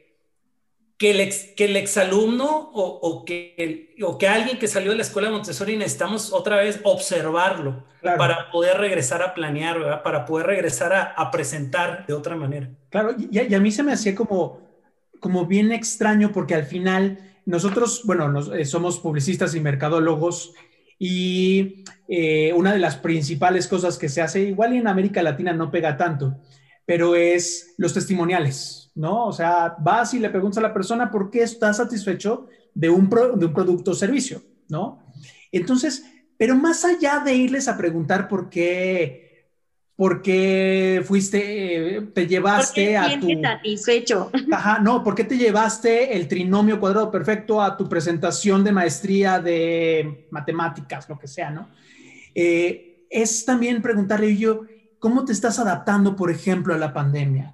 que, 0.98 1.12
el, 1.12 1.20
ex, 1.20 1.50
que 1.56 1.66
el 1.66 1.76
exalumno 1.76 2.46
o, 2.74 2.84
o, 3.02 3.26
que, 3.26 3.96
o 4.02 4.18
que 4.18 4.28
alguien 4.28 4.60
que 4.60 4.68
salió 4.68 4.91
de 4.91 4.98
la 4.98 5.04
escuela 5.04 5.28
de 5.28 5.34
Montessori 5.34 5.76
necesitamos 5.76 6.32
otra 6.32 6.58
vez 6.58 6.80
observarlo 6.84 7.84
para 8.02 8.52
poder 8.52 8.78
regresar 8.78 9.22
a 9.22 9.34
planear, 9.34 10.04
para 10.04 10.26
poder 10.26 10.48
regresar 10.48 10.94
a, 10.94 11.04
a, 11.04 11.32
presentar 11.32 12.06
de 12.06 12.14
otra 12.14 12.36
manera. 12.36 12.70
Claro, 12.89 13.16
y, 13.18 13.30
y, 13.32 13.54
a 13.54 13.60
mí 13.60 13.72
se 13.72 13.84
me 13.84 13.94
hacía 13.94 14.14
como, 14.14 14.60
como 15.20 15.46
bien 15.46 15.72
extraño 15.72 16.32
porque 16.32 16.56
al 16.56 16.66
final 16.66 17.18
nosotros, 17.46 18.02
bueno, 18.06 18.30
nos, 18.30 18.52
eh, 18.54 18.66
somos 18.66 19.00
publicistas 19.00 19.56
y 19.56 19.60
mercadólogos 19.60 20.54
y 21.00 21.84
eh, 22.08 22.54
una 22.54 22.74
de 22.74 22.80
las 22.80 22.96
principales 22.96 23.68
cosas 23.68 23.98
que 23.98 24.10
se 24.10 24.22
hace, 24.22 24.41
igual 24.44 24.74
en 24.74 24.88
América 24.88 25.24
Latina 25.24 25.54
no 25.54 25.72
pega 25.72 25.98
tanto, 25.98 26.38
pero 26.86 27.16
es 27.16 27.74
los 27.78 27.94
testimoniales, 27.94 28.83
¿no? 28.96 29.26
O 29.26 29.34
sea, 29.34 29.76
vas 29.80 30.14
y 30.14 30.20
le 30.20 30.30
preguntas 30.30 30.60
a 30.60 30.68
la 30.68 30.74
persona 30.74 31.10
por 31.10 31.30
qué 31.30 31.44
está 31.44 31.74
satisfecho 31.74 32.48
de 32.74 32.89
un, 32.89 33.10
de 33.10 33.46
un 33.46 33.54
producto 33.54 33.91
o 33.91 33.96
servicio, 33.96 34.41
¿no? 34.70 35.04
Entonces, 35.52 36.06
pero 36.38 36.56
más 36.56 36.84
allá 36.86 37.20
de 37.20 37.36
irles 37.36 37.68
a 37.68 37.78
preguntar 37.78 38.28
por 38.28 38.50
qué 38.50 39.24
porque 39.96 41.04
fuiste, 41.06 42.10
te 42.14 42.28
llevaste 42.28 42.98
a 42.98 43.20
tu... 43.20 43.30
satisfecho. 43.41 44.32
Ajá, 44.52 44.80
no, 44.80 45.04
¿por 45.04 45.14
qué 45.14 45.24
te 45.24 45.38
llevaste 45.38 46.18
el 46.18 46.28
trinomio 46.28 46.80
cuadrado 46.80 47.12
perfecto 47.12 47.62
a 47.62 47.78
tu 47.78 47.88
presentación 47.88 48.64
de 48.64 48.72
maestría 48.72 49.39
de 49.39 50.28
matemáticas, 50.32 51.08
lo 51.08 51.20
que 51.20 51.28
sea, 51.28 51.52
¿no? 51.52 51.70
Eh, 52.34 53.06
es 53.10 53.46
también 53.46 53.84
preguntarle 53.84 54.36
yo, 54.36 54.62
¿cómo 54.98 55.24
te 55.26 55.32
estás 55.32 55.60
adaptando, 55.60 56.16
por 56.16 56.32
ejemplo, 56.32 56.74
a 56.74 56.78
la 56.78 56.91
pandemia? 56.91 57.54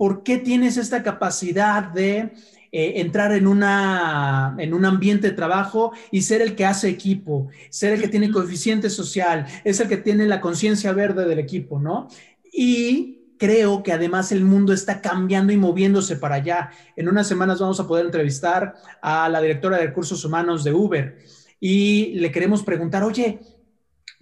¿Por 0.00 0.22
qué 0.22 0.38
tienes 0.38 0.78
esta 0.78 1.02
capacidad 1.02 1.82
de 1.82 2.32
eh, 2.72 2.92
entrar 3.02 3.32
en, 3.32 3.46
una, 3.46 4.56
en 4.56 4.72
un 4.72 4.86
ambiente 4.86 5.28
de 5.28 5.36
trabajo 5.36 5.92
y 6.10 6.22
ser 6.22 6.40
el 6.40 6.56
que 6.56 6.64
hace 6.64 6.88
equipo, 6.88 7.48
ser 7.68 7.92
el 7.92 8.00
que 8.00 8.08
tiene 8.08 8.30
coeficiente 8.30 8.88
social, 8.88 9.44
es 9.62 9.78
el 9.78 9.88
que 9.88 9.98
tiene 9.98 10.24
la 10.26 10.40
conciencia 10.40 10.94
verde 10.94 11.28
del 11.28 11.38
equipo, 11.38 11.78
¿no? 11.78 12.08
Y 12.50 13.34
creo 13.36 13.82
que 13.82 13.92
además 13.92 14.32
el 14.32 14.42
mundo 14.42 14.72
está 14.72 15.02
cambiando 15.02 15.52
y 15.52 15.58
moviéndose 15.58 16.16
para 16.16 16.36
allá. 16.36 16.70
En 16.96 17.06
unas 17.06 17.28
semanas 17.28 17.60
vamos 17.60 17.78
a 17.78 17.86
poder 17.86 18.06
entrevistar 18.06 18.76
a 19.02 19.28
la 19.28 19.42
directora 19.42 19.76
de 19.76 19.88
recursos 19.88 20.24
humanos 20.24 20.64
de 20.64 20.72
Uber 20.72 21.18
y 21.60 22.14
le 22.14 22.32
queremos 22.32 22.62
preguntar, 22.62 23.02
oye, 23.02 23.40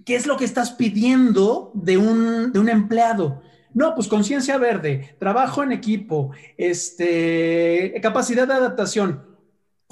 ¿qué 0.05 0.17
es 0.17 0.27
lo 0.27 0.37
que 0.37 0.45
estás 0.45 0.73
pidiendo 0.73 1.71
de 1.73 1.99
un, 1.99 2.51
de 2.51 2.59
un 2.59 2.69
empleado? 2.69 3.43
No, 3.79 3.95
pues 3.95 4.09
conciencia 4.09 4.59
verde, 4.59 5.15
trabajo 5.21 5.63
en 5.63 5.71
equipo, 5.71 6.33
este, 6.57 7.95
capacidad 8.03 8.49
de 8.49 8.55
adaptación. 8.55 9.25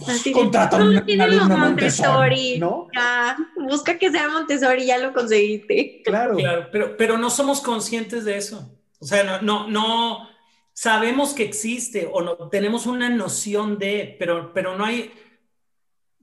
Así 0.09 0.32
Contrata 0.32 0.78
un, 0.78 1.20
alumno 1.20 1.57
Montessori, 1.57 2.59
¿no? 2.59 2.89
Ya, 2.93 3.37
busca 3.57 3.97
que 3.97 4.11
sea 4.11 4.28
Montessori, 4.28 4.87
ya 4.87 4.99
lo 4.99 5.12
conseguiste. 5.12 6.03
Claro. 6.05 6.34
claro 6.34 6.66
pero, 6.72 6.97
pero 6.97 7.16
no 7.16 7.30
somos 7.30 7.61
conscientes 7.61 8.24
de 8.24 8.37
eso. 8.39 8.68
O 8.99 9.07
sea, 9.07 9.22
no, 9.22 9.41
no, 9.41 9.68
no 9.68 10.28
sabemos 10.72 11.32
que 11.32 11.45
existe 11.45 12.11
o 12.12 12.22
no 12.22 12.34
tenemos 12.49 12.87
una 12.87 13.09
noción 13.09 13.78
de, 13.78 14.16
pero, 14.18 14.53
pero 14.53 14.76
no 14.76 14.84
hay, 14.84 15.12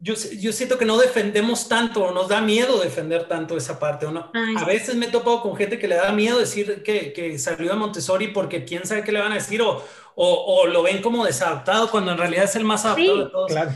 yo, 0.03 0.15
yo, 0.37 0.51
siento 0.51 0.77
que 0.77 0.83
no 0.83 0.97
defendemos 0.97 1.69
tanto 1.69 2.03
o 2.03 2.11
nos 2.11 2.27
da 2.27 2.41
miedo 2.41 2.81
defender 2.81 3.23
tanto 3.25 3.55
esa 3.55 3.79
parte. 3.79 4.05
¿o 4.05 4.11
no? 4.11 4.29
A 4.57 4.65
veces 4.65 4.95
me 4.95 5.05
he 5.05 5.09
topado 5.09 5.41
con 5.41 5.55
gente 5.55 5.79
que 5.79 5.87
le 5.87 5.95
da 5.95 6.11
miedo 6.11 6.39
decir 6.39 6.83
que, 6.83 7.13
que 7.13 7.39
salió 7.39 7.69
de 7.69 7.77
Montessori 7.77 8.27
porque 8.27 8.65
quién 8.65 8.85
sabe 8.85 9.05
qué 9.05 9.13
le 9.13 9.21
van 9.21 9.31
a 9.31 9.35
decir 9.35 9.61
o, 9.61 9.81
o, 10.15 10.61
o 10.61 10.67
lo 10.67 10.83
ven 10.83 11.01
como 11.01 11.23
desadaptado 11.23 11.89
cuando 11.89 12.11
en 12.11 12.17
realidad 12.17 12.43
es 12.43 12.55
el 12.57 12.65
más 12.65 12.83
adaptado 12.83 13.17
de 13.17 13.29
todos. 13.31 13.47
Claro. 13.47 13.71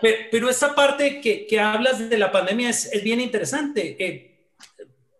Pero, 0.00 0.18
pero, 0.32 0.50
esa 0.50 0.74
parte 0.74 1.20
que, 1.20 1.46
que, 1.46 1.60
hablas 1.60 2.10
de 2.10 2.18
la 2.18 2.32
pandemia 2.32 2.70
es, 2.70 2.92
es 2.92 3.04
bien 3.04 3.20
interesante. 3.20 3.96
Eh, 4.04 4.48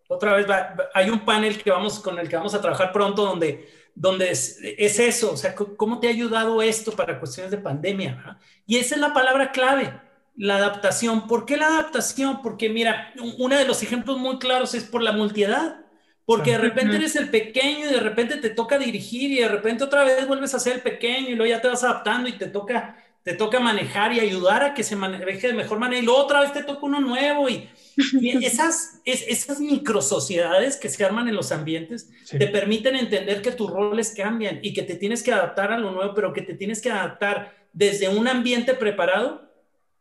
otra 0.08 0.34
vez, 0.34 0.46
hay 0.94 1.10
un 1.10 1.24
panel 1.24 1.62
que 1.62 1.70
vamos, 1.70 2.00
con 2.00 2.18
el 2.18 2.28
que 2.28 2.34
vamos 2.34 2.54
a 2.54 2.60
trabajar 2.60 2.90
pronto 2.90 3.24
donde, 3.24 3.70
donde 3.94 4.32
es, 4.32 4.58
es 4.60 4.98
eso, 4.98 5.30
o 5.30 5.36
sea, 5.36 5.54
¿cómo 5.54 6.00
te 6.00 6.08
ha 6.08 6.10
ayudado 6.10 6.60
esto 6.60 6.90
para 6.90 7.20
cuestiones 7.20 7.52
de 7.52 7.58
pandemia? 7.58 8.16
¿verdad? 8.16 8.36
Y 8.66 8.78
esa 8.78 8.96
es 8.96 9.00
la 9.00 9.14
palabra 9.14 9.52
clave 9.52 10.03
la 10.36 10.56
adaptación. 10.56 11.26
¿Por 11.26 11.46
qué 11.46 11.56
la 11.56 11.68
adaptación? 11.68 12.42
Porque 12.42 12.68
mira, 12.68 13.12
uno 13.38 13.56
de 13.56 13.64
los 13.64 13.82
ejemplos 13.82 14.18
muy 14.18 14.38
claros 14.38 14.74
es 14.74 14.84
por 14.84 15.02
la 15.02 15.12
multiedad. 15.12 15.80
Porque 16.26 16.52
de 16.52 16.58
repente 16.58 16.96
eres 16.96 17.16
el 17.16 17.28
pequeño 17.28 17.80
y 17.80 17.92
de 17.92 18.00
repente 18.00 18.38
te 18.38 18.48
toca 18.48 18.78
dirigir 18.78 19.30
y 19.30 19.40
de 19.40 19.48
repente 19.48 19.84
otra 19.84 20.04
vez 20.04 20.26
vuelves 20.26 20.54
a 20.54 20.58
ser 20.58 20.76
el 20.76 20.80
pequeño 20.80 21.28
y 21.28 21.34
luego 21.34 21.54
ya 21.54 21.60
te 21.60 21.68
vas 21.68 21.84
adaptando 21.84 22.30
y 22.30 22.38
te 22.38 22.46
toca, 22.46 22.96
te 23.22 23.34
toca 23.34 23.60
manejar 23.60 24.14
y 24.14 24.20
ayudar 24.20 24.62
a 24.62 24.72
que 24.72 24.82
se 24.82 24.96
maneje 24.96 25.48
de 25.48 25.52
mejor 25.52 25.78
manera 25.78 26.00
y 26.00 26.04
luego 26.04 26.22
otra 26.22 26.40
vez 26.40 26.54
te 26.54 26.62
toca 26.62 26.86
uno 26.86 26.98
nuevo 26.98 27.50
y, 27.50 27.68
esas, 28.42 29.02
es, 29.04 29.22
esas 29.28 29.60
microsociedades 29.60 30.78
que 30.78 30.88
se 30.88 31.04
arman 31.04 31.28
en 31.28 31.36
los 31.36 31.52
ambientes 31.52 32.08
te 32.30 32.46
permiten 32.46 32.96
entender 32.96 33.42
que 33.42 33.52
tus 33.52 33.70
roles 33.70 34.14
cambian 34.16 34.60
y 34.62 34.72
que 34.72 34.82
te 34.82 34.94
tienes 34.94 35.22
que 35.22 35.30
adaptar 35.30 35.72
a 35.72 35.78
lo 35.78 35.90
nuevo, 35.90 36.14
pero 36.14 36.32
que 36.32 36.40
te 36.40 36.54
tienes 36.54 36.80
que 36.80 36.90
adaptar 36.90 37.54
desde 37.74 38.08
un 38.08 38.28
ambiente 38.28 38.72
preparado 38.72 39.53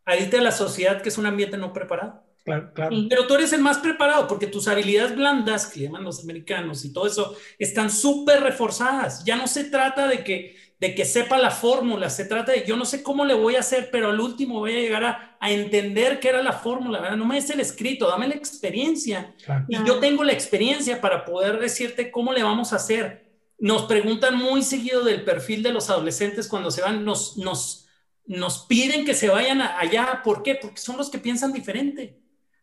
a 0.05 0.15
irte 0.17 0.37
a 0.37 0.41
la 0.41 0.51
sociedad 0.51 1.01
que 1.01 1.09
es 1.09 1.17
un 1.17 1.25
ambiente 1.25 1.57
no 1.57 1.73
preparado. 1.73 2.23
Claro, 2.43 2.73
claro. 2.73 2.95
Pero 3.09 3.25
tú 3.25 3.35
eres 3.35 3.53
el 3.53 3.61
más 3.61 3.77
preparado 3.77 4.27
porque 4.27 4.47
tus 4.47 4.67
habilidades 4.67 5.15
blandas, 5.15 5.67
que 5.67 5.79
llaman 5.79 6.03
los 6.03 6.23
americanos 6.23 6.83
y 6.83 6.91
todo 6.91 7.07
eso, 7.07 7.35
están 7.57 7.89
súper 7.89 8.41
reforzadas. 8.41 9.23
Ya 9.23 9.37
no 9.37 9.47
se 9.47 9.63
trata 9.63 10.07
de 10.07 10.25
que, 10.25 10.57
de 10.77 10.93
que 10.93 11.05
sepa 11.05 11.37
la 11.37 11.51
fórmula, 11.51 12.09
se 12.09 12.25
trata 12.25 12.51
de 12.51 12.65
yo 12.67 12.75
no 12.75 12.83
sé 12.83 13.01
cómo 13.01 13.23
le 13.23 13.33
voy 13.33 13.55
a 13.55 13.61
hacer, 13.61 13.89
pero 13.91 14.09
al 14.09 14.19
último 14.19 14.59
voy 14.59 14.73
a 14.75 14.81
llegar 14.81 15.05
a, 15.05 15.37
a 15.39 15.51
entender 15.51 16.19
qué 16.19 16.29
era 16.29 16.43
la 16.43 16.51
fórmula. 16.51 16.99
¿verdad? 16.99 17.15
No 17.15 17.25
me 17.25 17.35
des 17.35 17.49
el 17.49 17.61
escrito, 17.61 18.09
dame 18.09 18.27
la 18.27 18.35
experiencia. 18.35 19.33
Claro. 19.45 19.65
Y 19.69 19.77
yo 19.85 19.99
tengo 19.99 20.25
la 20.25 20.33
experiencia 20.33 20.99
para 20.99 21.23
poder 21.23 21.59
decirte 21.59 22.11
cómo 22.11 22.33
le 22.33 22.43
vamos 22.43 22.73
a 22.73 22.75
hacer. 22.75 23.23
Nos 23.57 23.83
preguntan 23.83 24.37
muy 24.37 24.63
seguido 24.63 25.05
del 25.05 25.23
perfil 25.23 25.63
de 25.63 25.71
los 25.71 25.89
adolescentes 25.89 26.49
cuando 26.49 26.71
se 26.71 26.81
van, 26.81 27.05
nos, 27.05 27.37
nos 27.37 27.82
nos 28.25 28.65
piden 28.65 29.05
que 29.05 29.13
se 29.13 29.29
vayan 29.29 29.61
allá. 29.61 30.21
¿Por 30.23 30.43
qué? 30.43 30.55
Porque 30.55 30.79
son 30.79 30.97
los 30.97 31.09
que 31.09 31.17
piensan 31.17 31.53
diferente. 31.53 32.19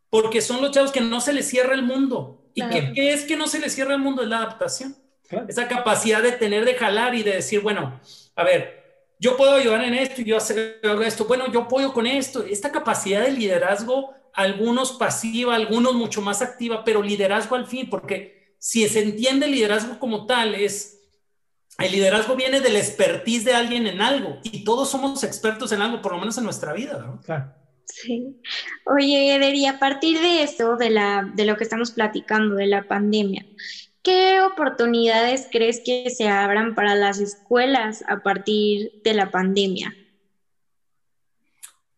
Porque 0.09 0.41
son 0.41 0.61
los 0.61 0.73
chavos 0.73 0.93
que 0.93 1.01
no 1.01 1.21
se 1.21 1.33
les 1.33 1.49
cierra 1.49 1.75
el 1.75 1.83
mundo. 1.83 2.51
¿Y 2.55 2.63
qué, 2.69 2.93
qué, 2.95 3.13
es 3.13 3.25
que 3.25 3.37
no 3.37 3.47
se 3.47 3.61
les 3.61 3.75
cierra 3.75 3.95
el 3.95 4.01
mundo? 4.01 4.23
Es 4.23 4.29
la 4.29 4.39
adaptación. 4.39 4.97
esa 5.49 5.69
capacidad 5.69 6.23
de 6.23 6.33
tener, 6.33 6.65
de 6.65 6.75
jalar 6.75 7.15
y 7.15 7.23
de 7.23 7.37
decir, 7.37 7.61
bueno, 7.61 8.01
a 8.35 8.45
ver, 8.45 8.81
yo 9.21 9.37
puedo 9.37 9.55
ayudar 9.55 9.85
en 9.85 9.95
esto 9.95 10.23
y 10.23 10.25
yo 10.25 10.37
hacer 10.37 10.81
esto, 11.05 11.27
bueno, 11.27 11.53
yo 11.53 11.61
apoyo 11.61 11.93
con 11.93 12.07
esto, 12.07 12.43
esta 12.43 12.73
capacidad 12.73 13.23
de 13.23 13.33
liderazgo, 13.33 14.15
algunos 14.33 14.93
pasiva, 14.93 15.55
algunos 15.55 15.95
mucho 15.95 16.23
más 16.23 16.41
activa, 16.41 16.85
pero 16.85 17.03
liderazgo 17.03 17.55
al 17.55 17.67
fin, 17.67 17.89
porque 17.91 18.55
si 18.59 18.89
se 18.89 19.03
entiende 19.03 19.47
el 19.47 19.53
liderazgo 19.53 19.99
como 19.99 20.27
tal, 20.27 20.55
es 20.55 21.00
el 21.81 21.93
liderazgo 21.93 22.37
viene 22.37 22.61
del 22.61 22.77
expertise 22.77 23.45
de 23.45 23.55
alguien 23.55 23.87
en 23.87 24.01
algo 24.01 24.39
y 24.43 24.65
todos 24.65 24.91
somos 24.91 25.25
expertos 25.25 25.73
en 25.73 25.83
algo, 25.83 26.03
por 26.03 26.13
lo 26.13 26.19
menos 26.19 26.37
en 26.39 26.45
nuestra 26.45 26.73
vida, 26.73 26.99
¿no? 26.99 27.21
Claro. 27.21 27.55
Sí. 27.87 28.41
Oye, 28.87 29.35
Eder, 29.35 29.55
y 29.55 29.67
a 29.67 29.79
partir 29.79 30.21
de 30.21 30.43
eso, 30.43 30.77
de, 30.77 30.91
la, 30.91 31.29
de 31.35 31.45
lo 31.45 31.57
que 31.57 31.65
estamos 31.65 31.91
platicando, 31.91 32.55
de 32.55 32.67
la 32.67 32.87
pandemia, 32.87 33.45
¿qué 34.03 34.41
oportunidades 34.43 35.49
crees 35.51 35.81
que 35.85 36.09
se 36.11 36.29
abran 36.29 36.75
para 36.75 36.95
las 36.95 37.19
escuelas 37.19 38.05
a 38.09 38.23
partir 38.23 39.01
de 39.03 39.15
la 39.15 39.31
pandemia? 39.31 39.95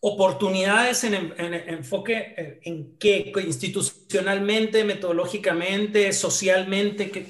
Oportunidades 0.01 1.05
en, 1.05 1.15
enfoque 1.15 2.35
eh, 2.37 2.61
en 2.65 2.97
qué, 2.99 3.33
institucionalmente, 3.45 4.83
metodológicamente, 4.85 6.13
socialmente, 6.13 7.11
que 7.11 7.27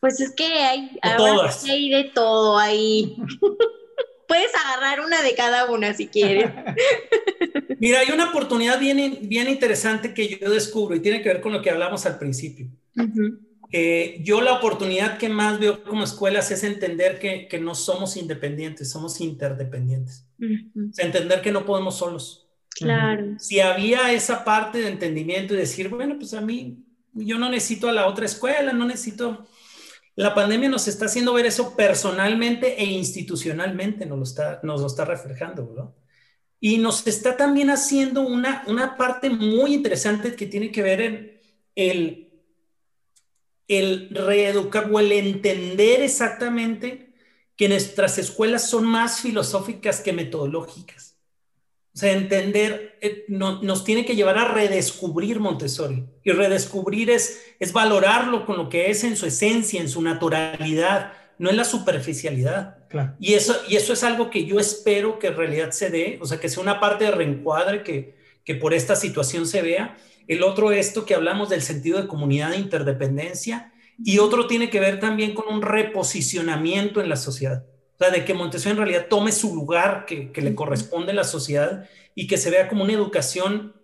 pues 0.00 0.20
es 0.20 0.32
que 0.32 0.44
hay, 0.44 0.98
hay 1.02 1.90
de 1.90 2.04
todo 2.14 2.58
ahí. 2.58 3.16
Puedes 4.28 4.50
agarrar 4.54 5.00
una 5.04 5.22
de 5.22 5.34
cada 5.34 5.70
una 5.70 5.94
si 5.94 6.08
quieres. 6.08 6.50
Mira, 7.78 8.00
hay 8.00 8.10
una 8.10 8.30
oportunidad 8.30 8.80
bien, 8.80 9.20
bien 9.22 9.48
interesante 9.48 10.12
que 10.14 10.38
yo 10.38 10.50
descubro 10.50 10.96
y 10.96 11.00
tiene 11.00 11.22
que 11.22 11.28
ver 11.28 11.40
con 11.40 11.52
lo 11.52 11.62
que 11.62 11.70
hablamos 11.70 12.06
al 12.06 12.18
principio. 12.18 12.66
yo 14.20 14.40
la 14.40 14.54
oportunidad 14.54 15.18
que 15.18 15.28
más 15.28 15.60
veo 15.60 15.84
como 15.84 16.04
escuelas 16.04 16.50
es 16.50 16.64
entender 16.64 17.18
que, 17.18 17.46
que 17.46 17.60
no 17.60 17.74
somos 17.74 18.16
independientes, 18.16 18.90
somos 18.90 19.20
interdependientes. 19.20 20.26
entender 20.98 21.40
que 21.40 21.52
no 21.52 21.64
podemos 21.64 21.98
solos. 21.98 22.46
Claro. 22.70 23.36
Si 23.38 23.60
había 23.60 24.12
esa 24.12 24.44
parte 24.44 24.78
de 24.78 24.88
entendimiento 24.88 25.54
y 25.54 25.58
decir, 25.58 25.88
bueno, 25.88 26.16
pues 26.18 26.34
a 26.34 26.40
mí, 26.40 26.84
yo 27.14 27.38
no 27.38 27.48
necesito 27.48 27.88
a 27.88 27.92
la 27.92 28.06
otra 28.06 28.26
escuela, 28.26 28.72
no 28.72 28.84
necesito 28.84 29.46
la 30.16 30.34
pandemia 30.34 30.70
nos 30.70 30.88
está 30.88 31.04
haciendo 31.04 31.34
ver 31.34 31.44
eso 31.44 31.76
personalmente 31.76 32.82
e 32.82 32.84
institucionalmente, 32.86 34.06
nos 34.06 34.18
lo 34.18 34.24
está, 34.24 34.60
nos 34.62 34.80
lo 34.80 34.86
está 34.86 35.04
reflejando. 35.04 35.94
Y 36.58 36.78
nos 36.78 37.06
está 37.06 37.36
también 37.36 37.68
haciendo 37.68 38.22
una, 38.22 38.64
una 38.66 38.96
parte 38.96 39.28
muy 39.28 39.74
interesante 39.74 40.34
que 40.34 40.46
tiene 40.46 40.72
que 40.72 40.82
ver 40.82 41.00
en 41.02 41.40
el, 41.74 42.32
el 43.68 44.08
reeducar 44.10 44.90
o 44.90 44.98
el 45.00 45.12
entender 45.12 46.00
exactamente 46.00 47.12
que 47.54 47.68
nuestras 47.68 48.16
escuelas 48.16 48.70
son 48.70 48.86
más 48.86 49.20
filosóficas 49.20 50.00
que 50.00 50.14
metodológicas. 50.14 51.15
O 51.96 51.98
sea, 51.98 52.12
entender, 52.12 52.98
eh, 53.00 53.24
nos 53.26 53.82
tiene 53.82 54.04
que 54.04 54.14
llevar 54.14 54.36
a 54.36 54.52
redescubrir 54.52 55.40
Montessori. 55.40 56.04
Y 56.22 56.30
redescubrir 56.30 57.08
es, 57.08 57.42
es 57.58 57.72
valorarlo 57.72 58.44
con 58.44 58.58
lo 58.58 58.68
que 58.68 58.90
es 58.90 59.02
en 59.02 59.16
su 59.16 59.24
esencia, 59.24 59.80
en 59.80 59.88
su 59.88 60.02
naturalidad, 60.02 61.14
no 61.38 61.48
en 61.48 61.56
la 61.56 61.64
superficialidad. 61.64 62.76
Y, 63.18 63.32
eso, 63.32 63.56
y 63.66 63.76
eso 63.76 63.94
es 63.94 64.04
algo 64.04 64.28
que 64.28 64.44
yo 64.44 64.60
espero 64.60 65.18
que 65.18 65.28
en 65.28 65.36
realidad 65.36 65.70
se 65.70 65.88
dé, 65.88 66.18
o 66.20 66.26
sea, 66.26 66.38
que 66.38 66.50
sea 66.50 66.62
una 66.62 66.80
parte 66.80 67.04
de 67.04 67.12
reencuadre 67.12 67.82
que, 67.82 68.14
que 68.44 68.54
por 68.56 68.74
esta 68.74 68.94
situación 68.94 69.46
se 69.46 69.62
vea. 69.62 69.96
El 70.28 70.42
otro, 70.42 70.72
esto 70.72 71.06
que 71.06 71.14
hablamos 71.14 71.48
del 71.48 71.62
sentido 71.62 71.98
de 71.98 72.08
comunidad 72.08 72.52
e 72.52 72.58
interdependencia. 72.58 73.72
Y 74.04 74.18
otro 74.18 74.46
tiene 74.46 74.68
que 74.68 74.80
ver 74.80 75.00
también 75.00 75.32
con 75.32 75.46
un 75.50 75.62
reposicionamiento 75.62 77.00
en 77.00 77.08
la 77.08 77.16
sociedad. 77.16 77.64
O 77.96 77.98
sea, 77.98 78.10
de 78.10 78.26
que 78.26 78.34
Montessori 78.34 78.72
en 78.72 78.76
realidad 78.76 79.06
tome 79.08 79.32
su 79.32 79.54
lugar 79.54 80.04
que, 80.04 80.30
le 80.34 80.54
corresponde 80.54 81.12
a 81.12 81.14
la 81.14 81.24
sociedad 81.24 81.88
y 82.14 82.26
que 82.26 82.36
se 82.36 82.50
vea 82.50 82.68
como 82.68 82.84
una 82.84 82.92
educación, 82.92 83.74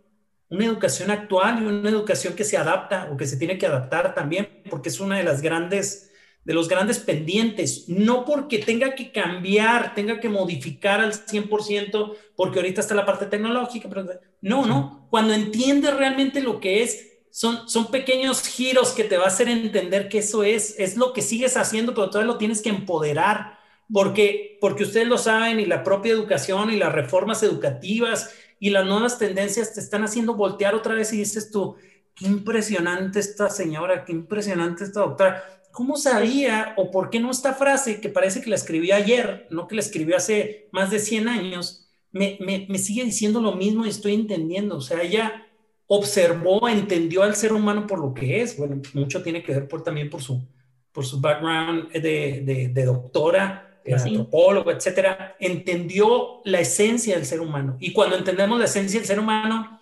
una 0.50 0.66
educación 0.66 1.10
actual 1.10 1.62
y 1.62 1.66
una 1.66 1.88
educación 1.88 2.34
que 2.34 2.44
se 2.44 2.58
adapta 2.58 3.08
o 3.10 3.16
que 3.16 3.26
se 3.26 3.38
tiene 3.38 3.56
que 3.56 3.64
adaptar 3.64 4.14
también, 4.14 4.62
porque 4.68 4.90
es 4.90 5.00
una 5.00 5.16
de 5.16 5.24
las 5.24 5.40
grandes, 5.40 6.10
de 6.44 6.52
los 6.52 6.68
grandes 6.68 6.98
pendientes. 6.98 7.88
No 7.88 8.26
porque 8.26 8.58
tenga 8.58 8.94
que 8.94 9.12
cambiar, 9.12 9.94
tenga 9.94 10.20
que 10.20 10.28
modificar 10.28 11.00
al 11.00 11.14
100%, 11.14 12.14
porque 12.36 12.58
ahorita 12.58 12.82
está 12.82 12.94
la 12.94 13.06
parte 13.06 13.24
tecnológica, 13.24 13.88
pero 13.88 14.06
no, 14.42 14.66
no. 14.66 15.06
Cuando 15.08 15.32
entiendes 15.32 15.96
realmente 15.96 16.42
lo 16.42 16.60
que 16.60 16.82
es, 16.82 17.12
son, 17.30 17.66
son 17.66 17.90
pequeños 17.90 18.46
giros 18.46 18.90
que 18.90 19.04
te 19.04 19.16
va 19.16 19.24
a 19.24 19.28
hacer 19.28 19.48
entender 19.48 20.10
que 20.10 20.18
eso 20.18 20.44
es, 20.44 20.78
es 20.78 20.98
lo 20.98 21.14
que 21.14 21.22
sigues 21.22 21.56
haciendo, 21.56 21.94
pero 21.94 22.10
todavía 22.10 22.30
lo 22.30 22.36
tienes 22.36 22.60
que 22.60 22.68
empoderar 22.68 23.61
porque, 23.93 24.59
porque 24.61 24.84
ustedes 24.84 25.07
lo 25.07 25.18
saben 25.18 25.61
y 25.61 25.66
la 25.66 25.84
propia 25.84 26.12
educación 26.12 26.70
y 26.70 26.76
las 26.76 26.93
reformas 26.93 27.43
educativas 27.43 28.30
y 28.59 28.70
las 28.70 28.86
nuevas 28.86 29.18
tendencias 29.18 29.74
te 29.74 29.80
están 29.80 30.03
haciendo 30.05 30.34
voltear 30.34 30.74
otra 30.74 30.95
vez 30.95 31.12
y 31.12 31.18
dices 31.18 31.51
tú, 31.51 31.76
qué 32.14 32.26
impresionante 32.26 33.18
esta 33.18 33.51
señora, 33.51 34.05
qué 34.05 34.12
impresionante 34.12 34.84
esta 34.84 35.01
doctora. 35.01 35.45
¿Cómo 35.72 35.97
sabía 35.97 36.74
o 36.76 36.90
por 36.90 37.11
qué 37.11 37.18
no 37.18 37.30
esta 37.30 37.55
frase 37.55 38.01
que 38.01 38.09
parece 38.09 38.40
que 38.40 38.51
la 38.51 38.57
escribió 38.57 38.95
ayer, 38.95 39.47
no 39.51 39.66
que 39.66 39.74
la 39.74 39.80
escribió 39.80 40.16
hace 40.16 40.68
más 40.70 40.90
de 40.90 40.99
100 40.99 41.28
años, 41.28 41.88
me, 42.12 42.36
me, 42.40 42.66
me 42.68 42.78
sigue 42.78 43.05
diciendo 43.05 43.40
lo 43.40 43.53
mismo 43.53 43.84
y 43.84 43.88
estoy 43.88 44.14
entendiendo? 44.14 44.76
O 44.76 44.80
sea, 44.80 45.03
ella 45.03 45.47
observó, 45.86 46.68
entendió 46.68 47.22
al 47.22 47.34
ser 47.36 47.53
humano 47.53 47.86
por 47.86 47.99
lo 47.99 48.14
que 48.14 48.43
es. 48.43 48.57
Bueno, 48.57 48.80
mucho 48.95 49.22
tiene 49.22 49.43
que 49.43 49.53
ver 49.53 49.68
por, 49.68 49.82
también 49.82 50.11
por 50.11 50.22
su, 50.22 50.47
por 50.93 51.05
su 51.05 51.20
background 51.20 51.90
de, 51.93 52.43
de, 52.45 52.68
de 52.68 52.84
doctora 52.84 53.72
el 53.85 53.95
antropólogo, 53.95 54.70
etcétera, 54.70 55.37
entendió 55.39 56.41
la 56.45 56.61
esencia 56.61 57.16
del 57.16 57.26
ser 57.26 57.41
humano. 57.41 57.76
Y 57.80 57.93
cuando 57.93 58.16
entendemos 58.16 58.59
la 58.59 58.66
esencia 58.66 59.01
del 59.01 59.07
ser 59.07 59.18
humano, 59.18 59.80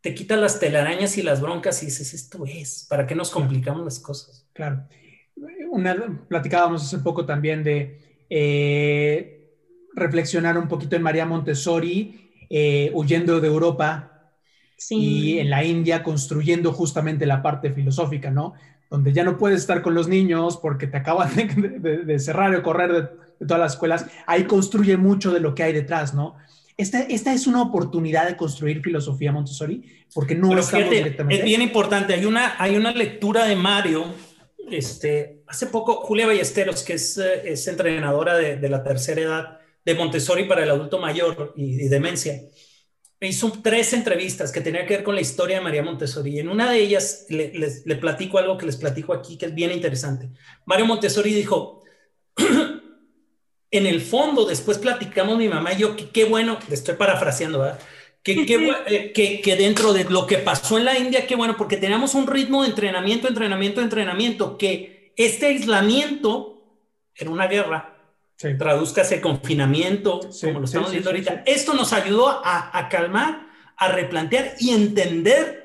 te 0.00 0.14
quitas 0.14 0.38
las 0.38 0.60
telarañas 0.60 1.18
y 1.18 1.22
las 1.22 1.40
broncas 1.40 1.82
y 1.82 1.86
dices, 1.86 2.14
esto 2.14 2.44
es, 2.46 2.86
¿para 2.88 3.06
qué 3.06 3.14
nos 3.14 3.30
complicamos 3.30 3.84
las 3.84 3.98
cosas? 3.98 4.46
Claro. 4.52 4.84
Una, 5.70 6.24
platicábamos 6.28 6.82
hace 6.82 6.98
poco 6.98 7.26
también 7.26 7.62
de 7.62 8.00
eh, 8.30 9.54
reflexionar 9.94 10.56
un 10.58 10.68
poquito 10.68 10.96
en 10.96 11.02
María 11.02 11.26
Montessori, 11.26 12.30
eh, 12.50 12.90
huyendo 12.94 13.40
de 13.40 13.48
Europa 13.48 14.32
y 14.90 15.38
en 15.38 15.50
la 15.50 15.64
India 15.64 16.02
construyendo 16.02 16.72
justamente 16.72 17.26
la 17.26 17.42
parte 17.42 17.72
filosófica, 17.72 18.30
¿no? 18.30 18.54
Donde 18.90 19.12
ya 19.12 19.24
no 19.24 19.36
puedes 19.36 19.60
estar 19.60 19.82
con 19.82 19.94
los 19.94 20.08
niños 20.08 20.56
porque 20.56 20.86
te 20.86 20.96
acaban 20.96 21.30
de, 21.36 22.18
cerrar 22.18 22.54
o 22.54 22.62
correr 22.62 22.92
de, 22.92 23.08
de 23.38 23.46
todas 23.46 23.60
las 23.60 23.72
escuelas, 23.72 24.06
ahí 24.26 24.44
construye 24.44 24.96
mucho 24.96 25.32
de 25.32 25.40
lo 25.40 25.54
que 25.54 25.62
hay 25.62 25.72
detrás, 25.72 26.14
¿no? 26.14 26.36
Esta, 26.76 27.00
esta 27.00 27.34
es 27.34 27.48
una 27.48 27.60
oportunidad 27.60 28.28
de 28.28 28.36
construir 28.36 28.80
filosofía 28.82 29.32
Montessori, 29.32 29.82
porque 30.14 30.36
no 30.36 30.56
estamos 30.56 30.90
directamente... 30.90 31.40
Es 31.40 31.44
bien 31.44 31.60
importante, 31.60 32.14
hay 32.14 32.24
una, 32.24 32.54
hay 32.56 32.76
una 32.76 32.92
lectura 32.92 33.46
de 33.46 33.56
Mario, 33.56 34.04
este, 34.70 35.42
hace 35.48 35.66
poco 35.66 35.96
Julia 35.96 36.26
Ballesteros, 36.26 36.84
que 36.84 36.94
es, 36.94 37.18
eh, 37.18 37.42
es 37.44 37.66
entrenadora 37.66 38.36
de, 38.36 38.56
de, 38.56 38.68
la 38.68 38.84
tercera 38.84 39.20
edad 39.20 39.58
de 39.84 39.94
Montessori 39.94 40.44
para 40.44 40.62
el 40.62 40.70
adulto 40.70 41.00
mayor 41.00 41.52
y, 41.56 41.84
y 41.84 41.88
demencia, 41.88 42.42
hizo 43.20 43.52
tres 43.60 43.92
entrevistas 43.92 44.52
que 44.52 44.60
tenían 44.60 44.86
que 44.86 44.94
ver 44.94 45.04
con 45.04 45.16
la 45.16 45.20
historia 45.20 45.56
de 45.56 45.62
María 45.62 45.82
Montessori. 45.82 46.36
Y 46.36 46.38
en 46.38 46.48
una 46.48 46.70
de 46.70 46.78
ellas 46.78 47.26
le, 47.28 47.52
le 47.84 47.96
platico 47.96 48.38
algo 48.38 48.56
que 48.56 48.66
les 48.66 48.76
platico 48.76 49.12
aquí, 49.12 49.36
que 49.36 49.46
es 49.46 49.54
bien 49.54 49.72
interesante. 49.72 50.30
Mario 50.64 50.86
Montessori 50.86 51.34
dijo, 51.34 51.82
en 53.70 53.86
el 53.86 54.00
fondo, 54.00 54.44
después 54.44 54.78
platicamos 54.78 55.36
mi 55.36 55.48
mamá 55.48 55.72
y 55.74 55.78
yo, 55.78 55.96
qué 56.12 56.24
bueno, 56.24 56.58
le 56.68 56.74
estoy 56.74 56.94
parafraseando, 56.94 57.58
¿verdad? 57.58 57.78
Eh, 58.24 59.12
que, 59.14 59.40
que, 59.40 59.56
dentro 59.56 59.92
de 59.92 60.04
lo 60.04 60.26
que 60.26 60.38
pasó 60.38 60.76
en 60.76 60.84
la 60.84 60.98
India, 60.98 61.26
qué 61.26 61.34
bueno, 61.34 61.56
porque 61.56 61.76
teníamos 61.76 62.14
un 62.14 62.26
ritmo 62.26 62.62
de 62.62 62.68
entrenamiento, 62.68 63.28
entrenamiento, 63.28 63.80
entrenamiento, 63.80 64.58
que 64.58 65.12
este 65.16 65.46
aislamiento 65.46 66.62
en 67.14 67.28
una 67.28 67.46
guerra, 67.46 67.96
sí. 68.36 68.56
traduzcase 68.58 69.20
confinamiento, 69.20 70.20
como 70.42 70.60
lo 70.60 70.64
estamos 70.66 70.90
viendo 70.90 71.10
ahorita, 71.10 71.42
esto 71.46 71.74
nos 71.74 71.92
ayudó 71.92 72.28
a, 72.28 72.76
a 72.76 72.88
calmar, 72.88 73.48
a 73.76 73.88
replantear 73.88 74.54
y 74.58 74.70
entender 74.70 75.58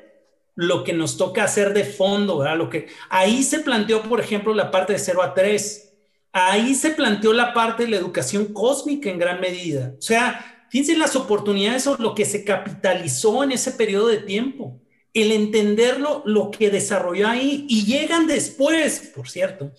lo 0.55 0.83
que 0.83 0.93
nos 0.93 1.17
toca 1.17 1.43
hacer 1.43 1.73
de 1.73 1.83
fondo, 1.83 2.37
¿verdad? 2.39 2.57
Lo 2.57 2.69
que 2.69 2.87
ahí 3.09 3.43
se 3.43 3.59
planteó, 3.59 4.03
por 4.03 4.19
ejemplo, 4.19 4.53
la 4.53 4.71
parte 4.71 4.93
de 4.93 4.99
0 4.99 5.21
a 5.21 5.33
3 5.33 5.92
ahí 6.33 6.73
se 6.73 6.89
planteó 6.89 7.31
la 7.31 7.53
parte 7.53 7.83
de 7.83 7.89
la 7.89 7.97
educación 7.97 8.51
cósmica 8.53 9.09
en 9.09 9.19
gran 9.19 9.39
medida. 9.39 9.93
O 9.97 10.01
sea, 10.01 10.65
fíjense 10.69 10.97
las 10.97 11.15
oportunidades 11.15 11.85
o 11.87 11.95
lo 11.97 12.15
que 12.15 12.25
se 12.25 12.43
capitalizó 12.43 13.43
en 13.43 13.51
ese 13.51 13.71
periodo 13.71 14.07
de 14.07 14.17
tiempo, 14.17 14.81
el 15.13 15.31
entenderlo, 15.31 16.23
lo 16.25 16.49
que 16.49 16.71
desarrolló 16.71 17.27
ahí, 17.27 17.67
y 17.69 17.85
llegan 17.85 18.25
después, 18.25 19.11
por 19.15 19.29
cierto, 19.29 19.71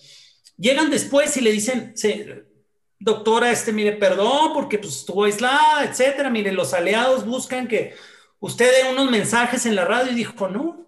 llegan 0.57 0.89
después 0.89 1.35
y 1.35 1.41
le 1.41 1.51
dicen, 1.51 1.93
doctora, 2.99 3.51
este, 3.51 3.73
mire, 3.73 3.91
perdón, 3.91 4.53
porque 4.53 4.79
pues, 4.79 4.95
estuvo 4.95 5.25
aislada, 5.25 5.83
etcétera, 5.83 6.29
mire, 6.29 6.53
los 6.53 6.73
aliados 6.73 7.25
buscan 7.25 7.67
que 7.67 7.93
usted 8.39 8.71
dé 8.71 8.89
unos 8.89 9.11
mensajes 9.11 9.65
en 9.65 9.75
la 9.75 9.83
radio 9.83 10.13
y 10.13 10.15
dijo, 10.15 10.47
no, 10.47 10.87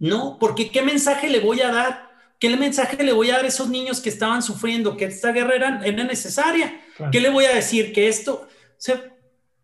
no, 0.00 0.38
porque 0.40 0.70
¿qué 0.70 0.80
mensaje 0.80 1.28
le 1.28 1.40
voy 1.40 1.60
a 1.60 1.70
dar? 1.70 2.11
¿Qué 2.42 2.56
mensaje 2.56 3.00
le 3.04 3.12
voy 3.12 3.30
a 3.30 3.34
dar 3.34 3.44
a 3.44 3.46
esos 3.46 3.68
niños 3.68 4.00
que 4.00 4.08
estaban 4.08 4.42
sufriendo, 4.42 4.96
que 4.96 5.04
esta 5.04 5.30
guerra 5.30 5.54
era, 5.54 6.02
necesaria? 6.02 6.80
¿Qué 7.12 7.20
le 7.20 7.30
voy 7.30 7.44
a 7.44 7.54
decir? 7.54 7.92
Que 7.92 8.08
esto, 8.08 8.48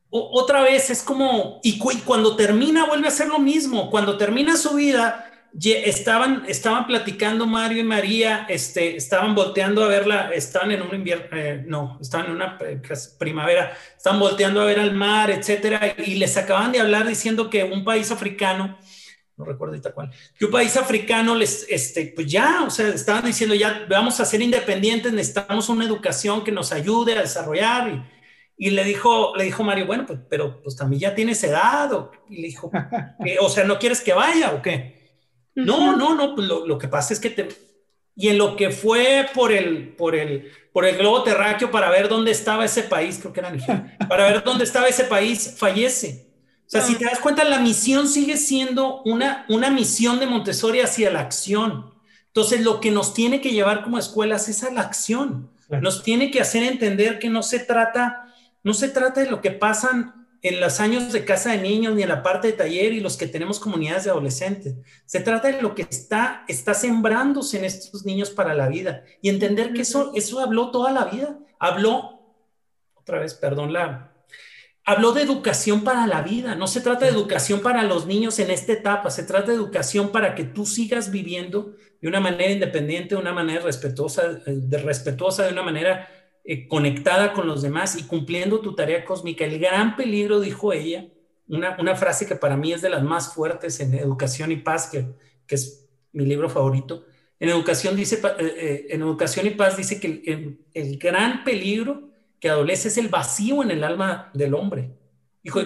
otra 0.08 0.62
vez 0.62 0.88
es 0.88 1.02
como, 1.02 1.58
y, 1.64 1.80
cuando 1.80 2.36
termina 2.36 2.86
vuelve 2.86 3.08
a 3.08 3.10
ser 3.10 3.26
lo 3.26 3.40
mismo, 3.40 3.90
cuando 3.90 4.16
termina 4.16 4.56
su 4.56 4.74
vida, 4.74 5.28
estaban, 5.60 6.44
estaban 6.46 6.86
platicando 6.86 7.48
Mario 7.48 7.80
y 7.80 7.82
María, 7.82 8.46
este, 8.48 8.94
estaban 8.94 9.34
volteando 9.34 9.82
a 9.82 9.88
verla, 9.88 10.30
estaban 10.32 10.70
en 10.70 10.82
un 10.82 10.94
invierno, 10.94 11.36
eh, 11.36 11.64
no, 11.66 11.98
estaban 12.00 12.26
en 12.26 12.32
una 12.36 12.58
eh, 12.60 12.80
primavera, 13.18 13.76
estaban 13.96 14.20
volteando 14.20 14.60
a 14.60 14.66
ver 14.66 14.78
al 14.78 14.94
mar, 14.94 15.32
etcétera, 15.32 15.96
y 15.98 16.14
les 16.14 16.36
acaban 16.36 16.70
de 16.70 16.78
hablar 16.78 17.08
diciendo 17.08 17.50
que 17.50 17.64
un 17.64 17.82
país 17.82 18.12
africano, 18.12 18.78
no 19.38 19.44
recuerdo 19.44 19.74
ahorita 19.74 19.92
cuál, 19.92 20.10
que 20.36 20.44
un 20.44 20.50
país 20.50 20.76
africano 20.76 21.34
les, 21.34 21.66
este, 21.70 22.12
pues 22.14 22.26
ya, 22.26 22.64
o 22.66 22.70
sea, 22.70 22.88
estaban 22.88 23.24
diciendo 23.24 23.54
ya 23.54 23.86
vamos 23.88 24.18
a 24.20 24.24
ser 24.24 24.42
independientes, 24.42 25.12
necesitamos 25.12 25.68
una 25.68 25.84
educación 25.84 26.42
que 26.42 26.52
nos 26.52 26.72
ayude 26.72 27.16
a 27.16 27.20
desarrollar 27.20 27.88
y, 27.88 28.66
y 28.66 28.70
le 28.70 28.82
dijo, 28.82 29.34
le 29.36 29.44
dijo 29.44 29.62
Mario, 29.62 29.86
bueno, 29.86 30.04
pues, 30.04 30.18
pero 30.28 30.60
pues 30.62 30.76
también 30.76 31.00
ya 31.00 31.14
tienes 31.14 31.42
edad, 31.44 31.92
o, 31.92 32.10
y 32.28 32.42
le 32.42 32.48
dijo, 32.48 32.70
o 33.40 33.48
sea, 33.48 33.64
¿no 33.64 33.78
quieres 33.78 34.00
que 34.00 34.12
vaya 34.12 34.52
o 34.52 34.60
qué? 34.60 34.98
No, 35.54 35.96
no, 35.96 36.14
no, 36.14 36.34
pues 36.34 36.46
lo, 36.46 36.66
lo, 36.66 36.78
que 36.78 36.88
pasa 36.88 37.14
es 37.14 37.20
que 37.20 37.30
te... 37.30 37.48
Y 38.16 38.28
en 38.28 38.38
lo 38.38 38.56
que 38.56 38.70
fue 38.70 39.28
por 39.32 39.52
el, 39.52 39.94
por 39.94 40.16
el, 40.16 40.50
por 40.72 40.84
el 40.84 40.96
globo 40.96 41.22
terráqueo 41.22 41.70
para 41.70 41.88
ver 41.88 42.08
dónde 42.08 42.32
estaba 42.32 42.64
ese 42.64 42.82
país, 42.82 43.18
creo 43.20 43.32
que 43.32 43.40
era 43.40 43.50
Nigeria, 43.50 43.96
para 44.08 44.24
ver 44.24 44.42
dónde 44.42 44.64
estaba 44.64 44.88
ese 44.88 45.04
país, 45.04 45.54
fallece. 45.56 46.27
O 46.68 46.70
sea, 46.70 46.82
si 46.82 46.96
te 46.96 47.06
das 47.06 47.18
cuenta, 47.20 47.44
la 47.44 47.60
misión 47.60 48.06
sigue 48.06 48.36
siendo 48.36 49.02
una, 49.04 49.46
una 49.48 49.70
misión 49.70 50.20
de 50.20 50.26
Montessori 50.26 50.80
hacia 50.80 51.10
la 51.10 51.20
acción. 51.20 51.94
Entonces, 52.26 52.60
lo 52.60 52.78
que 52.78 52.90
nos 52.90 53.14
tiene 53.14 53.40
que 53.40 53.52
llevar 53.52 53.82
como 53.82 53.96
escuelas 53.96 54.50
es 54.50 54.62
a 54.62 54.70
la 54.70 54.82
acción. 54.82 55.50
Nos 55.80 56.02
tiene 56.02 56.30
que 56.30 56.42
hacer 56.42 56.62
entender 56.62 57.18
que 57.18 57.30
no 57.30 57.42
se 57.42 57.58
trata, 57.58 58.34
no 58.62 58.74
se 58.74 58.90
trata 58.90 59.22
de 59.22 59.30
lo 59.30 59.40
que 59.40 59.50
pasan 59.50 60.28
en 60.42 60.60
los 60.60 60.78
años 60.78 61.10
de 61.10 61.24
casa 61.24 61.52
de 61.52 61.62
niños 61.62 61.94
ni 61.94 62.02
en 62.02 62.10
la 62.10 62.22
parte 62.22 62.48
de 62.48 62.52
taller 62.52 62.92
y 62.92 63.00
los 63.00 63.16
que 63.16 63.26
tenemos 63.26 63.58
comunidades 63.58 64.04
de 64.04 64.10
adolescentes. 64.10 64.74
Se 65.06 65.20
trata 65.20 65.48
de 65.48 65.62
lo 65.62 65.74
que 65.74 65.86
está, 65.88 66.44
está 66.48 66.74
sembrándose 66.74 67.56
en 67.56 67.64
estos 67.64 68.04
niños 68.04 68.28
para 68.28 68.52
la 68.52 68.68
vida 68.68 69.04
y 69.22 69.30
entender 69.30 69.72
que 69.72 69.82
eso, 69.82 70.12
eso 70.14 70.40
habló 70.40 70.70
toda 70.70 70.92
la 70.92 71.06
vida. 71.06 71.38
Habló, 71.58 72.20
otra 72.94 73.20
vez, 73.20 73.32
perdón 73.32 73.72
la, 73.72 74.12
habló 74.88 75.12
de 75.12 75.20
educación 75.20 75.84
para 75.84 76.06
la 76.06 76.22
vida. 76.22 76.54
No 76.54 76.66
se 76.66 76.80
trata 76.80 77.04
de 77.04 77.10
educación 77.10 77.60
para 77.60 77.82
los 77.82 78.06
niños 78.06 78.38
en 78.38 78.50
esta 78.50 78.72
etapa, 78.72 79.10
se 79.10 79.22
trata 79.22 79.48
de 79.48 79.58
educación 79.58 80.10
para 80.12 80.34
que 80.34 80.44
tú 80.44 80.64
sigas 80.64 81.10
viviendo 81.10 81.74
de 82.00 82.08
una 82.08 82.20
manera 82.20 82.50
independiente, 82.50 83.14
de 83.14 83.20
una 83.20 83.34
manera 83.34 83.60
respetuosa, 83.60 84.22
de 84.46 84.78
respetuosa, 84.78 85.44
de 85.44 85.52
una 85.52 85.62
manera 85.62 86.08
eh, 86.42 86.66
conectada 86.66 87.34
con 87.34 87.46
los 87.46 87.60
demás 87.60 87.96
y 87.96 88.04
cumpliendo 88.04 88.60
tu 88.60 88.74
tarea 88.74 89.04
cósmica. 89.04 89.44
El 89.44 89.58
gran 89.58 89.94
peligro, 89.94 90.40
dijo 90.40 90.72
ella, 90.72 91.06
una, 91.48 91.76
una 91.78 91.94
frase 91.94 92.24
que 92.24 92.36
para 92.36 92.56
mí 92.56 92.72
es 92.72 92.80
de 92.80 92.88
las 92.88 93.02
más 93.02 93.34
fuertes 93.34 93.80
en 93.80 93.92
Educación 93.92 94.52
y 94.52 94.56
Paz, 94.56 94.88
que, 94.90 95.04
que 95.46 95.54
es 95.56 95.86
mi 96.12 96.24
libro 96.24 96.48
favorito. 96.48 97.04
En 97.38 97.50
Educación, 97.50 97.94
dice, 97.94 98.22
eh, 98.38 98.54
eh, 98.56 98.86
en 98.88 99.02
educación 99.02 99.46
y 99.46 99.50
Paz 99.50 99.76
dice 99.76 100.00
que 100.00 100.56
el 100.72 100.98
gran 100.98 101.44
peligro 101.44 102.07
que 102.40 102.48
adolece 102.48 102.88
es 102.88 102.98
el 102.98 103.08
vacío 103.08 103.62
en 103.62 103.70
el 103.70 103.84
alma 103.84 104.30
del 104.34 104.54
hombre. 104.54 104.90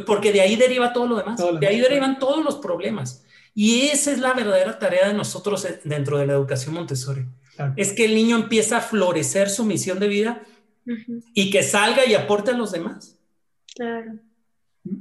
porque 0.06 0.32
de 0.32 0.40
ahí 0.40 0.56
deriva 0.56 0.92
todo 0.92 1.06
lo 1.06 1.16
demás, 1.16 1.40
de 1.60 1.66
ahí 1.66 1.80
derivan 1.80 2.18
todos 2.18 2.44
los 2.44 2.56
problemas. 2.56 3.24
Y 3.54 3.88
esa 3.88 4.12
es 4.12 4.18
la 4.18 4.32
verdadera 4.32 4.78
tarea 4.78 5.08
de 5.08 5.14
nosotros 5.14 5.66
dentro 5.84 6.18
de 6.18 6.26
la 6.26 6.32
educación 6.32 6.74
Montessori. 6.74 7.26
Es 7.76 7.92
que 7.92 8.06
el 8.06 8.14
niño 8.14 8.36
empieza 8.36 8.78
a 8.78 8.80
florecer 8.80 9.50
su 9.50 9.64
misión 9.64 9.98
de 9.98 10.08
vida 10.08 10.42
y 11.34 11.50
que 11.50 11.62
salga 11.62 12.06
y 12.06 12.14
aporte 12.14 12.52
a 12.52 12.56
los 12.56 12.72
demás. 12.72 13.18
Claro. 13.74 14.18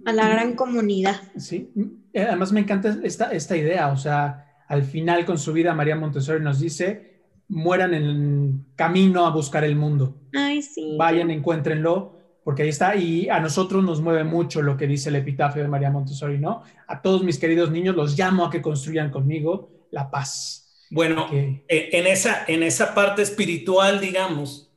A 0.06 0.14
la 0.14 0.28
gran 0.28 0.56
comunidad. 0.56 1.22
Sí. 1.38 1.72
Además 2.14 2.52
me 2.52 2.60
encanta 2.60 2.98
esta, 3.04 3.32
esta 3.32 3.56
idea. 3.56 3.88
O 3.88 3.98
sea, 3.98 4.64
al 4.68 4.84
final 4.84 5.26
con 5.26 5.38
su 5.38 5.54
vida 5.54 5.74
María 5.74 5.96
Montessori 5.96 6.44
nos 6.44 6.60
dice, 6.60 7.11
mueran 7.52 7.94
en 7.94 8.66
camino 8.76 9.26
a 9.26 9.30
buscar 9.30 9.64
el 9.66 9.76
mundo. 9.76 10.16
Ay, 10.34 10.62
sí. 10.62 10.96
Vayan, 10.98 11.30
encuéntrenlo, 11.30 12.18
porque 12.46 12.64
ahí 12.64 12.70
está. 12.70 12.96
Y 12.96 13.28
a 13.28 13.40
nosotros 13.42 13.84
nos 13.84 14.02
mueve 14.02 14.24
mucho 14.24 14.62
lo 14.62 14.78
que 14.78 14.88
dice 14.88 15.10
el 15.10 15.18
epitafio 15.18 15.62
de 15.62 15.68
María 15.68 15.92
Montessori, 15.92 16.40
¿no? 16.40 16.64
A 16.88 17.02
todos 17.02 17.24
mis 17.24 17.38
queridos 17.38 17.70
niños 17.70 17.96
los 17.96 18.18
llamo 18.18 18.46
a 18.46 18.50
que 18.50 18.62
construyan 18.62 19.12
conmigo 19.12 19.70
la 19.92 20.10
paz. 20.10 20.88
Bueno, 20.90 21.28
en, 21.32 22.08
esa, 22.08 22.46
en 22.48 22.64
esa 22.64 22.96
parte 22.96 23.22
espiritual, 23.22 24.00
digamos, 24.00 24.72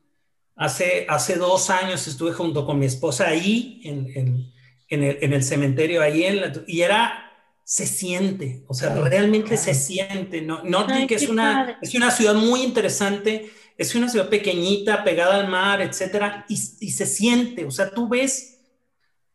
hace, 0.56 1.06
hace 1.08 1.36
dos 1.36 1.70
años 1.70 2.06
estuve 2.08 2.32
junto 2.32 2.66
con 2.66 2.78
mi 2.78 2.86
esposa 2.86 3.28
ahí 3.28 3.80
en, 3.84 4.10
en, 4.14 4.52
en 4.88 5.02
el, 5.02 5.32
el, 5.32 5.42
cementerio, 5.42 6.02
ahí 6.02 6.24
en 6.24 6.64
y 6.66 6.82
era 6.82 7.32
se 7.64 7.86
siente, 7.86 8.62
o 8.68 8.74
sea, 8.74 8.94
realmente 8.94 9.56
se 9.56 9.74
siente. 9.74 10.42
No, 10.42 10.62
no 10.62 10.86
que 11.08 11.14
es 11.14 11.28
una, 11.28 11.78
es 11.80 11.94
una 11.94 12.10
ciudad 12.10 12.34
muy 12.34 12.62
interesante, 12.62 13.50
es 13.78 13.94
una 13.94 14.08
ciudad 14.08 14.28
pequeñita, 14.28 15.02
pegada 15.02 15.36
al 15.36 15.48
mar, 15.48 15.80
etcétera, 15.80 16.44
y, 16.48 16.54
y 16.54 16.90
se 16.90 17.06
siente, 17.06 17.64
o 17.64 17.70
sea, 17.70 17.90
tú 17.90 18.08
ves, 18.08 18.60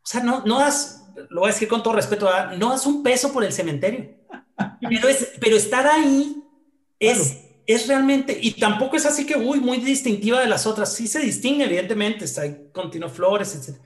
o 0.03 0.05
sea, 0.05 0.23
no, 0.23 0.43
no 0.45 0.59
das, 0.59 1.07
lo 1.29 1.41
voy 1.41 1.49
a 1.49 1.53
decir 1.53 1.67
con 1.67 1.81
todo 1.81 1.95
respeto, 1.95 2.29
no 2.57 2.69
das 2.69 2.85
un 2.85 3.01
peso 3.01 3.33
por 3.33 3.43
el 3.43 3.51
cementerio, 3.51 4.15
pero, 4.87 5.09
es, 5.09 5.31
pero 5.41 5.57
estar 5.57 5.87
ahí 5.87 6.43
es, 6.99 7.39
es 7.65 7.87
realmente, 7.87 8.37
y 8.39 8.51
tampoco 8.51 8.95
es 8.95 9.07
así 9.07 9.25
que, 9.25 9.35
uy, 9.35 9.59
muy 9.59 9.79
distintiva 9.79 10.39
de 10.39 10.47
las 10.47 10.67
otras, 10.67 10.93
sí 10.93 11.07
se 11.07 11.19
distingue, 11.19 11.65
evidentemente, 11.65 12.25
hay 12.39 12.69
continuo 12.71 13.09
flores, 13.09 13.55
etcétera. 13.55 13.83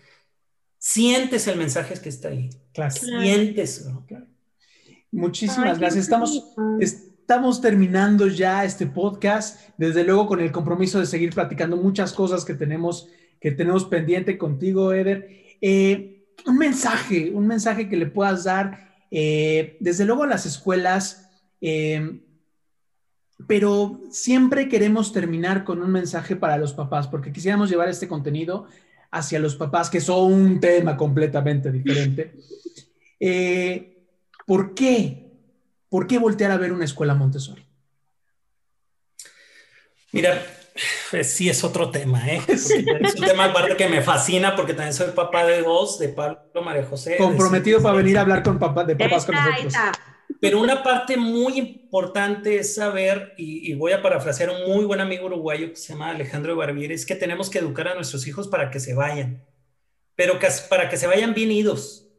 Sientes 0.77 1.47
el 1.47 1.57
mensaje 1.57 1.93
que 2.01 2.09
está 2.09 2.27
ahí. 2.27 2.49
Claro. 2.73 2.91
Sientes. 2.93 3.87
Claro. 4.05 4.27
Muchísimas 5.13 5.77
gracias. 5.77 6.05
Estamos, 6.05 6.55
estamos 6.79 7.61
terminando 7.61 8.27
ya 8.27 8.65
este 8.65 8.87
podcast, 8.87 9.59
desde 9.77 10.03
luego 10.03 10.25
con 10.25 10.41
el 10.41 10.51
compromiso 10.51 10.99
de 10.99 11.05
seguir 11.05 11.33
platicando 11.33 11.77
muchas 11.77 12.13
cosas 12.13 12.43
que 12.43 12.55
tenemos, 12.55 13.07
que 13.39 13.51
tenemos 13.51 13.85
pendiente 13.85 14.39
contigo, 14.39 14.91
Eder. 14.91 15.29
Eh, 15.61 16.25
un 16.47 16.57
mensaje, 16.57 17.29
un 17.31 17.45
mensaje 17.45 17.87
que 17.87 17.95
le 17.95 18.07
puedas 18.07 18.43
dar, 18.45 19.05
eh, 19.11 19.77
desde 19.79 20.03
luego 20.03 20.23
a 20.23 20.27
las 20.27 20.47
escuelas, 20.47 21.29
eh, 21.61 22.19
pero 23.47 24.01
siempre 24.09 24.67
queremos 24.67 25.13
terminar 25.13 25.63
con 25.63 25.83
un 25.83 25.91
mensaje 25.91 26.35
para 26.35 26.57
los 26.57 26.73
papás, 26.73 27.07
porque 27.07 27.31
quisiéramos 27.31 27.69
llevar 27.69 27.87
este 27.87 28.07
contenido 28.07 28.65
hacia 29.11 29.37
los 29.37 29.55
papás, 29.55 29.91
que 29.91 30.01
son 30.01 30.33
un 30.33 30.59
tema 30.59 30.97
completamente 30.97 31.71
diferente. 31.71 32.33
¿Por 34.45 34.73
qué? 34.73 35.31
¿Por 35.89 36.07
qué 36.07 36.17
voltear 36.17 36.51
a 36.51 36.57
ver 36.57 36.73
una 36.73 36.85
escuela 36.85 37.13
Montessori? 37.13 37.65
Mira, 40.11 40.43
sí 41.23 41.49
es 41.49 41.63
otro 41.63 41.89
tema, 41.91 42.27
¿eh? 42.27 42.41
Es 42.47 42.71
un 42.71 43.25
tema 43.25 43.45
aparte 43.45 43.75
que 43.75 43.87
me 43.87 44.01
fascina 44.01 44.55
porque 44.55 44.73
también 44.73 44.93
soy 44.93 45.11
papá 45.11 45.45
de 45.45 45.61
dos, 45.61 45.99
de 45.99 46.09
Pablo 46.09 46.61
María 46.63 46.85
José. 46.85 47.17
Comprometido 47.17 47.81
para 47.81 47.97
venir 47.97 48.17
a 48.17 48.21
hablar 48.21 48.43
con 48.43 48.59
papá, 48.59 48.83
de 48.83 48.95
papás 48.95 49.25
con 49.25 49.35
nosotros. 49.35 49.73
Pero 50.39 50.59
una 50.59 50.83
parte 50.83 51.15
muy 51.15 51.57
importante 51.57 52.57
es 52.57 52.75
saber, 52.75 53.33
y, 53.37 53.73
voy 53.75 53.93
a 53.93 54.01
parafrasear 54.01 54.49
a 54.49 54.53
un 54.53 54.67
muy 54.67 54.85
buen 54.85 54.99
amigo 54.99 55.27
uruguayo 55.27 55.69
que 55.69 55.75
se 55.75 55.93
llama 55.93 56.09
Alejandro 56.09 56.55
Barbieri, 56.55 56.93
es 56.93 57.05
que 57.05 57.15
tenemos 57.15 57.49
que 57.49 57.59
educar 57.59 57.87
a 57.87 57.95
nuestros 57.95 58.27
hijos 58.27 58.47
para 58.47 58.69
que 58.69 58.79
se 58.79 58.93
vayan, 58.93 59.45
pero 60.15 60.39
para 60.69 60.89
que 60.89 60.97
se 60.97 61.07
vayan 61.07 61.33
bien 61.33 61.51
idos 61.51 62.09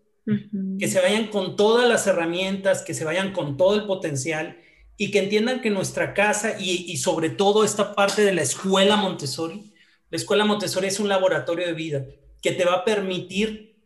que 0.78 0.88
se 0.88 1.00
vayan 1.00 1.28
con 1.28 1.56
todas 1.56 1.88
las 1.88 2.06
herramientas, 2.06 2.82
que 2.82 2.94
se 2.94 3.04
vayan 3.04 3.32
con 3.32 3.56
todo 3.56 3.74
el 3.74 3.86
potencial 3.86 4.58
y 4.96 5.10
que 5.10 5.18
entiendan 5.18 5.60
que 5.60 5.70
nuestra 5.70 6.14
casa 6.14 6.56
y, 6.58 6.96
sobre 6.96 7.30
todo 7.30 7.64
esta 7.64 7.94
parte 7.94 8.22
de 8.22 8.32
la 8.32 8.42
escuela 8.42 8.96
Montessori, 8.96 9.72
la 10.10 10.16
escuela 10.16 10.44
Montessori 10.44 10.86
es 10.86 11.00
un 11.00 11.08
laboratorio 11.08 11.66
de 11.66 11.74
vida 11.74 12.06
que 12.40 12.52
te 12.52 12.64
va 12.64 12.74
a 12.74 12.84
permitir 12.84 13.76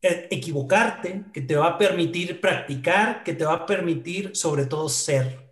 eh, 0.00 0.28
equivocarte, 0.30 1.24
que 1.32 1.42
te 1.42 1.54
va 1.54 1.68
a 1.68 1.78
permitir 1.78 2.40
practicar, 2.40 3.22
que 3.22 3.34
te 3.34 3.44
va 3.44 3.54
a 3.54 3.66
permitir 3.66 4.34
sobre 4.34 4.66
todo 4.66 4.88
ser. 4.88 5.48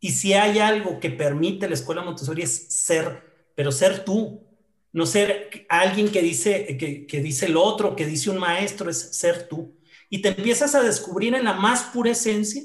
Y 0.00 0.10
si 0.10 0.32
hay 0.32 0.58
algo 0.58 0.98
que 0.98 1.10
permite 1.10 1.68
la 1.68 1.74
escuela 1.74 2.02
Montessori 2.02 2.42
es 2.42 2.66
ser, 2.70 3.52
pero 3.54 3.70
ser 3.70 4.04
tú, 4.04 4.49
no 4.92 5.06
ser 5.06 5.66
alguien 5.68 6.10
que 6.10 6.22
dice, 6.22 6.76
que, 6.76 7.20
dice 7.20 7.46
el 7.46 7.56
otro, 7.56 7.94
que 7.94 8.06
dice 8.06 8.30
un 8.30 8.38
maestro, 8.38 8.90
es 8.90 8.98
ser 9.16 9.48
tú. 9.48 9.76
Y 10.08 10.22
te 10.22 10.30
empiezas 10.30 10.74
a 10.74 10.82
descubrir 10.82 11.34
en 11.34 11.44
la 11.44 11.52
más 11.52 11.84
pura 11.84 12.10
esencia 12.10 12.62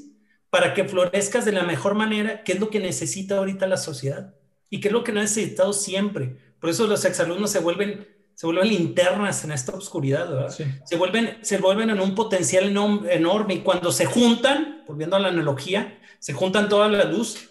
para 0.50 0.74
que 0.74 0.84
florezcas 0.84 1.44
de 1.44 1.52
la 1.52 1.62
mejor 1.62 1.94
manera, 1.94 2.42
que 2.42 2.52
es 2.52 2.60
lo 2.60 2.70
que 2.70 2.80
necesita 2.80 3.38
ahorita 3.38 3.66
la 3.66 3.76
sociedad 3.76 4.34
y 4.68 4.80
que 4.80 4.88
es 4.88 4.92
lo 4.92 5.04
que 5.04 5.12
no 5.12 5.20
ha 5.20 5.24
necesitado 5.24 5.72
siempre. 5.72 6.36
Por 6.60 6.70
eso 6.70 6.86
los 6.88 7.04
exalumnos 7.04 7.50
se 7.50 7.60
vuelven, 7.60 8.08
se 8.34 8.46
vuelven 8.46 8.68
linternas 8.68 9.44
en 9.44 9.52
esta 9.52 9.72
oscuridad, 9.76 10.48
Se, 10.48 10.96
vuelven, 10.96 11.38
se 11.42 11.58
vuelven 11.58 11.90
en 11.90 12.00
un 12.00 12.16
potencial 12.16 12.64
enorme 12.66 13.54
y 13.54 13.60
cuando 13.60 13.92
se 13.92 14.06
juntan, 14.06 14.82
volviendo 14.86 15.14
a 15.14 15.20
la 15.20 15.28
analogía, 15.28 16.00
se 16.18 16.32
juntan 16.32 16.68
toda 16.68 16.88
la 16.88 17.04
luz, 17.04 17.50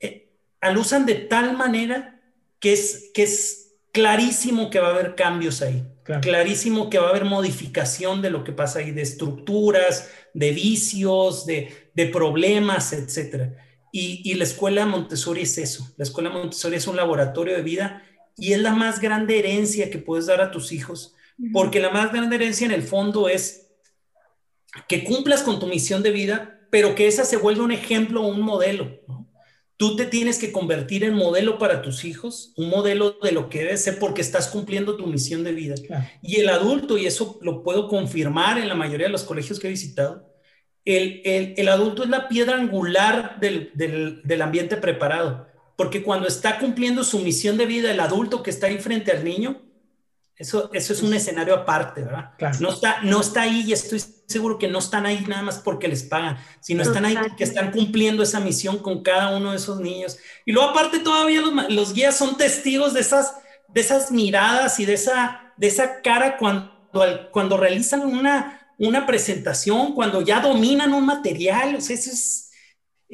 eh, 0.00 0.36
al 0.60 0.76
usan 0.76 1.06
de 1.06 1.14
tal 1.14 1.56
manera 1.56 2.20
que 2.58 2.74
es, 2.74 3.10
que 3.14 3.22
es 3.22 3.63
clarísimo 3.94 4.68
que 4.68 4.80
va 4.80 4.88
a 4.88 4.90
haber 4.90 5.14
cambios 5.14 5.62
ahí. 5.62 5.82
Clarísimo 6.20 6.90
que 6.90 6.98
va 6.98 7.06
a 7.06 7.10
haber 7.10 7.24
modificación 7.24 8.20
de 8.20 8.28
lo 8.28 8.44
que 8.44 8.52
pasa 8.52 8.80
ahí, 8.80 8.90
de 8.90 9.00
estructuras, 9.00 10.10
de 10.34 10.50
vicios, 10.50 11.46
de, 11.46 11.90
de 11.94 12.06
problemas, 12.06 12.92
etc. 12.92 13.54
Y, 13.90 14.20
y, 14.22 14.34
la 14.34 14.44
escuela 14.44 14.84
Montessori 14.84 15.42
es 15.42 15.56
eso. 15.56 15.94
La 15.96 16.02
escuela 16.02 16.28
Montessori 16.28 16.76
es 16.76 16.86
un 16.86 16.96
laboratorio 16.96 17.56
de 17.56 17.62
vida 17.62 18.02
y 18.36 18.52
es 18.52 18.60
la 18.60 18.74
más 18.74 19.00
grande 19.00 19.38
herencia 19.38 19.88
que 19.88 19.98
puedes 19.98 20.26
dar 20.26 20.42
a 20.42 20.50
tus 20.50 20.72
hijos, 20.72 21.14
porque 21.52 21.80
la 21.80 21.90
más 21.90 22.12
grande 22.12 22.36
herencia 22.36 22.66
en 22.66 22.72
el 22.72 22.82
fondo 22.82 23.28
es 23.28 23.70
que 24.88 25.04
cumplas 25.04 25.42
con 25.42 25.58
tu 25.58 25.66
misión 25.66 26.02
de 26.02 26.10
vida, 26.10 26.66
pero 26.70 26.94
que 26.94 27.06
esa 27.06 27.24
se 27.24 27.36
vuelva 27.36 27.64
un 27.64 27.72
ejemplo 27.72 28.22
o 28.22 28.26
un 28.26 28.42
modelo. 28.42 29.00
Tú 29.76 29.96
te 29.96 30.06
tienes 30.06 30.38
que 30.38 30.52
convertir 30.52 31.02
en 31.04 31.14
modelo 31.14 31.58
para 31.58 31.82
tus 31.82 32.04
hijos, 32.04 32.52
un 32.56 32.68
modelo 32.70 33.18
de 33.22 33.32
lo 33.32 33.48
que 33.48 33.60
debe 33.60 33.76
ser 33.76 33.98
porque 33.98 34.22
estás 34.22 34.48
cumpliendo 34.48 34.96
tu 34.96 35.06
misión 35.06 35.42
de 35.42 35.52
vida. 35.52 35.74
Y 36.22 36.36
el 36.36 36.48
adulto, 36.48 36.96
y 36.96 37.06
eso 37.06 37.38
lo 37.42 37.62
puedo 37.62 37.88
confirmar 37.88 38.58
en 38.58 38.68
la 38.68 38.74
mayoría 38.74 39.06
de 39.06 39.12
los 39.12 39.24
colegios 39.24 39.58
que 39.58 39.66
he 39.66 39.70
visitado, 39.70 40.32
el, 40.84 41.22
el, 41.24 41.54
el 41.56 41.68
adulto 41.68 42.04
es 42.04 42.10
la 42.10 42.28
piedra 42.28 42.56
angular 42.56 43.40
del, 43.40 43.70
del, 43.74 44.20
del 44.22 44.42
ambiente 44.42 44.76
preparado 44.76 45.46
porque 45.76 46.02
cuando 46.02 46.28
está 46.28 46.58
cumpliendo 46.58 47.02
su 47.04 47.18
misión 47.18 47.56
de 47.56 47.66
vida, 47.66 47.90
el 47.90 48.00
adulto 48.00 48.42
que 48.42 48.50
está 48.50 48.68
ahí 48.68 48.78
frente 48.78 49.10
al 49.10 49.24
niño, 49.24 49.62
eso, 50.36 50.70
eso 50.72 50.92
es 50.92 51.02
un 51.02 51.14
escenario 51.14 51.54
aparte, 51.54 52.02
¿verdad? 52.02 52.32
No, 52.60 52.70
está, 52.70 53.00
no 53.02 53.20
está 53.20 53.42
ahí 53.42 53.64
y 53.66 53.72
estoy 53.72 54.02
seguro 54.26 54.58
que 54.58 54.68
no 54.68 54.78
están 54.78 55.06
ahí 55.06 55.24
nada 55.28 55.42
más 55.42 55.58
porque 55.58 55.88
les 55.88 56.02
pagan, 56.02 56.38
sino 56.60 56.82
están 56.82 57.04
ahí 57.04 57.16
porque 57.16 57.44
están 57.44 57.70
cumpliendo 57.70 58.22
esa 58.22 58.40
misión 58.40 58.78
con 58.78 59.02
cada 59.02 59.36
uno 59.36 59.50
de 59.50 59.56
esos 59.56 59.80
niños. 59.80 60.18
Y 60.44 60.52
luego 60.52 60.70
aparte 60.70 60.98
todavía 60.98 61.40
los, 61.40 61.52
los 61.70 61.94
guías 61.94 62.16
son 62.16 62.36
testigos 62.36 62.94
de 62.94 63.00
esas, 63.00 63.34
de 63.68 63.80
esas 63.80 64.10
miradas 64.10 64.80
y 64.80 64.86
de 64.86 64.94
esa, 64.94 65.52
de 65.56 65.66
esa 65.66 66.00
cara 66.02 66.36
cuando, 66.38 66.72
cuando 67.32 67.56
realizan 67.56 68.00
una, 68.00 68.74
una 68.78 69.06
presentación, 69.06 69.94
cuando 69.94 70.22
ya 70.22 70.40
dominan 70.40 70.94
un 70.94 71.06
material, 71.06 71.76
o 71.76 71.80
sea, 71.80 71.96
eso 71.96 72.10
es 72.10 72.44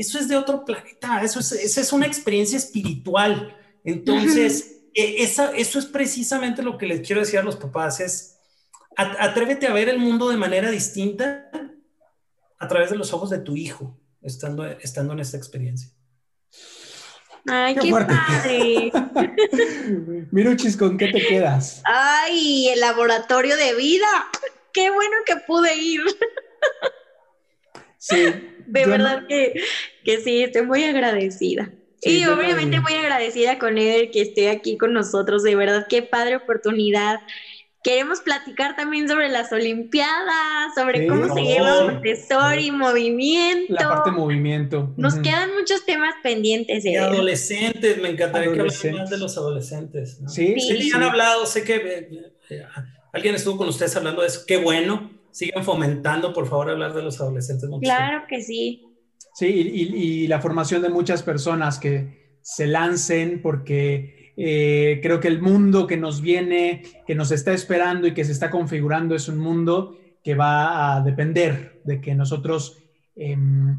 eso 0.00 0.18
es 0.18 0.28
de 0.28 0.36
otro 0.36 0.64
planeta, 0.64 1.22
eso 1.22 1.40
es, 1.40 1.52
esa 1.52 1.80
es 1.82 1.92
una 1.92 2.06
experiencia 2.06 2.56
espiritual. 2.56 3.54
Entonces, 3.84 4.84
e, 4.94 5.22
esa, 5.22 5.52
eso 5.52 5.78
es 5.78 5.84
precisamente 5.84 6.62
lo 6.62 6.78
que 6.78 6.86
les 6.86 7.06
quiero 7.06 7.20
decir 7.20 7.38
a 7.38 7.42
los 7.42 7.56
papás, 7.56 8.00
es 8.00 8.39
atrévete 8.96 9.66
a 9.66 9.72
ver 9.72 9.88
el 9.88 9.98
mundo 9.98 10.28
de 10.28 10.36
manera 10.36 10.70
distinta 10.70 11.50
a 12.58 12.68
través 12.68 12.90
de 12.90 12.96
los 12.96 13.12
ojos 13.12 13.30
de 13.30 13.38
tu 13.38 13.56
hijo, 13.56 13.98
estando, 14.22 14.66
estando 14.66 15.12
en 15.12 15.20
esta 15.20 15.36
experiencia. 15.36 15.90
Ay, 17.46 17.74
qué, 17.74 17.90
padre. 17.90 18.92
Miruchis, 20.30 20.76
¿con 20.76 20.98
qué 20.98 21.08
te 21.08 21.26
quedas? 21.26 21.82
Ay, 21.84 22.68
el 22.68 22.80
laboratorio 22.80 23.56
de 23.56 23.74
vida. 23.74 24.06
Qué 24.72 24.90
bueno 24.90 25.16
que 25.26 25.36
pude 25.46 25.74
ir. 25.76 26.02
Sí, 27.96 28.16
de 28.66 28.86
verdad 28.86 29.26
que, 29.26 29.54
que, 30.04 30.20
sí, 30.20 30.42
estoy 30.42 30.62
muy 30.62 30.84
agradecida. 30.84 31.70
y 32.02 32.24
obviamente 32.26 32.80
muy 32.80 32.94
agradecida 32.94 33.58
con 33.58 33.76
Eder 33.76 34.10
que 34.10 34.22
esté 34.22 34.48
aquí 34.48 34.78
con 34.78 34.92
nosotros, 34.92 35.42
de 35.42 35.54
verdad, 35.54 35.86
qué 35.88 36.02
padre 36.02 36.36
oportunidad. 36.36 37.20
Queremos 37.82 38.20
platicar 38.20 38.76
también 38.76 39.08
sobre 39.08 39.28
las 39.28 39.50
Olimpiadas, 39.52 40.74
sobre 40.74 41.06
cómo 41.06 41.34
se 41.34 41.42
lleva 41.42 41.84
Montessori, 41.84 42.70
movimiento. 42.70 43.72
La 43.72 43.88
parte 43.88 44.10
movimiento. 44.10 44.92
Nos 44.98 45.14
quedan 45.14 45.54
muchos 45.58 45.86
temas 45.86 46.14
pendientes. 46.22 46.84
Y 46.84 46.96
adolescentes, 46.96 48.00
me 48.02 48.10
encantaría 48.10 48.52
que 48.52 48.60
hablen 48.60 48.96
más 48.96 49.10
de 49.10 49.18
los 49.18 49.36
adolescentes. 49.38 50.20
Sí, 50.26 50.60
sí, 50.60 50.90
han 50.94 51.02
hablado, 51.02 51.46
sé 51.46 51.64
que 51.64 51.76
eh, 51.76 52.32
eh, 52.50 52.64
alguien 53.12 53.34
estuvo 53.34 53.56
con 53.56 53.68
ustedes 53.68 53.96
hablando 53.96 54.20
de 54.20 54.28
eso, 54.28 54.42
qué 54.46 54.58
bueno 54.58 55.18
sigan 55.30 55.64
fomentando, 55.64 56.32
por 56.32 56.48
favor, 56.48 56.70
hablar 56.70 56.94
de 56.94 57.02
los 57.02 57.20
adolescentes. 57.20 57.68
Claro 57.80 58.24
que 58.28 58.42
sí. 58.42 58.84
Sí, 59.34 59.46
y, 59.46 60.26
la 60.26 60.40
formación 60.40 60.82
de 60.82 60.88
muchas 60.88 61.22
personas 61.22 61.78
que 61.78 62.38
se 62.42 62.66
lancen 62.66 63.40
porque 63.40 64.19
eh, 64.42 65.00
creo 65.02 65.20
que 65.20 65.28
el 65.28 65.42
mundo 65.42 65.86
que 65.86 65.98
nos 65.98 66.22
viene, 66.22 66.82
que 67.06 67.14
nos 67.14 67.30
está 67.30 67.52
esperando 67.52 68.06
y 68.06 68.14
que 68.14 68.24
se 68.24 68.32
está 68.32 68.48
configurando 68.48 69.14
es 69.14 69.28
un 69.28 69.36
mundo 69.36 69.98
que 70.24 70.34
va 70.34 70.96
a 70.96 71.02
depender 71.02 71.82
de 71.84 72.00
que 72.00 72.14
nosotros 72.14 72.78
em, 73.16 73.78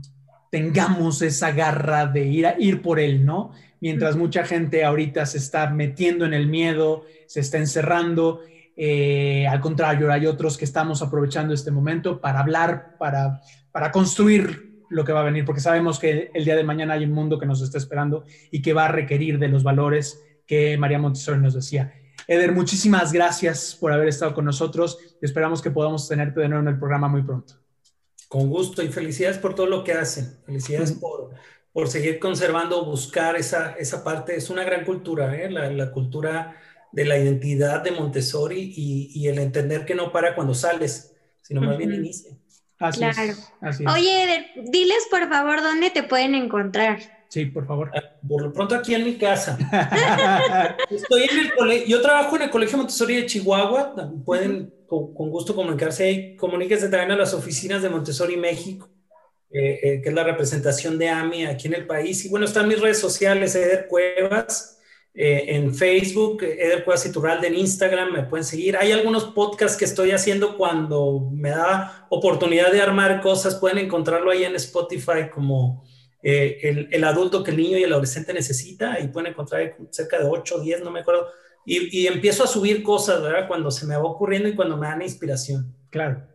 tengamos 0.52 1.24
esa 1.24 1.52
garra 1.52 2.06
de 2.06 2.28
ir, 2.28 2.46
a, 2.46 2.60
ir 2.60 2.84
por 2.84 3.00
él, 3.00 3.26
¿no? 3.26 3.54
Mientras 3.80 4.16
mucha 4.16 4.46
gente 4.46 4.84
ahorita 4.84 5.26
se 5.26 5.40
está 5.40 5.68
metiendo 5.72 6.26
en 6.26 6.36
el 6.36 6.46
miedo, 6.48 7.06
se 7.26 7.40
está 7.40 7.58
encerrando 7.58 8.42
eh, 8.78 9.48
al 9.48 9.62
contrario, 9.62 10.12
hay 10.12 10.28
otros 10.28 10.60
que 10.60 10.66
estamos 10.66 11.02
aprovechando 11.02 11.56
este 11.56 11.72
momento 11.72 12.22
para 12.22 12.40
hablar, 12.40 12.98
para, 13.00 13.42
para 13.72 13.92
construir 13.92 14.84
lo 14.92 15.04
que 15.04 15.12
va 15.12 15.22
a 15.22 15.24
venir, 15.24 15.44
porque 15.44 15.62
sabemos 15.62 15.98
que 15.98 16.30
el 16.36 16.46
día 16.46 16.56
de 16.56 16.64
mañana 16.64 16.94
hay 16.94 17.06
un 17.06 17.14
mundo 17.14 17.40
que 17.40 17.48
nos 17.48 17.64
está 17.64 17.80
esperando 17.80 18.26
y 18.52 18.62
que 18.62 18.74
va 18.74 18.86
a 18.86 18.92
requerir 18.92 19.40
de 19.40 19.48
los 19.48 19.64
valores 19.64 20.22
que 20.52 20.78
María 20.78 21.00
Montessori 21.00 21.40
nos 21.40 21.54
decía. 21.54 21.94
Eder, 22.28 22.52
muchísimas 22.52 23.14
gracias 23.14 23.74
por 23.74 23.94
haber 23.94 24.10
estado 24.10 24.34
con 24.34 24.44
nosotros 24.44 24.98
y 25.22 25.26
esperamos 25.26 25.62
que 25.62 25.72
podamos 25.72 26.10
tenerte 26.10 26.42
de 26.42 26.50
nuevo 26.50 26.62
en 26.62 26.74
el 26.74 26.78
programa 26.78 27.08
muy 27.08 27.24
pronto. 27.24 27.54
Con 28.28 28.50
gusto 28.50 28.84
y 28.84 28.90
felicidades 28.90 29.38
por 29.38 29.56
todo 29.56 29.68
lo 29.68 29.86
que 29.86 29.94
hacen. 29.94 30.40
Felicidades 30.46 30.92
por, 30.92 31.30
por 31.72 31.88
seguir 31.88 32.20
conservando, 32.20 32.84
buscar 32.84 33.38
esa, 33.38 33.76
esa 33.80 34.04
parte. 34.04 34.36
Es 34.36 34.50
una 34.50 34.66
gran 34.66 34.84
cultura, 34.84 35.34
¿eh? 35.42 35.50
la, 35.50 35.72
la 35.72 35.90
cultura 35.90 36.58
de 36.92 37.06
la 37.06 37.18
identidad 37.18 37.82
de 37.82 37.92
Montessori 37.92 38.74
y, 38.76 39.26
el 39.30 39.40
entender 39.40 39.86
que 39.86 39.96
no 39.96 40.12
para 40.12 40.36
cuando 40.36 40.54
sales, 40.54 41.16
sino 41.42 41.62
más 41.62 41.78
bien 41.78 41.94
inicia. 41.94 42.36
Así 42.78 43.00
claro. 43.00 43.22
Es, 43.22 43.80
Oye, 43.88 44.52
diles 44.70 45.08
por 45.10 45.30
favor 45.30 45.62
dónde 45.62 45.92
te 45.92 46.04
pueden 46.04 46.36
encontrar. 46.36 47.21
Sí, 47.32 47.46
por 47.46 47.66
favor. 47.66 47.90
Ah, 47.96 48.04
por 48.28 48.42
lo 48.42 48.52
pronto 48.52 48.76
aquí 48.76 48.94
en 48.94 49.06
mi 49.06 49.18
casa. 49.18 49.58
Estoy 50.90 51.24
en 51.32 51.40
el 51.40 51.54
colegio, 51.54 51.88
yo 51.88 52.02
trabajo 52.02 52.36
en 52.36 52.42
el 52.42 52.50
Colegio 52.50 52.78
Montessori 52.78 53.16
de 53.16 53.26
Chihuahua, 53.26 53.96
pueden 54.26 54.74
con, 54.86 55.14
gusto 55.30 55.56
comunicarse 55.56 56.04
ahí, 56.04 56.36
comuníquense 56.36 56.90
también 56.90 57.12
a 57.12 57.16
las 57.16 57.34
oficinas 57.34 57.82
de 57.82 57.90
Montessori 57.90 58.36
México, 58.36 58.90
eh, 59.50 59.80
eh, 59.82 60.02
que 60.02 60.10
es 60.10 60.14
la 60.14 60.26
representación 60.26 60.98
de 60.98 61.08
AMI 61.08 61.46
aquí 61.46 61.70
en 61.70 61.76
el 61.76 61.88
país. 61.88 62.26
Y 62.26 62.28
bueno, 62.28 62.46
están 62.46 62.68
mis 62.68 62.82
redes 62.82 63.00
sociales, 63.00 63.56
Eder 63.56 63.88
Cuevas, 63.88 64.82
eh, 65.14 65.56
en 65.56 65.74
Facebook, 65.74 66.44
Eder 66.44 66.84
Cuevas 66.84 67.06
Iturralde 67.06 67.48
en 67.48 67.56
Instagram, 67.56 68.12
me 68.12 68.24
pueden 68.24 68.44
seguir. 68.44 68.76
Hay 68.76 68.92
algunos 68.92 69.24
podcasts 69.28 69.78
que 69.78 69.86
estoy 69.86 70.12
haciendo 70.12 70.58
cuando 70.58 71.30
me 71.32 71.52
da 71.52 72.08
oportunidad 72.10 72.74
de 72.74 72.82
armar 72.82 73.22
cosas, 73.22 73.56
pueden 73.56 73.78
encontrarlo 73.78 74.32
ahí 74.32 74.44
en 74.44 74.58
Spotify 74.58 75.30
como 75.34 75.86
eh, 76.24 76.60
el, 76.62 76.88
el, 76.92 77.04
adulto 77.04 77.44
que 77.44 77.52
el 77.52 77.58
niño 77.58 77.78
y 77.78 77.84
el 77.84 77.92
adolescente 77.92 78.34
necesita, 78.34 79.00
y 79.00 79.08
pueden 79.08 79.32
encontrar 79.32 79.76
cerca 79.90 80.20
de 80.20 80.26
8 80.26 80.56
o 80.56 80.62
10, 80.62 80.84
no 80.84 80.92
me 80.92 81.02
acuerdo. 81.02 81.28
Y, 81.66 82.00
y, 82.02 82.08
empiezo 82.08 82.44
a 82.44 82.48
subir 82.48 82.84
cosas, 82.84 83.22
¿verdad? 83.22 83.48
Cuando 83.48 83.70
se 83.72 83.86
me 83.86 83.96
va 83.96 84.04
ocurriendo 84.04 84.50
y 84.50 84.56
cuando 84.56 84.78
me 84.78 84.88
dan 84.88 85.02
inspiración. 85.02 85.76
Claro. 85.90 86.32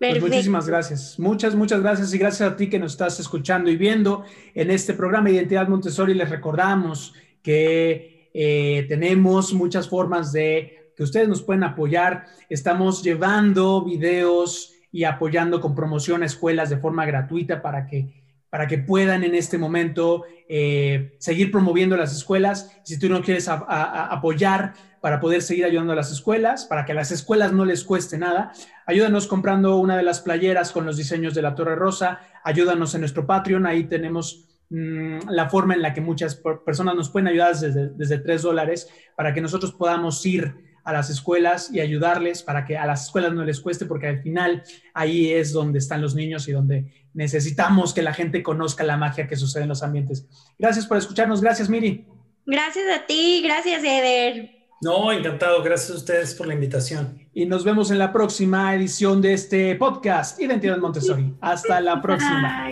Pues 0.00 0.22
muchísimas 0.22 0.66
gracias. 0.66 1.18
Muchas, 1.18 1.54
muchas 1.54 1.82
gracias 1.82 2.14
y 2.14 2.18
gracias 2.18 2.50
a 2.50 2.56
ti 2.56 2.70
que 2.70 2.78
nos 2.78 2.92
estás 2.92 3.20
escuchando 3.20 3.70
y 3.70 3.76
viendo 3.76 4.24
en 4.54 4.70
este 4.70 4.94
programa 4.94 5.30
Identidad 5.30 5.68
Montessori. 5.68 6.14
Les 6.14 6.30
recordamos 6.30 7.12
que 7.42 8.30
eh, 8.32 8.86
tenemos 8.88 9.52
muchas 9.52 9.90
formas 9.90 10.32
de 10.32 10.92
que 10.96 11.02
ustedes 11.02 11.28
nos 11.28 11.42
pueden 11.42 11.64
apoyar. 11.64 12.24
Estamos 12.48 13.02
llevando 13.02 13.84
videos 13.84 14.72
y 14.90 15.04
apoyando 15.04 15.60
con 15.60 15.74
promoción 15.74 16.22
a 16.22 16.26
escuelas 16.26 16.70
de 16.70 16.78
forma 16.78 17.04
gratuita 17.04 17.60
para 17.60 17.86
que, 17.86 18.19
para 18.50 18.66
que 18.66 18.78
puedan 18.78 19.24
en 19.24 19.34
este 19.34 19.56
momento 19.56 20.24
eh, 20.48 21.14
seguir 21.18 21.50
promoviendo 21.50 21.96
las 21.96 22.14
escuelas. 22.14 22.76
Si 22.82 22.98
tú 22.98 23.08
no 23.08 23.22
quieres 23.22 23.48
apoyar 23.48 24.74
para 25.00 25.20
poder 25.20 25.40
seguir 25.40 25.64
ayudando 25.64 25.92
a 25.92 25.96
las 25.96 26.12
escuelas, 26.12 26.66
para 26.66 26.84
que 26.84 26.92
a 26.92 26.96
las 26.96 27.10
escuelas 27.10 27.52
no 27.52 27.64
les 27.64 27.84
cueste 27.84 28.18
nada, 28.18 28.52
ayúdanos 28.86 29.26
comprando 29.26 29.76
una 29.76 29.96
de 29.96 30.02
las 30.02 30.20
playeras 30.20 30.72
con 30.72 30.84
los 30.84 30.96
diseños 30.96 31.34
de 31.34 31.42
la 31.42 31.54
Torre 31.54 31.76
Rosa, 31.76 32.20
ayúdanos 32.44 32.94
en 32.94 33.00
nuestro 33.00 33.26
Patreon, 33.26 33.64
ahí 33.64 33.84
tenemos 33.84 34.50
Mm, 34.72 35.28
la 35.28 35.48
forma 35.50 35.74
en 35.74 35.82
la 35.82 35.92
que 35.92 36.00
muchas 36.00 36.40
personas 36.64 36.94
nos 36.94 37.10
pueden 37.10 37.26
ayudar 37.26 37.56
desde, 37.56 37.88
desde 37.88 38.18
3 38.18 38.42
dólares 38.42 38.88
para 39.16 39.34
que 39.34 39.40
nosotros 39.40 39.72
podamos 39.72 40.24
ir 40.24 40.54
a 40.84 40.92
las 40.92 41.10
escuelas 41.10 41.72
y 41.72 41.80
ayudarles 41.80 42.44
para 42.44 42.64
que 42.64 42.78
a 42.78 42.86
las 42.86 43.06
escuelas 43.06 43.32
no 43.32 43.44
les 43.44 43.60
cueste, 43.60 43.84
porque 43.84 44.06
al 44.06 44.22
final 44.22 44.62
ahí 44.94 45.32
es 45.32 45.52
donde 45.52 45.80
están 45.80 46.00
los 46.00 46.14
niños 46.14 46.48
y 46.48 46.52
donde 46.52 46.99
necesitamos 47.14 47.92
que 47.92 48.02
la 48.02 48.14
gente 48.14 48.42
conozca 48.42 48.84
la 48.84 48.96
magia 48.96 49.26
que 49.26 49.36
sucede 49.36 49.64
en 49.64 49.68
los 49.68 49.82
ambientes. 49.82 50.26
Gracias 50.58 50.86
por 50.86 50.96
escucharnos. 50.96 51.40
Gracias, 51.40 51.68
Miri. 51.68 52.06
Gracias 52.46 52.84
a 52.94 53.06
ti. 53.06 53.42
Gracias, 53.44 53.82
Eder. 53.82 54.50
No, 54.80 55.12
encantado. 55.12 55.62
Gracias 55.62 55.90
a 55.90 55.94
ustedes 55.94 56.34
por 56.34 56.46
la 56.46 56.54
invitación. 56.54 57.28
Y 57.34 57.46
nos 57.46 57.64
vemos 57.64 57.90
en 57.90 57.98
la 57.98 58.12
próxima 58.12 58.74
edición 58.74 59.20
de 59.20 59.34
este 59.34 59.74
podcast, 59.76 60.40
Identidad 60.40 60.78
Montessori. 60.78 61.34
Hasta 61.40 61.80
la 61.80 62.00
próxima. 62.00 62.70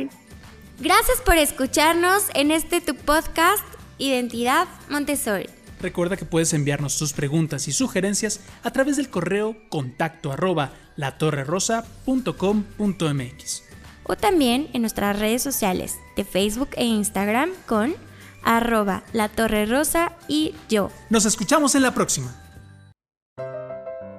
Gracias 0.81 1.21
por 1.25 1.37
escucharnos 1.37 2.25
en 2.35 2.51
este 2.51 2.81
tu 2.81 2.95
podcast 2.95 3.65
Identidad 3.99 4.69
Montessori. 4.89 5.49
Recuerda 5.81 6.17
que 6.17 6.25
puedes 6.25 6.55
enviarnos 6.55 6.99
tus 6.99 7.13
preguntas 7.13 7.69
y 7.69 7.73
sugerencias 7.73 8.41
a 8.63 8.73
través 8.73 8.97
del 8.97 9.11
correo 9.11 9.57
contacto 9.69 10.33
arroba 10.33 10.73
latorrerosa.com.mx 10.97 13.68
o 14.09 14.17
también 14.17 14.69
en 14.73 14.81
nuestras 14.81 15.17
redes 15.19 15.43
sociales 15.43 16.01
de 16.17 16.25
Facebook 16.25 16.71
e 16.75 16.85
Instagram 16.85 17.51
con 17.67 17.95
arroba 18.43 19.05
la 19.13 19.29
torre 19.29 19.67
rosa 19.67 20.13
y 20.27 20.55
yo. 20.69 20.91
Nos 21.11 21.25
escuchamos 21.25 21.77
en 21.77 21.83
la 21.83 21.93
próxima. 21.93 22.35